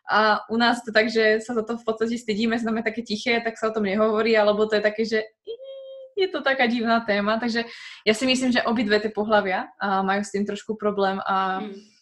A 0.10 0.46
u 0.50 0.58
nás 0.62 0.86
to 0.86 0.94
tak, 0.94 1.10
že 1.10 1.42
sa 1.42 1.58
za 1.58 1.66
to 1.66 1.78
v 1.78 1.86
podstate 1.86 2.18
stydíme, 2.18 2.54
sme 2.58 2.86
také 2.86 3.02
tiché, 3.02 3.42
tak 3.42 3.58
sa 3.58 3.70
o 3.70 3.74
tom 3.74 3.90
nehovorí, 3.90 4.38
alebo 4.38 4.70
to 4.70 4.78
je 4.78 4.84
také, 4.86 5.04
že 5.10 5.26
je 6.18 6.28
to 6.30 6.46
taká 6.46 6.70
divná 6.70 7.00
téma, 7.02 7.40
takže 7.42 7.66
ja 8.06 8.14
si 8.14 8.26
myslím, 8.28 8.52
že 8.52 8.66
obidve 8.68 9.00
tie 9.00 9.10
pohľavia 9.10 9.72
majú 10.04 10.22
s 10.22 10.36
tým 10.36 10.44
trošku 10.46 10.76
problém 10.76 11.18
a 11.24 11.64
mm. 11.64 11.98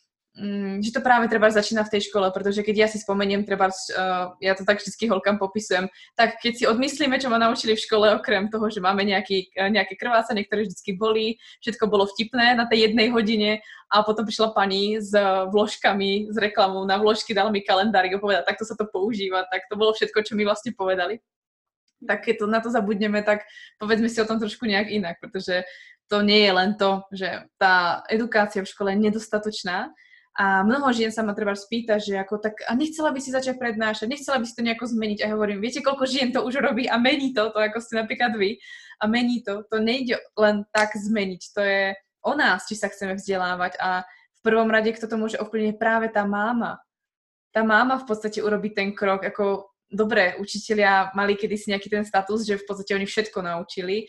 Že 0.85 0.93
to 0.93 1.01
práve 1.01 1.25
treba 1.25 1.49
začína 1.49 1.81
v 1.81 1.97
tej 1.97 2.13
škole, 2.13 2.29
protože 2.29 2.61
keď 2.61 2.75
ja 2.77 2.87
si 2.87 3.01
spomeniem, 3.01 3.41
treba, 3.41 3.73
uh, 3.73 4.37
ja 4.37 4.53
to 4.53 4.61
tak 4.69 4.77
vždycky 4.77 5.09
holkám 5.09 5.41
popisujem, 5.41 5.89
tak 6.13 6.37
keď 6.37 6.53
si 6.53 6.63
odmyslíme, 6.69 7.17
čo 7.17 7.33
ma 7.33 7.41
naučili 7.41 7.73
v 7.73 7.81
škole, 7.81 8.05
okrem 8.13 8.45
toho, 8.53 8.69
že 8.69 8.77
máme 8.77 9.01
nejaký, 9.01 9.49
nejaké 9.57 9.97
krvácanie, 9.97 10.45
ktoré 10.45 10.69
vždycky 10.69 10.93
bolí, 10.93 11.41
všetko 11.65 11.89
bolo 11.89 12.05
vtipné 12.05 12.53
na 12.53 12.69
tej 12.69 12.89
jednej 12.89 13.09
hodine 13.09 13.65
a 13.89 14.05
potom 14.05 14.29
prišla 14.29 14.53
pani 14.53 15.01
s 15.01 15.09
vložkami, 15.49 16.29
s 16.29 16.37
reklamou 16.37 16.85
na 16.85 17.01
vložky, 17.01 17.33
dal 17.33 17.49
mi 17.49 17.65
kalendárik 17.65 18.13
a 18.13 18.21
povedal, 18.21 18.45
takto 18.45 18.61
sa 18.61 18.77
to 18.77 18.85
používa, 18.85 19.41
tak 19.49 19.65
to 19.65 19.73
bolo 19.73 19.89
všetko, 19.97 20.21
čo 20.21 20.37
mi 20.37 20.45
vlastne 20.45 20.69
povedali. 20.77 21.17
Tak 22.05 22.29
keď 22.29 22.35
to, 22.37 22.45
na 22.45 22.61
to 22.61 22.69
zabudneme, 22.69 23.25
tak 23.25 23.41
povedzme 23.81 24.05
si 24.05 24.21
o 24.21 24.29
tom 24.29 24.37
trošku 24.37 24.69
nejak 24.69 24.93
inak, 24.93 25.17
protože 25.17 25.65
to 26.05 26.21
nie 26.21 26.45
je 26.45 26.51
len 26.53 26.77
to, 26.77 27.01
že 27.09 27.49
tá 27.57 28.05
edukácia 28.05 28.61
v 28.61 28.69
škole 28.69 28.93
je 28.93 29.01
nedostatočná 29.09 29.89
a 30.37 30.61
mnoho 30.61 30.93
žien 30.93 31.09
sa 31.09 31.25
ma 31.25 31.33
treba 31.33 31.57
spýta, 31.57 31.97
že 31.97 32.13
ako 32.13 32.37
tak, 32.37 32.61
a 32.69 32.77
nechcela 32.77 33.09
by 33.09 33.17
si 33.17 33.33
začať 33.33 33.57
prednášať, 33.57 34.05
nechcela 34.05 34.37
by 34.37 34.45
si 34.45 34.53
to 34.53 34.61
nejako 34.61 34.85
zmeniť? 34.85 35.25
A 35.25 35.33
hovorím, 35.33 35.65
viete, 35.65 35.81
koľko 35.81 36.05
žien 36.05 36.29
to 36.29 36.45
už 36.45 36.61
robí? 36.61 36.85
A 36.85 37.01
mení 37.01 37.33
to, 37.33 37.49
to 37.49 37.57
ako 37.57 37.81
ste 37.81 37.97
napríklad 37.97 38.37
vy. 38.37 38.61
A 39.01 39.09
mení 39.09 39.41
to, 39.41 39.65
to 39.65 39.81
nejde 39.81 40.13
len 40.37 40.61
tak 40.69 40.93
zmeniť, 40.93 41.41
to 41.57 41.61
je 41.65 41.83
o 42.21 42.37
nás, 42.37 42.69
či 42.69 42.77
sa 42.77 42.85
chceme 42.85 43.17
vzdelávať. 43.17 43.81
A 43.81 44.05
v 44.05 44.39
prvom 44.45 44.69
rade, 44.69 44.93
kto 44.93 45.09
to 45.09 45.17
môže 45.17 45.41
ovplyvniť 45.41 45.81
práve 45.81 46.13
tá 46.13 46.21
máma. 46.21 46.77
Tá 47.49 47.65
máma 47.65 47.97
v 47.97 48.05
podstate 48.05 48.37
urobí 48.37 48.77
ten 48.77 48.93
krok, 48.93 49.25
ako 49.25 49.73
dobré, 49.89 50.37
učitelia 50.37 51.17
mali 51.17 51.33
kedysi 51.33 51.73
nejaký 51.73 51.89
ten 51.89 52.05
status, 52.05 52.45
že 52.45 52.61
v 52.61 52.65
podstate 52.69 52.93
oni 52.93 53.09
všetko 53.09 53.41
naučili 53.41 54.05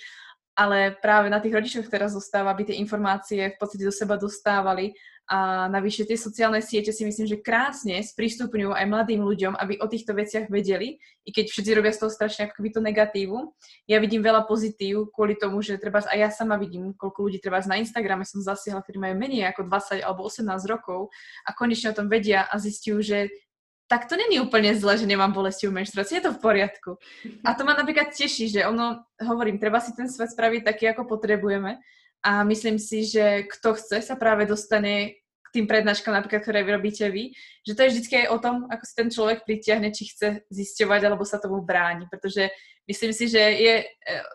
ale 0.59 0.99
práve 0.99 1.31
na 1.31 1.39
tých 1.39 1.55
rodičoch 1.55 1.87
teraz 1.87 2.19
zostáva, 2.19 2.51
aby 2.51 2.67
tie 2.67 2.83
informácie 2.83 3.55
v 3.55 3.59
podstate 3.63 3.87
do 3.87 3.95
seba 3.95 4.19
dostávali 4.19 4.91
a 5.29 5.69
navyše 5.69 6.09
tie 6.09 6.17
sociálne 6.17 6.65
siete 6.65 6.89
si 6.89 7.05
myslím, 7.05 7.29
že 7.29 7.37
krásne 7.37 8.01
sprístupňujú 8.01 8.73
aj 8.73 8.87
mladým 8.89 9.21
ľuďom, 9.21 9.61
aby 9.61 9.77
o 9.77 9.85
týchto 9.85 10.17
veciach 10.17 10.49
vedeli, 10.49 10.97
i 11.29 11.31
keď 11.37 11.53
všetci 11.53 11.71
robia 11.77 11.93
z 11.93 12.01
toho 12.01 12.09
strašne 12.09 12.49
akoby 12.49 12.73
to 12.73 12.81
negatívu. 12.81 13.37
Ja 13.85 14.01
vidím 14.01 14.25
veľa 14.25 14.49
pozitív 14.49 15.13
kvôli 15.13 15.37
tomu, 15.37 15.61
že 15.61 15.77
treba 15.77 16.01
aj 16.01 16.17
ja 16.17 16.33
sama 16.33 16.57
vidím, 16.57 16.97
koľko 16.97 17.29
ľudí 17.29 17.45
treba 17.45 17.61
na 17.69 17.77
Instagrame 17.77 18.25
som 18.25 18.41
zasiahla, 18.41 18.81
ktorí 18.81 18.97
majú 18.97 19.15
menej 19.21 19.53
ako 19.53 19.69
20 19.69 20.01
alebo 20.01 20.25
18 20.25 20.49
rokov 20.65 21.13
a 21.45 21.53
konečne 21.53 21.93
o 21.93 21.99
tom 22.01 22.09
vedia 22.09 22.49
a 22.49 22.57
zistujú, 22.57 23.05
že 23.05 23.29
tak 23.85 24.09
to 24.09 24.17
není 24.17 24.41
úplne 24.41 24.73
zle, 24.77 24.97
že 24.97 25.09
nemám 25.09 25.33
bolestivú 25.33 25.73
menštruáciu, 25.77 26.21
je 26.21 26.25
to 26.29 26.37
v 26.37 26.41
poriadku. 26.45 26.91
A 27.45 27.57
to 27.57 27.69
ma 27.69 27.73
napríklad 27.77 28.13
teší, 28.13 28.49
že 28.49 28.61
ono, 28.65 29.05
hovorím, 29.21 29.61
treba 29.61 29.81
si 29.81 29.93
ten 29.93 30.09
svet 30.09 30.33
spraviť 30.33 30.65
taký, 30.65 30.93
ako 30.93 31.09
potrebujeme 31.09 31.81
a 32.23 32.45
myslím 32.45 32.79
si, 32.79 33.07
že 33.07 33.47
kto 33.47 33.79
chce 33.79 34.03
sa 34.03 34.15
práve 34.19 34.47
dostane 34.47 35.23
k 35.49 35.65
tým 35.65 35.67
prednáškam 35.67 36.13
napríklad, 36.13 36.45
ktoré 36.45 36.61
vyrobíte 36.61 37.09
vy, 37.09 37.33
že 37.65 37.73
to 37.73 37.81
je 37.81 37.93
vždy 37.97 38.09
aj 38.21 38.29
o 38.29 38.39
tom, 38.39 38.57
ako 38.69 38.85
si 38.85 38.95
ten 38.95 39.09
človek 39.09 39.49
pritiahne, 39.49 39.89
či 39.97 40.13
chce 40.13 40.45
zisťovať 40.53 41.01
alebo 41.09 41.25
sa 41.25 41.41
tomu 41.41 41.65
bráni, 41.65 42.05
pretože 42.13 42.53
myslím 42.85 43.13
si, 43.17 43.33
že 43.33 43.41
je 43.41 43.75
e, 43.81 43.85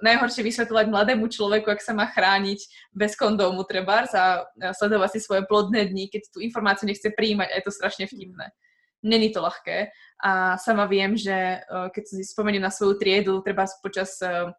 najhoršie 0.01 0.41
vysvetľovať 0.41 0.85
mladému 0.89 1.29
človeku, 1.29 1.69
ak 1.69 1.85
sa 1.85 1.93
má 1.93 2.09
chrániť 2.09 2.65
bez 2.97 3.13
kondómu 3.13 3.61
treba 3.61 4.09
a 4.09 4.41
sledovať 4.73 5.09
si 5.13 5.19
svoje 5.21 5.45
plodné 5.45 5.85
dny, 5.93 6.09
keď 6.09 6.33
tú 6.33 6.41
informáciu 6.41 6.89
nechce 6.89 7.13
príjmať 7.13 7.53
a 7.53 7.57
je 7.61 7.65
to 7.69 7.77
strašne 7.77 8.09
vtipné. 8.09 8.49
Není 9.05 9.35
to 9.35 9.43
ľahké 9.43 9.93
a 10.23 10.57
sama 10.57 10.89
viem, 10.89 11.13
že 11.13 11.35
e, 11.35 11.57
keď 11.93 12.03
si 12.09 12.25
spomeniem 12.25 12.65
na 12.65 12.73
svoju 12.73 12.97
triedu, 12.97 13.37
treba 13.45 13.69
počas 13.85 14.17
e, 14.17 14.49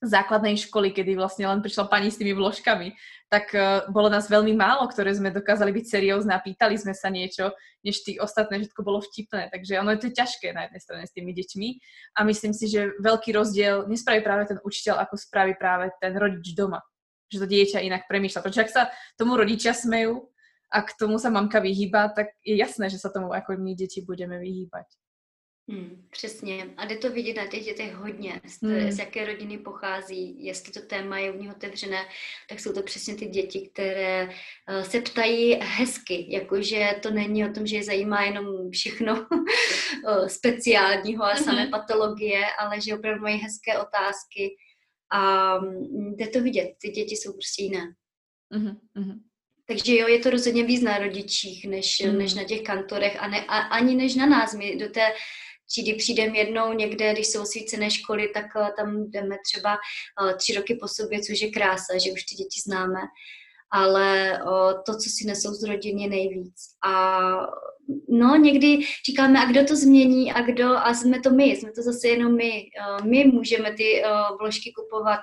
základnej 0.00 0.56
školy, 0.56 0.96
kedy 0.96 1.12
vlastne 1.12 1.44
len 1.44 1.60
prišla 1.60 1.84
pani 1.92 2.08
s 2.08 2.16
tými 2.16 2.32
vložkami, 2.32 2.96
tak 3.28 3.52
uh, 3.52 3.84
bolo 3.92 4.08
nás 4.08 4.26
veľmi 4.26 4.56
málo, 4.56 4.88
ktoré 4.88 5.12
sme 5.12 5.28
dokázali 5.28 5.70
byť 5.76 5.86
seriózne 5.86 6.32
a 6.32 6.40
pýtali 6.40 6.74
sme 6.80 6.96
sa 6.96 7.12
niečo, 7.12 7.52
než 7.84 8.00
tí 8.00 8.16
ostatné, 8.16 8.64
všetko 8.64 8.80
bolo 8.80 9.04
vtipné. 9.04 9.52
Takže 9.52 9.76
ono 9.76 9.92
je 9.92 10.00
to 10.08 10.16
ťažké 10.16 10.56
na 10.56 10.66
jednej 10.66 10.80
strane 10.80 11.04
s 11.04 11.12
tými 11.12 11.36
deťmi 11.36 11.68
a 12.16 12.20
myslím 12.24 12.52
si, 12.56 12.66
že 12.72 12.96
veľký 12.96 13.30
rozdiel 13.36 13.84
nespraví 13.92 14.24
práve 14.24 14.48
ten 14.48 14.58
učiteľ, 14.64 15.04
ako 15.04 15.14
spraví 15.20 15.54
práve 15.60 15.92
ten 16.00 16.16
rodič 16.16 16.56
doma. 16.56 16.80
Že 17.28 17.44
to 17.44 17.46
dieťa 17.46 17.78
inak 17.84 18.08
premýšľa. 18.08 18.42
Protože 18.42 18.62
ak 18.64 18.72
sa 18.72 18.82
tomu 19.20 19.36
rodičia 19.36 19.76
smejú 19.76 20.26
a 20.72 20.82
k 20.82 20.90
tomu 20.96 21.20
sa 21.20 21.28
mamka 21.28 21.60
vyhýba, 21.60 22.10
tak 22.10 22.34
je 22.40 22.56
jasné, 22.56 22.88
že 22.88 22.98
sa 22.98 23.12
tomu 23.12 23.30
ako 23.36 23.54
my 23.60 23.76
deti 23.76 24.00
budeme 24.02 24.40
vyhýbať. 24.40 24.88
Hmm, 25.68 26.06
přesně. 26.10 26.74
A 26.76 26.84
jde 26.84 26.96
to 26.96 27.10
vidět 27.10 27.36
na 27.36 27.46
těch 27.46 27.64
dětech 27.64 27.94
hodně, 27.94 28.40
z, 28.46 28.62
hmm. 28.62 28.90
z 28.90 28.98
jaké 28.98 29.26
rodiny 29.26 29.58
pochází, 29.58 30.44
jestli 30.44 30.72
to 30.72 30.80
téma 30.80 31.18
je 31.18 31.32
u 31.32 31.38
nich 31.38 31.50
otevřené, 31.50 32.06
tak 32.48 32.60
jsou 32.60 32.72
to 32.72 32.82
přesně 32.82 33.14
ty 33.14 33.26
děti, 33.26 33.70
které 33.72 34.24
uh, 34.24 34.82
se 34.82 35.00
ptají 35.00 35.54
hezky, 35.62 36.26
jakože 36.28 36.94
to 37.02 37.10
není 37.10 37.44
o 37.44 37.52
tom, 37.52 37.66
že 37.66 37.76
je 37.76 37.84
zajímá 37.84 38.22
jenom 38.22 38.70
všechno 38.70 39.26
uh, 39.32 40.26
speciálního 40.26 41.24
a 41.24 41.36
samé 41.36 41.62
hmm. 41.62 41.70
patologie, 41.70 42.44
ale 42.58 42.80
že 42.80 42.94
opravdu 42.94 43.22
mají 43.22 43.38
hezké 43.38 43.78
otázky 43.78 44.56
a 45.10 45.56
um, 45.56 46.14
jde 46.16 46.26
to 46.26 46.40
vidět, 46.40 46.74
ty 46.82 46.88
děti 46.88 47.16
jsou 47.16 47.32
prostě 47.32 47.62
jiné. 47.62 47.94
Hmm. 48.52 49.20
Takže 49.70 49.96
jo, 49.96 50.08
je 50.08 50.18
to 50.18 50.30
rozhodně 50.30 50.64
víc 50.64 50.82
na 50.82 50.98
rodičích, 50.98 51.68
než, 51.68 52.02
mm. 52.06 52.18
než 52.18 52.34
na 52.34 52.44
těch 52.44 52.62
kantorech 52.62 53.22
a, 53.22 53.28
ne, 53.28 53.44
a 53.48 53.58
ani 53.58 53.94
než 53.94 54.14
na 54.14 54.26
nás. 54.26 54.54
My 54.54 54.76
do 54.76 54.88
té 54.88 55.12
třídy 55.70 55.94
přijdeme 55.94 56.38
jednou 56.38 56.72
někde, 56.72 57.12
když 57.12 57.26
jsou 57.26 57.42
osvícené 57.42 57.90
školy, 57.90 58.28
tak 58.34 58.46
eh, 58.56 58.72
tam 58.76 59.10
jdeme 59.10 59.36
třeba 59.44 59.74
eh, 59.74 60.34
tři 60.34 60.54
roky 60.54 60.74
po 60.80 60.88
sobě, 60.88 61.20
což 61.20 61.40
je 61.40 61.50
krása, 61.50 61.98
že 62.04 62.12
už 62.12 62.22
ty 62.22 62.34
děti 62.34 62.60
známe 62.66 63.00
ale 63.72 64.38
to, 64.86 64.92
co 64.92 65.10
si 65.10 65.26
nesou 65.26 65.54
z 65.54 65.62
rodiny, 65.62 66.08
nejvíc. 66.08 66.54
A 66.86 67.30
no, 68.08 68.36
někdy 68.36 68.78
říkáme, 69.06 69.40
a 69.40 69.44
kdo 69.44 69.64
to 69.64 69.76
změní, 69.76 70.32
a 70.32 70.42
kdo, 70.42 70.76
a 70.76 70.94
jsme 70.94 71.20
to 71.20 71.30
my, 71.30 71.44
jsme 71.44 71.72
to 71.72 71.82
zase 71.82 72.08
jenom 72.08 72.36
my. 72.36 72.70
My 73.04 73.24
můžeme 73.24 73.72
ty 73.72 74.02
vložky 74.40 74.72
kupovat 74.72 75.20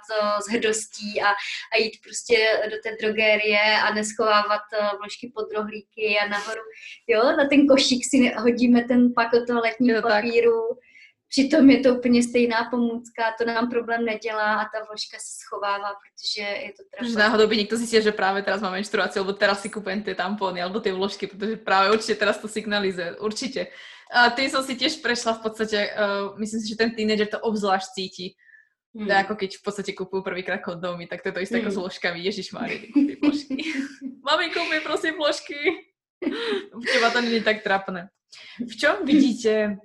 s 0.48 0.52
hrdostí 0.52 1.22
a, 1.22 1.28
a 1.74 1.84
jít 1.84 1.94
prostě 2.04 2.36
do 2.72 2.78
té 2.84 2.98
drogérie 3.02 3.82
a 3.88 3.94
neschovávat 3.94 4.62
vložky 5.00 5.32
pod 5.36 5.54
rohlíky 5.56 6.18
a 6.24 6.28
nahoru, 6.28 6.62
jo, 7.08 7.24
na 7.24 7.48
ten 7.50 7.68
košík 7.68 8.02
si 8.10 8.32
hodíme 8.38 8.84
ten 8.84 9.14
pak 9.14 9.34
od 9.34 9.48
toaletního 9.48 10.02
papíru. 10.02 10.62
Tak 10.70 10.87
Přitom 11.30 11.70
je 11.70 11.80
to 11.80 11.96
úplně 11.96 12.24
stejná 12.24 12.68
pomůcka, 12.72 13.24
to 13.38 13.46
nám 13.46 13.70
problém 13.70 14.06
nedělá 14.06 14.62
a 14.62 14.64
ta 14.64 14.86
vložka 14.88 15.18
se 15.20 15.32
schovává, 15.44 15.92
protože 16.00 16.42
je 16.42 16.72
to 16.78 16.84
trapné. 16.92 17.10
Že 17.10 17.16
náhodou 17.16 17.48
by 17.48 17.58
někdo 17.58 17.78
zjistil, 17.78 18.02
že 18.02 18.12
právě 18.12 18.44
teraz 18.44 18.62
mám 18.62 18.72
menstruaci, 18.72 19.20
nebo 19.20 19.34
teraz 19.34 19.62
si 19.62 19.70
kupujem 19.70 20.04
ty 20.04 20.16
tampony 20.16 20.62
alebo 20.62 20.80
ty 20.80 20.92
vložky, 20.92 21.28
protože 21.28 21.56
právě 21.56 21.92
určitě 21.92 22.16
teraz 22.16 22.38
to 22.38 22.48
signalizuje, 22.48 23.16
určitě. 23.20 23.68
A 24.08 24.32
tým 24.32 24.48
som 24.48 24.64
si 24.64 24.80
tiež 24.80 25.04
prešla 25.04 25.36
v 25.36 25.44
podstate, 25.44 25.92
uh, 25.92 26.40
myslím 26.40 26.60
si, 26.64 26.68
že 26.72 26.80
ten 26.80 26.96
teenager 26.96 27.28
to 27.28 27.44
obzvlášť 27.44 27.88
cíti. 27.92 28.28
Hmm. 28.96 29.04
To 29.04 29.12
je 29.12 29.20
ako 29.20 29.34
keď 29.36 29.52
v 29.60 29.64
podstate 29.68 29.92
kupujú 29.92 30.24
prvýkrát 30.24 30.64
kondómy, 30.64 31.12
tak 31.12 31.20
to 31.20 31.30
je 31.30 31.36
to 31.36 31.44
isté 31.44 31.60
hmm. 31.60 31.68
ako 31.68 31.72
s 31.76 31.80
vložkami. 31.84 32.20
Ježiš 32.24 32.56
Mári, 32.56 32.88
kúpi 32.88 33.20
vložky. 33.20 33.56
Mami, 34.26 34.48
kúpi 34.56 34.80
prosím 34.80 35.20
vložky. 35.20 35.60
U 36.72 36.80
teba 36.82 37.12
to 37.12 37.22
není 37.22 37.44
tak 37.44 37.62
trapné. 37.68 38.08
V 38.64 38.74
čom 38.80 39.04
vidíte 39.04 39.78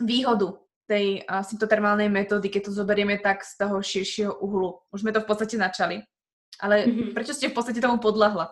výhodu 0.00 0.56
tej 0.90 1.22
symptotermálnej 1.46 2.10
metódy, 2.10 2.50
keď 2.50 2.66
to 2.66 2.72
zoberieme 2.74 3.22
tak 3.22 3.46
z 3.46 3.62
toho 3.62 3.78
širšieho 3.78 4.42
uhlu. 4.42 4.74
Už 4.90 5.06
sme 5.06 5.14
to 5.14 5.22
v 5.22 5.28
podstate 5.30 5.54
načali. 5.54 6.02
Ale 6.58 6.82
mm-hmm. 6.82 7.14
prečo 7.14 7.30
ste 7.30 7.46
v 7.46 7.54
podstate 7.54 7.78
tomu 7.78 8.02
podlahla? 8.02 8.50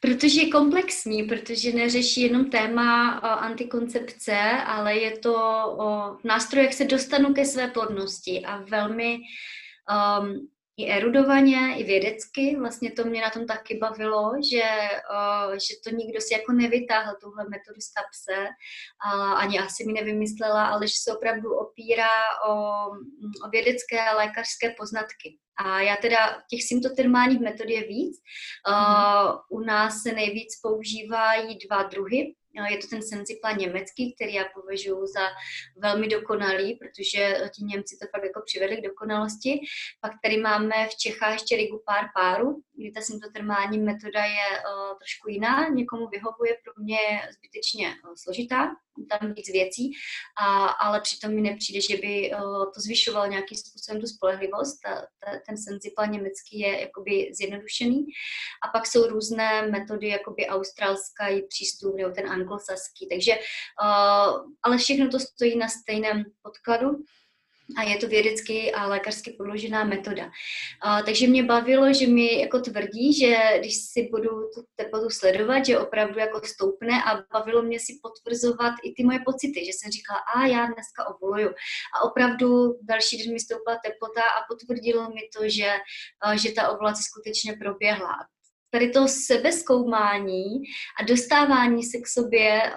Protože 0.00 0.40
je 0.40 0.52
komplexní, 0.52 1.22
protože 1.22 1.72
neřeší 1.72 2.20
jenom 2.20 2.50
téma 2.50 3.18
o, 3.18 3.26
antikoncepce, 3.26 4.36
ale 4.66 4.94
je 4.94 5.18
to 5.18 5.34
o, 5.34 6.16
nástroj, 6.24 6.64
jak 6.64 6.72
se 6.72 6.84
dostanu 6.84 7.34
ke 7.34 7.44
své 7.44 7.68
plodnosti 7.68 8.44
a 8.44 8.62
velmi 8.62 9.18
um, 9.90 10.48
i 10.76 10.90
erudovaně, 10.90 11.76
i 11.76 11.84
vědecky. 11.84 12.56
Vlastně 12.56 12.92
to 12.92 13.04
mě 13.04 13.22
na 13.22 13.30
tom 13.30 13.46
taky 13.46 13.78
bavilo, 13.78 14.32
že, 14.52 14.62
uh, 15.10 15.52
že 15.52 15.74
to 15.84 15.90
nikdo 15.90 16.20
si 16.20 16.34
jako 16.34 16.52
nevytáhl, 16.52 17.16
tuhle 17.20 17.44
metodu 17.44 17.80
z 17.80 17.92
kapse, 17.92 18.48
a 19.06 19.32
ani 19.32 19.58
asi 19.58 19.84
mi 19.84 19.92
nevymyslela, 19.92 20.66
ale 20.66 20.86
že 20.86 20.94
se 21.02 21.16
opravdu 21.16 21.54
opírá 21.54 22.16
o, 22.48 22.54
o 23.46 23.48
vědecké 23.52 24.00
a 24.00 24.16
lékařské 24.16 24.74
poznatky. 24.78 25.38
A 25.56 25.80
já 25.80 25.96
teda 25.96 26.42
těch 26.50 26.64
symptotermálních 26.64 27.40
metod 27.40 27.68
je 27.68 27.80
víc. 27.80 28.16
Uh, 28.68 29.58
u 29.58 29.60
nás 29.60 30.02
se 30.02 30.12
nejvíc 30.12 30.60
používají 30.62 31.58
dva 31.68 31.82
druhy. 31.82 32.34
Je 32.70 32.78
to 32.78 32.86
ten 32.86 33.02
senziplan 33.02 33.56
německý, 33.58 34.14
který 34.14 34.34
já 34.34 34.44
považuji 34.54 35.06
za 35.06 35.26
velmi 35.76 36.08
dokonalý, 36.08 36.78
protože 36.78 37.50
ti 37.54 37.64
Němci 37.64 37.96
to 38.00 38.06
fakt 38.10 38.24
jako 38.24 38.42
přivedli 38.46 38.76
k 38.76 38.84
dokonalosti. 38.84 39.60
Pak 40.00 40.12
tady 40.22 40.36
máme 40.36 40.88
v 40.88 40.96
Čechách 40.96 41.32
ještě 41.32 41.56
rigu 41.56 41.82
pár 41.86 42.04
páru, 42.14 42.62
kdy 42.76 42.90
ta 42.90 43.00
symptotermální 43.00 43.78
metoda 43.78 44.24
je 44.24 44.48
uh, 44.58 44.98
trošku 44.98 45.28
jiná, 45.28 45.68
někomu 45.68 46.08
vyhovuje, 46.08 46.56
pro 46.64 46.72
mě 46.82 46.98
zbytečně 47.34 47.88
uh, 47.88 48.14
složitá, 48.16 48.70
tam 49.10 49.32
víc 49.32 49.52
věcí, 49.52 49.90
a, 50.40 50.66
ale 50.66 51.00
přitom 51.00 51.34
mi 51.34 51.40
nepřijde, 51.40 51.80
že 51.80 51.96
by 51.96 52.30
uh, 52.34 52.64
to 52.64 52.80
zvyšovalo 52.80 53.26
nějakým 53.26 53.58
způsobem 53.58 54.00
tu 54.00 54.06
spolehlivost. 54.06 54.80
Ta, 54.84 54.94
ta, 55.00 55.38
ten 55.46 55.58
senziplan 55.58 56.10
německý 56.10 56.58
je 56.58 56.80
jakoby 56.80 57.30
zjednodušený. 57.38 58.06
A 58.64 58.68
pak 58.68 58.86
jsou 58.86 59.06
různé 59.06 59.66
metody, 59.66 60.08
jakoby 60.08 60.46
australská 60.46 61.24
přístup 61.48 61.96
nebo 61.96 62.10
ten 62.10 62.30
anglosaský. 62.30 63.08
Takže, 63.10 63.32
uh, 63.32 64.52
ale 64.62 64.78
všechno 64.78 65.08
to 65.08 65.20
stojí 65.20 65.58
na 65.58 65.68
stejném 65.68 66.24
podkladu 66.42 66.88
a 67.76 67.82
je 67.82 67.96
to 67.96 68.08
vědecky 68.08 68.72
a 68.72 68.86
lékařsky 68.86 69.30
podložená 69.30 69.84
metoda. 69.84 70.30
A, 70.82 71.02
takže 71.02 71.26
mě 71.26 71.42
bavilo, 71.42 71.92
že 71.92 72.06
mi 72.06 72.40
jako 72.40 72.60
tvrdí, 72.60 73.14
že 73.18 73.36
když 73.58 73.76
si 73.76 74.08
budu 74.10 74.30
tu 74.30 74.64
teplotu 74.76 75.10
sledovat, 75.10 75.66
že 75.66 75.78
opravdu 75.78 76.18
jako 76.18 76.40
stoupne 76.44 77.02
a 77.04 77.24
bavilo 77.32 77.62
mě 77.62 77.80
si 77.80 77.98
potvrzovat 78.02 78.74
i 78.84 78.92
ty 78.92 79.04
moje 79.04 79.18
pocity, 79.24 79.64
že 79.64 79.70
jsem 79.72 79.90
říkala, 79.90 80.18
a 80.34 80.46
já 80.46 80.66
dneska 80.66 81.08
ovuluju. 81.14 81.48
A 81.94 82.04
opravdu 82.04 82.78
další 82.82 83.18
den 83.18 83.32
mi 83.32 83.40
stoupla 83.40 83.78
teplota 83.84 84.22
a 84.22 84.44
potvrdilo 84.48 85.02
mi 85.08 85.20
to, 85.36 85.48
že, 85.48 85.72
že 86.42 86.52
ta 86.52 86.68
ovulace 86.68 87.02
skutečně 87.02 87.52
proběhla. 87.52 88.14
Tady 88.70 88.90
to 88.90 89.08
sebezkoumání 89.08 90.44
a 91.00 91.04
dostávání 91.04 91.82
se 91.82 91.98
k 91.98 92.08
sobě 92.08 92.72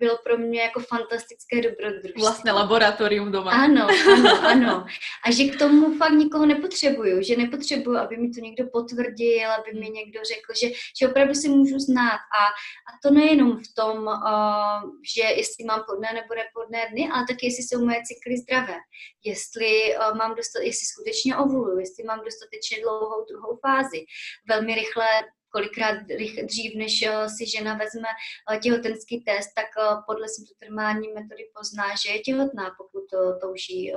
bylo 0.00 0.18
pro 0.24 0.38
mě 0.38 0.60
jako 0.60 0.80
fantastické 0.80 1.62
dobrodružství. 1.62 2.22
Vlastně 2.22 2.52
laboratorium 2.52 3.32
doma. 3.32 3.50
Ano, 3.50 3.86
ano, 4.12 4.46
ano. 4.46 4.86
A 5.24 5.30
že 5.30 5.44
k 5.44 5.58
tomu 5.58 5.94
fakt 5.96 6.12
nikoho 6.12 6.46
nepotřebuju, 6.46 7.22
že 7.22 7.36
nepotřebuju, 7.36 7.96
aby 7.96 8.16
mi 8.16 8.30
to 8.30 8.40
někdo 8.40 8.64
potvrdil, 8.72 9.52
aby 9.52 9.80
mi 9.80 9.90
někdo 9.90 10.20
řekl, 10.32 10.50
že, 10.60 10.68
že 10.98 11.08
opravdu 11.08 11.34
si 11.34 11.48
můžu 11.48 11.78
znát. 11.78 12.20
A, 12.40 12.42
a 12.88 12.90
to 13.02 13.10
nejenom 13.10 13.58
v 13.58 13.74
tom, 13.76 13.96
uh, 14.06 14.90
že 15.14 15.22
jestli 15.22 15.64
mám 15.64 15.84
podné 15.88 16.08
nebo 16.12 16.34
nepodné 16.34 16.80
dny, 16.90 17.08
ale 17.12 17.24
taky 17.28 17.46
jestli 17.46 17.62
jsou 17.62 17.84
moje 17.84 18.00
cykly 18.08 18.36
zdravé. 18.38 18.76
Jestli 19.24 19.96
uh, 19.96 20.16
mám 20.16 20.34
dostat, 20.34 20.60
jestli 20.62 20.86
skutečně 20.86 21.36
ovuluju, 21.36 21.78
jestli 21.78 22.04
mám 22.04 22.20
dostatečně 22.24 22.76
dlouhou 22.82 23.24
druhou 23.30 23.58
fázi. 23.66 24.00
Velmi 24.48 24.74
rychle 24.74 25.06
kolikrát 25.52 25.96
dřív, 26.44 26.74
než 26.74 27.02
eh, 27.02 27.28
si 27.28 27.46
žena 27.46 27.74
vezme 27.74 28.08
eh, 28.52 28.58
těhotenský 28.58 29.20
test, 29.20 29.50
tak 29.56 29.66
eh, 29.78 29.96
podle 30.06 30.28
symptotermální 30.28 31.08
metody 31.08 31.44
pozná, 31.58 31.84
že 32.02 32.12
je 32.12 32.18
těhotná, 32.18 32.74
pokud 32.78 33.02
to 33.10 33.38
touží 33.46 33.92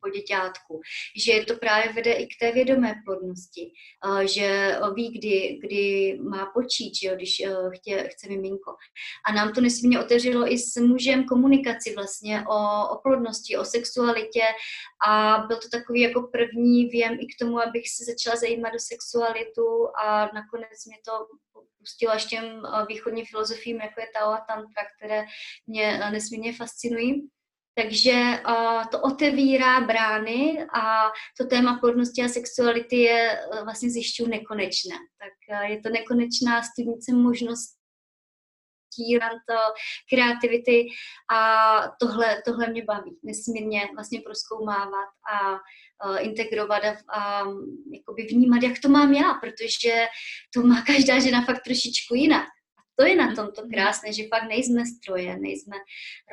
po 0.00 0.08
děťátku. 0.08 0.80
Že 1.16 1.44
to 1.44 1.54
právě 1.54 1.92
vede 1.92 2.12
i 2.12 2.26
k 2.26 2.38
té 2.40 2.52
vědomé 2.52 2.94
plodnosti, 3.04 3.72
že 4.24 4.76
ví, 4.94 5.18
kdy, 5.18 5.58
kdy 5.62 6.18
má 6.22 6.46
počít, 6.54 6.92
že 7.00 7.08
jo, 7.08 7.14
když 7.14 7.42
chtě, 7.74 8.08
chce 8.12 8.28
miminko. 8.28 8.74
A 9.28 9.32
nám 9.32 9.52
to 9.52 9.60
nesmírně 9.60 10.00
otevřelo 10.00 10.52
i 10.52 10.58
s 10.58 10.80
mužem 10.80 11.24
komunikaci 11.24 11.94
vlastně 11.94 12.44
o, 12.48 12.88
o 12.88 12.98
plodnosti, 13.02 13.56
o 13.56 13.64
sexualitě 13.64 14.42
a 15.08 15.38
byl 15.48 15.56
to 15.56 15.68
takový 15.68 16.00
jako 16.00 16.22
první 16.22 16.86
věm 16.86 17.12
i 17.12 17.26
k 17.26 17.38
tomu, 17.38 17.60
abych 17.60 17.88
se 17.88 18.04
začala 18.04 18.36
zajímat 18.36 18.72
do 18.72 18.78
sexualitu 18.78 19.88
a 20.02 20.30
nakonec 20.34 20.87
mě 20.88 20.96
to 21.04 21.26
pustilo 21.78 22.12
až 22.12 22.24
těm 22.26 22.44
eh, 22.44 22.86
východním 22.88 23.26
filozofím, 23.26 23.76
jako 23.76 24.00
je 24.00 24.06
Tao 24.14 24.32
a 24.32 24.44
Tantra, 24.48 24.82
které 24.96 25.24
mě 25.66 26.00
eh, 26.02 26.10
nesmírně 26.10 26.52
fascinují. 26.52 27.28
Takže 27.78 28.12
uh, 28.48 28.86
to 28.86 29.00
otevírá 29.00 29.80
brány 29.80 30.66
a 30.74 31.10
to 31.38 31.46
téma 31.46 31.78
plodnosti 31.78 32.22
a 32.22 32.28
sexuality 32.28 32.96
je 32.96 33.40
uh, 33.52 33.64
vlastně 33.64 33.90
zjišťuju 33.90 34.28
nekonečné. 34.28 34.96
Tak 35.18 35.68
je 35.70 35.80
to 35.80 35.88
nekonečná 35.88 36.62
studnice 36.62 37.12
možností, 37.12 37.78
kreativity 40.10 40.86
a 41.32 41.82
tohle, 42.00 42.42
tohle 42.44 42.68
mě 42.68 42.84
baví 42.84 43.18
nesmírně 43.22 43.88
vlastně 43.94 44.20
proskoumávat 44.20 45.08
a 45.32 45.58
integrovat 46.18 46.82
a, 46.84 47.18
a 47.18 47.44
jakoby 47.92 48.22
vnímat, 48.22 48.62
jak 48.62 48.78
to 48.78 48.88
mám 48.88 49.14
já, 49.14 49.34
protože 49.34 50.06
to 50.54 50.62
má 50.62 50.82
každá 50.86 51.18
žena 51.18 51.44
fakt 51.44 51.62
trošičku 51.64 52.14
jinak 52.14 52.46
to 52.98 53.06
je 53.06 53.16
na 53.16 53.34
tomto 53.34 53.62
krásné, 53.70 54.12
že 54.12 54.28
fakt 54.28 54.48
nejsme 54.48 54.86
stroje, 54.86 55.38
nejsme 55.38 55.76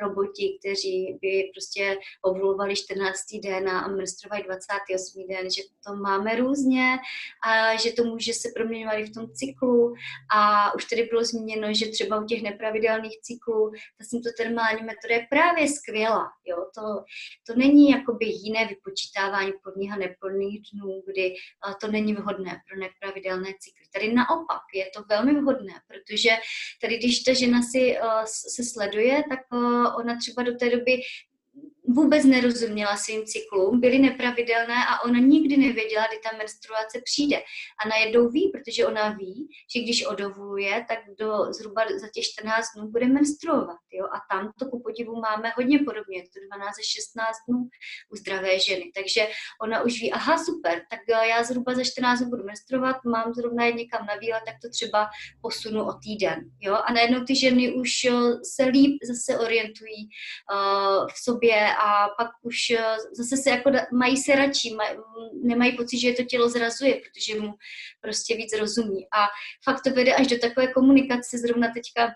roboti, 0.02 0.58
kteří 0.60 1.18
by 1.22 1.50
prostě 1.54 1.98
ovulovali 2.22 2.76
14. 2.76 3.18
den 3.42 3.68
a 3.68 3.88
menstruovali 3.88 4.42
28. 4.42 5.26
den, 5.28 5.50
že 5.50 5.62
to 5.86 5.94
máme 5.94 6.36
různě 6.36 6.98
a 7.46 7.76
že 7.76 7.92
to 7.92 8.04
může 8.04 8.32
se 8.32 8.48
proměňovat 8.54 8.98
i 8.98 9.04
v 9.04 9.14
tom 9.14 9.26
cyklu 9.32 9.94
a 10.34 10.74
už 10.74 10.84
tady 10.84 11.02
bylo 11.02 11.24
zmíněno, 11.24 11.74
že 11.74 11.86
třeba 11.86 12.20
u 12.20 12.24
těch 12.24 12.42
nepravidelných 12.42 13.20
cyklů 13.20 13.72
ta 13.98 14.04
symptotermální 14.04 14.82
metoda 14.82 15.14
je 15.14 15.26
právě 15.30 15.68
skvělá. 15.68 16.32
Jo? 16.44 16.56
To, 16.74 17.04
to 17.46 17.58
není 17.58 17.90
jakoby 17.90 18.26
jiné 18.26 18.66
vypočítávání 18.66 19.52
plných 19.62 19.92
a 19.92 19.96
neplných 19.96 20.60
dnů, 20.72 21.02
kdy 21.06 21.34
to 21.80 21.88
není 21.88 22.14
vhodné 22.14 22.62
pro 22.68 22.80
nepravidelné 22.80 23.48
cykly. 23.60 23.86
Tady 23.92 24.12
naopak 24.12 24.62
je 24.74 24.90
to 24.94 25.02
velmi 25.08 25.40
vhodné, 25.40 25.74
protože 25.86 26.30
Tady 26.82 26.98
když 26.98 27.20
ta 27.20 27.32
žena 27.34 27.62
si 27.62 27.98
uh, 27.98 28.24
se 28.24 28.64
sleduje, 28.64 29.22
tak 29.28 29.40
uh, 29.52 29.96
ona 29.98 30.16
třeba 30.18 30.42
do 30.42 30.54
té 30.54 30.70
doby 30.70 31.00
vůbec 31.88 32.24
nerozuměla 32.24 32.96
svým 32.96 33.24
cyklům, 33.24 33.80
byly 33.80 33.98
nepravidelné 33.98 34.74
a 34.90 35.04
ona 35.04 35.18
nikdy 35.18 35.56
nevěděla, 35.56 36.06
kdy 36.06 36.18
ta 36.18 36.36
menstruace 36.36 37.00
přijde. 37.04 37.36
A 37.84 37.88
najednou 37.88 38.28
ví, 38.28 38.50
protože 38.54 38.86
ona 38.86 39.08
ví, 39.10 39.48
že 39.74 39.82
když 39.82 40.06
odovuluje, 40.06 40.84
tak 40.88 40.98
do 41.18 41.52
zhruba 41.52 41.82
za 42.00 42.08
těch 42.14 42.24
14 42.24 42.64
dnů 42.76 42.88
bude 42.88 43.06
menstruovat. 43.06 43.78
Jo? 43.92 44.04
A 44.04 44.18
tam 44.34 44.52
to 44.58 44.66
ku 44.66 44.82
podivu 44.82 45.20
máme 45.20 45.52
hodně 45.56 45.78
podobně, 45.78 46.22
to 46.22 46.56
12 46.56 46.78
až 46.78 46.86
16 46.86 47.36
dnů 47.48 47.58
u 48.12 48.16
zdravé 48.16 48.60
ženy. 48.60 48.90
Takže 48.94 49.28
ona 49.62 49.82
už 49.82 50.00
ví, 50.00 50.12
aha, 50.12 50.44
super, 50.44 50.82
tak 50.90 51.00
já 51.28 51.44
zhruba 51.44 51.74
za 51.74 51.84
14 51.84 52.18
dnů 52.18 52.30
budu 52.30 52.44
menstruovat, 52.44 52.96
mám 53.04 53.34
zrovna 53.34 53.66
jít 53.66 53.76
někam 53.76 54.06
na 54.06 54.14
výlet, 54.16 54.42
tak 54.46 54.54
to 54.62 54.68
třeba 54.70 55.08
posunu 55.42 55.84
o 55.84 55.92
týden. 55.92 56.38
Jo? 56.60 56.74
A 56.74 56.92
najednou 56.92 57.24
ty 57.24 57.36
ženy 57.36 57.74
už 57.74 57.90
se 58.56 58.64
líp 58.64 58.98
zase 59.04 59.38
orientují 59.38 60.08
uh, 60.52 61.06
v 61.08 61.18
sobě 61.24 61.76
a 61.76 61.85
pak 62.18 62.30
už 62.42 62.56
eh, 62.70 62.96
zase 63.12 63.36
se 63.36 63.50
jako 63.50 63.70
mají 63.92 64.16
se 64.16 64.34
radši, 64.34 64.74
maj, 64.74 64.96
nemají 65.42 65.76
pocit, 65.76 65.98
že 65.98 66.08
je 66.08 66.14
to 66.14 66.22
tělo 66.22 66.48
zrazuje, 66.48 67.00
protože 67.00 67.40
mu 67.40 67.54
prostě 68.00 68.36
víc 68.36 68.58
rozumí. 68.58 69.06
A 69.12 69.26
fakt 69.64 69.82
to 69.82 69.90
vede 69.90 70.14
až 70.14 70.26
do 70.26 70.38
takové 70.38 70.72
komunikace, 70.72 71.38
zrovna 71.38 71.68
teďka 71.74 72.12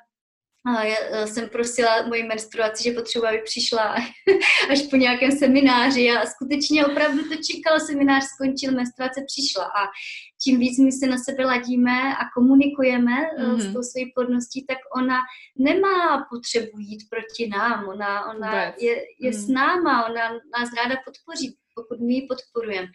a 0.66 0.84
já 0.84 0.96
eh, 1.00 1.26
jsem 1.26 1.48
prosila 1.48 2.06
moji 2.06 2.22
menstruaci, 2.22 2.82
že 2.84 2.92
potřebuji, 2.92 3.26
aby 3.26 3.42
přišla 3.44 3.94
až 4.70 4.82
po 4.90 4.96
nějakém 4.96 5.32
semináři 5.32 6.10
a 6.10 6.26
skutečně 6.26 6.86
opravdu 6.86 7.28
to 7.28 7.34
čekala, 7.34 7.80
seminář 7.80 8.24
skončil, 8.24 8.72
menstruace 8.72 9.20
přišla 9.26 9.64
a 9.64 9.88
čím 10.42 10.60
víc 10.60 10.78
my 10.78 10.92
se 10.92 11.06
na 11.06 11.18
sebe 11.18 11.44
ladíme 11.44 12.16
a 12.16 12.20
komunikujeme 12.34 13.12
mm-hmm. 13.12 13.58
s 13.58 13.72
tou 13.72 13.82
svojí 13.82 14.12
plodností, 14.14 14.66
tak 14.66 14.78
ona 14.96 15.18
nemá 15.58 16.26
potřebu 16.30 16.78
jít 16.78 17.02
proti 17.10 17.48
nám, 17.48 17.88
ona, 17.88 18.30
ona 18.30 18.62
je, 18.64 19.04
je 19.20 19.30
mm. 19.30 19.32
s 19.32 19.48
náma, 19.48 20.06
ona 20.06 20.30
nás 20.58 20.68
ráda 20.76 20.96
podpoří, 21.04 21.56
pokud 21.74 22.00
my 22.00 22.14
ji 22.14 22.26
podporujeme. 22.26 22.88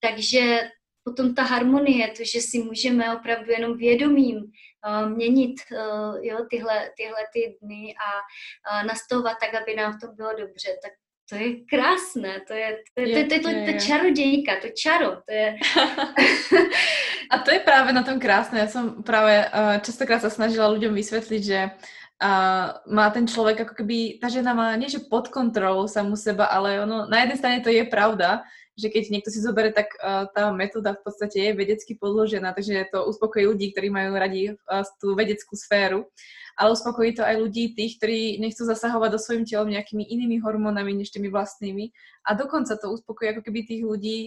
Takže 0.00 0.70
potom 1.08 1.34
ta 1.34 1.42
harmonie, 1.42 2.08
to, 2.08 2.24
že 2.24 2.40
si 2.40 2.58
můžeme 2.58 3.16
opravdu 3.16 3.50
jenom 3.50 3.76
vědomím 3.76 4.36
uh, 4.36 5.08
měnit 5.10 5.56
uh, 5.72 6.16
jo, 6.22 6.38
tyhle, 6.50 6.90
tyhle 6.96 7.22
ty 7.32 7.58
dny 7.62 7.94
a 8.06 8.10
uh, 8.18 8.86
nastavovat 8.86 9.36
tak, 9.40 9.62
aby 9.62 9.76
nám 9.76 9.98
to 10.00 10.06
bylo 10.12 10.32
dobře, 10.38 10.68
tak 10.82 10.92
to 11.28 11.34
je 11.36 11.48
krásné, 11.70 12.40
to 12.48 12.54
je, 12.54 12.76
to 12.94 13.00
je, 13.00 13.08
je, 13.08 13.24
to, 13.24 13.34
je, 13.34 13.40
to, 13.40 13.48
je, 13.48 13.72
to, 13.72 13.86
čarodějka, 13.86 14.52
to 14.62 14.68
čaro, 14.82 15.10
to 15.10 15.32
je... 15.32 15.56
a 17.30 17.38
to 17.38 17.50
je 17.50 17.60
právě 17.60 17.92
na 17.92 18.02
tom 18.02 18.20
krásné, 18.20 18.58
já 18.58 18.66
jsem 18.66 19.02
právě 19.02 19.50
uh, 19.54 19.80
častokrát 19.80 20.20
se 20.20 20.30
snažila 20.30 20.68
lidem 20.68 20.94
vysvětlit, 20.94 21.44
že 21.44 21.70
uh, 22.24 22.94
má 22.94 23.10
ten 23.10 23.28
člověk 23.28 23.58
jako 23.58 23.74
keby, 23.74 24.18
ta 24.22 24.28
žena 24.28 24.54
má 24.54 24.76
nie 24.76 24.88
že 24.88 24.98
pod 25.10 25.28
kontrolou 25.28 25.88
samu 25.88 26.16
seba, 26.16 26.44
ale 26.44 26.82
ono, 26.82 27.06
na 27.10 27.20
jedné 27.20 27.36
straně 27.36 27.60
to 27.60 27.68
je 27.68 27.84
pravda, 27.84 28.42
že 28.78 28.94
keď 28.94 29.10
niekto 29.10 29.34
si 29.34 29.42
zoberie, 29.42 29.74
tak 29.74 29.90
uh, 29.98 30.30
tá 30.30 30.54
metóda 30.54 30.94
v 30.94 31.02
podstate 31.02 31.50
je 31.50 31.58
vedecky 31.58 31.98
podložená, 31.98 32.54
takže 32.54 32.94
to 32.94 33.10
uspokojí 33.10 33.50
ľudí, 33.50 33.74
ktorí 33.74 33.90
majú 33.90 34.14
radi 34.14 34.54
uh, 34.54 34.86
tú 35.02 35.18
vedeckú 35.18 35.58
sféru, 35.58 36.06
ale 36.54 36.74
uspokojí 36.78 37.18
to 37.18 37.26
aj 37.26 37.42
ľudí 37.42 37.74
tých, 37.74 37.98
ktorí 37.98 38.38
nechcú 38.38 38.62
zasahovať 38.62 39.10
do 39.14 39.20
svojim 39.22 39.42
telom 39.42 39.66
nejakými 39.66 40.06
inými 40.06 40.38
hormónami 40.38 40.94
než 40.94 41.10
tými 41.10 41.26
vlastnými 41.26 41.90
a 42.22 42.38
dokonca 42.38 42.78
to 42.78 42.94
uspokojí 42.94 43.34
ako 43.34 43.42
keby 43.42 43.66
tých 43.66 43.82
ľudí, 43.82 44.18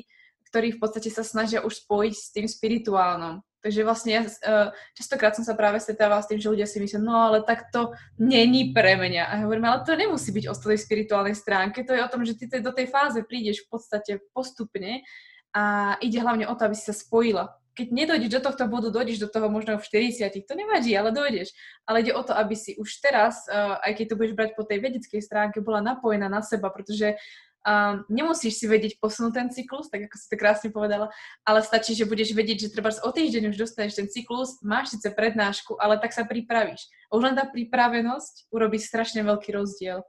ktorí 0.51 0.75
v 0.75 0.79
podstate 0.83 1.07
sa 1.07 1.23
snažia 1.23 1.63
už 1.63 1.87
spojiť 1.87 2.13
s 2.15 2.27
tým 2.35 2.47
spirituálnom. 2.47 3.39
Takže 3.61 3.83
vlastně 3.83 4.19
uh, 4.19 4.73
častokrát 4.97 5.35
som 5.35 5.45
sa 5.45 5.53
práve 5.53 5.79
stretávala 5.79 6.21
s 6.21 6.27
tým, 6.27 6.41
že 6.41 6.49
ľudia 6.49 6.65
si 6.65 6.81
myslia, 6.81 6.97
no 6.97 7.13
ale 7.13 7.45
tak 7.45 7.69
to 7.73 7.93
není 8.17 8.73
pre 8.73 8.97
mňa. 8.97 9.23
A 9.25 9.33
hovorím, 9.45 9.65
ale 9.65 9.85
to 9.85 9.93
nemusí 9.95 10.33
byť 10.33 10.49
o 10.49 10.55
tej 10.57 10.77
spirituálnej 10.77 11.37
stránke, 11.37 11.85
to 11.85 11.93
je 11.93 12.01
o 12.01 12.09
tom, 12.09 12.25
že 12.25 12.33
ty 12.33 12.49
do 12.49 12.73
tej 12.73 12.89
fáze 12.89 13.21
prídeš 13.21 13.61
v 13.65 13.77
podstate 13.77 14.11
postupne 14.33 15.05
a 15.53 15.95
ide 16.01 16.17
hlavne 16.17 16.49
o 16.49 16.55
to, 16.57 16.65
aby 16.65 16.75
si 16.75 16.89
sa 16.89 16.95
spojila. 16.97 17.53
Keď 17.71 17.87
nedojdeš 17.87 18.29
do 18.35 18.41
tohto 18.43 18.67
bodu, 18.67 18.91
dojdeš 18.91 19.19
do 19.19 19.29
toho 19.31 19.47
možno 19.47 19.79
v 19.79 19.85
40, 20.11 20.27
to 20.43 20.53
nevadí, 20.57 20.91
ale 20.97 21.13
dojdeš. 21.13 21.55
Ale 21.87 22.03
ide 22.03 22.11
o 22.11 22.23
to, 22.23 22.35
aby 22.35 22.55
si 22.57 22.75
už 22.75 22.99
teraz, 22.99 23.47
uh, 23.47 23.77
aj 23.79 23.93
keď 23.95 24.05
to 24.09 24.17
budeš 24.17 24.33
brať 24.35 24.49
po 24.57 24.65
tej 24.65 24.81
vedeckej 24.81 25.21
stránke, 25.21 25.61
bola 25.61 25.79
napojená 25.85 26.27
na 26.27 26.41
seba, 26.41 26.73
protože 26.73 27.15
Um, 27.61 28.01
nemusíš 28.09 28.57
si 28.57 28.65
vedieť 28.65 28.97
posunúť 28.97 29.33
ten 29.37 29.47
cyklus, 29.53 29.85
tak 29.93 30.09
ako 30.09 30.15
si 30.17 30.25
to 30.33 30.35
krásne 30.41 30.69
povedala, 30.73 31.13
ale 31.45 31.61
stačí, 31.61 31.93
že 31.93 32.09
budeš 32.09 32.33
vedieť, 32.33 32.65
že 32.65 32.73
treba 32.73 32.89
o 32.89 33.09
týždeň 33.13 33.53
už 33.53 33.57
dostaneš 33.61 34.01
ten 34.01 34.07
cyklus, 34.09 34.57
máš 34.65 34.97
síce 34.97 35.13
prednášku, 35.13 35.77
ale 35.77 36.01
tak 36.01 36.09
sa 36.09 36.25
pripravíš. 36.25 36.89
Už 37.13 37.21
len 37.21 37.37
tá 37.37 37.45
pripravenosť 37.45 38.49
urobí 38.49 38.81
strašne 38.81 39.21
veľký 39.21 39.53
rozdiel. 39.53 40.01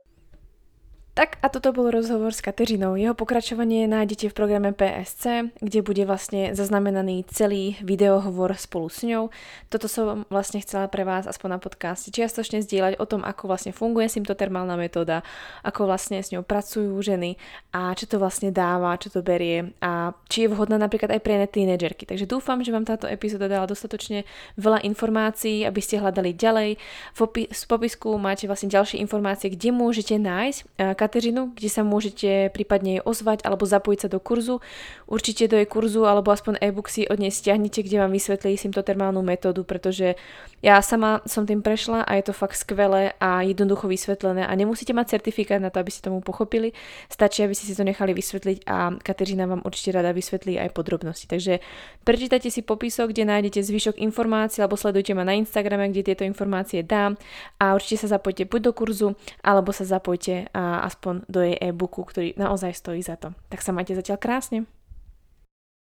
Tak 1.13 1.37
a 1.45 1.53
toto 1.53 1.77
bol 1.77 1.93
rozhovor 1.93 2.33
s 2.33 2.41
Kateřinou. 2.41 2.97
Jeho 2.97 3.13
pokračovanie 3.13 3.85
nájdete 3.85 4.33
v 4.33 4.37
programe 4.37 4.73
PSC, 4.73 5.53
kde 5.61 5.85
bude 5.85 6.09
vlastne 6.09 6.57
zaznamenaný 6.57 7.29
celý 7.29 7.77
videohovor 7.85 8.57
spolu 8.57 8.89
s 8.89 9.05
ňou. 9.05 9.29
Toto 9.69 9.93
som 9.93 10.25
vlastne 10.33 10.65
chcela 10.65 10.89
pre 10.89 11.05
vás 11.05 11.29
aspoň 11.29 11.49
na 11.53 11.59
podcaste 11.61 12.09
čiastočne 12.09 12.65
zdieľať 12.65 12.97
o 12.97 13.05
tom, 13.05 13.29
ako 13.29 13.45
vlastne 13.45 13.77
funguje 13.77 14.09
symptotermálna 14.09 14.73
metóda, 14.81 15.21
ako 15.61 15.85
vlastne 15.85 16.17
s 16.17 16.33
ňou 16.33 16.49
pracujú 16.49 16.97
ženy 17.05 17.37
a 17.77 17.93
čo 17.93 18.09
to 18.09 18.17
vlastne 18.17 18.49
dáva, 18.49 18.97
čo 18.97 19.13
to 19.13 19.21
berie 19.21 19.77
a 19.85 20.17
či 20.33 20.49
je 20.49 20.53
vhodná 20.57 20.81
napríklad 20.81 21.13
aj 21.13 21.21
pre 21.21 21.37
tínedžerky. 21.45 22.09
Takže 22.09 22.25
dúfam, 22.25 22.65
že 22.65 22.73
vám 22.73 22.89
táto 22.89 23.05
epizóda 23.05 23.53
dala 23.53 23.69
dostatočne 23.69 24.25
veľa 24.57 24.81
informácií, 24.89 25.69
aby 25.69 25.81
ste 25.85 26.01
hľadali 26.01 26.33
ďalej. 26.33 26.81
V, 27.13 27.21
opi- 27.21 27.53
v 27.53 27.65
popisku 27.69 28.17
máte 28.17 28.49
vlastne 28.49 28.73
ďalšie 28.73 28.97
informácie, 28.97 29.53
kde 29.53 29.77
môžete 29.77 30.17
nájsť 30.17 30.89
Kateřinu, 31.03 31.51
kde 31.59 31.67
sa 31.67 31.83
môžete 31.83 32.55
prípadne 32.55 32.99
jej 32.99 33.03
ozvať 33.03 33.43
alebo 33.43 33.67
zapojiť 33.67 34.07
sa 34.07 34.09
do 34.09 34.23
kurzu. 34.23 34.63
Určite 35.11 35.51
do 35.51 35.59
jej 35.59 35.67
kurzu 35.67 36.07
alebo 36.07 36.31
aspoň 36.31 36.63
e-book 36.63 36.87
si 36.87 37.11
od 37.11 37.19
nej 37.19 37.35
stiahnite, 37.35 37.83
kde 37.83 37.99
vám 37.99 38.15
vysvetlí 38.15 38.55
symptotermálnu 38.55 39.19
metódu, 39.19 39.67
pretože 39.67 40.15
ja 40.63 40.79
sama 40.79 41.19
som 41.27 41.43
tým 41.43 41.59
prešla 41.59 42.07
a 42.07 42.15
je 42.23 42.31
to 42.31 42.35
fakt 42.39 42.55
skvelé 42.55 43.19
a 43.19 43.43
jednoducho 43.43 43.91
vysvetlené 43.91 44.47
a 44.47 44.53
nemusíte 44.55 44.95
mať 44.95 45.19
certifikát 45.19 45.59
na 45.59 45.75
to, 45.75 45.83
aby 45.83 45.91
ste 45.91 46.07
tomu 46.07 46.23
pochopili. 46.23 46.71
Stačí, 47.11 47.43
aby 47.43 47.59
ste 47.59 47.67
si 47.67 47.75
to 47.75 47.83
nechali 47.83 48.15
vysvetliť 48.15 48.63
a 48.71 48.95
Kateřina 49.03 49.51
vám 49.51 49.67
určite 49.67 49.99
rada 49.99 50.15
vysvetlí 50.15 50.63
aj 50.63 50.71
podrobnosti. 50.71 51.27
Takže 51.27 51.59
prečítajte 52.07 52.47
si 52.47 52.63
popisok, 52.63 53.11
kde 53.11 53.27
nájdete 53.27 53.59
zvyšok 53.59 53.99
informácií 53.99 54.63
alebo 54.63 54.79
sledujte 54.79 55.19
ma 55.19 55.27
na 55.27 55.35
Instagrame, 55.35 55.91
kde 55.91 56.15
tieto 56.15 56.23
informácie 56.23 56.87
dám 56.87 57.19
a 57.59 57.75
určite 57.75 58.07
sa 58.07 58.15
zapojte 58.15 58.47
buď 58.47 58.61
do 58.71 58.73
kurzu 58.77 59.09
alebo 59.43 59.75
sa 59.75 59.83
zapojte 59.83 60.47
a 60.55 60.87
aspoň 60.93 61.25
do 61.33 61.41
jej 61.41 61.57
e-booku, 61.57 62.05
ktorý 62.05 62.37
naozaj 62.37 62.77
stojí 62.77 63.01
za 63.01 63.17
to. 63.17 63.33
Tak 63.49 63.65
sa 63.65 63.73
majte 63.73 63.97
zatiaľ 63.97 64.21
krásne. 64.21 64.69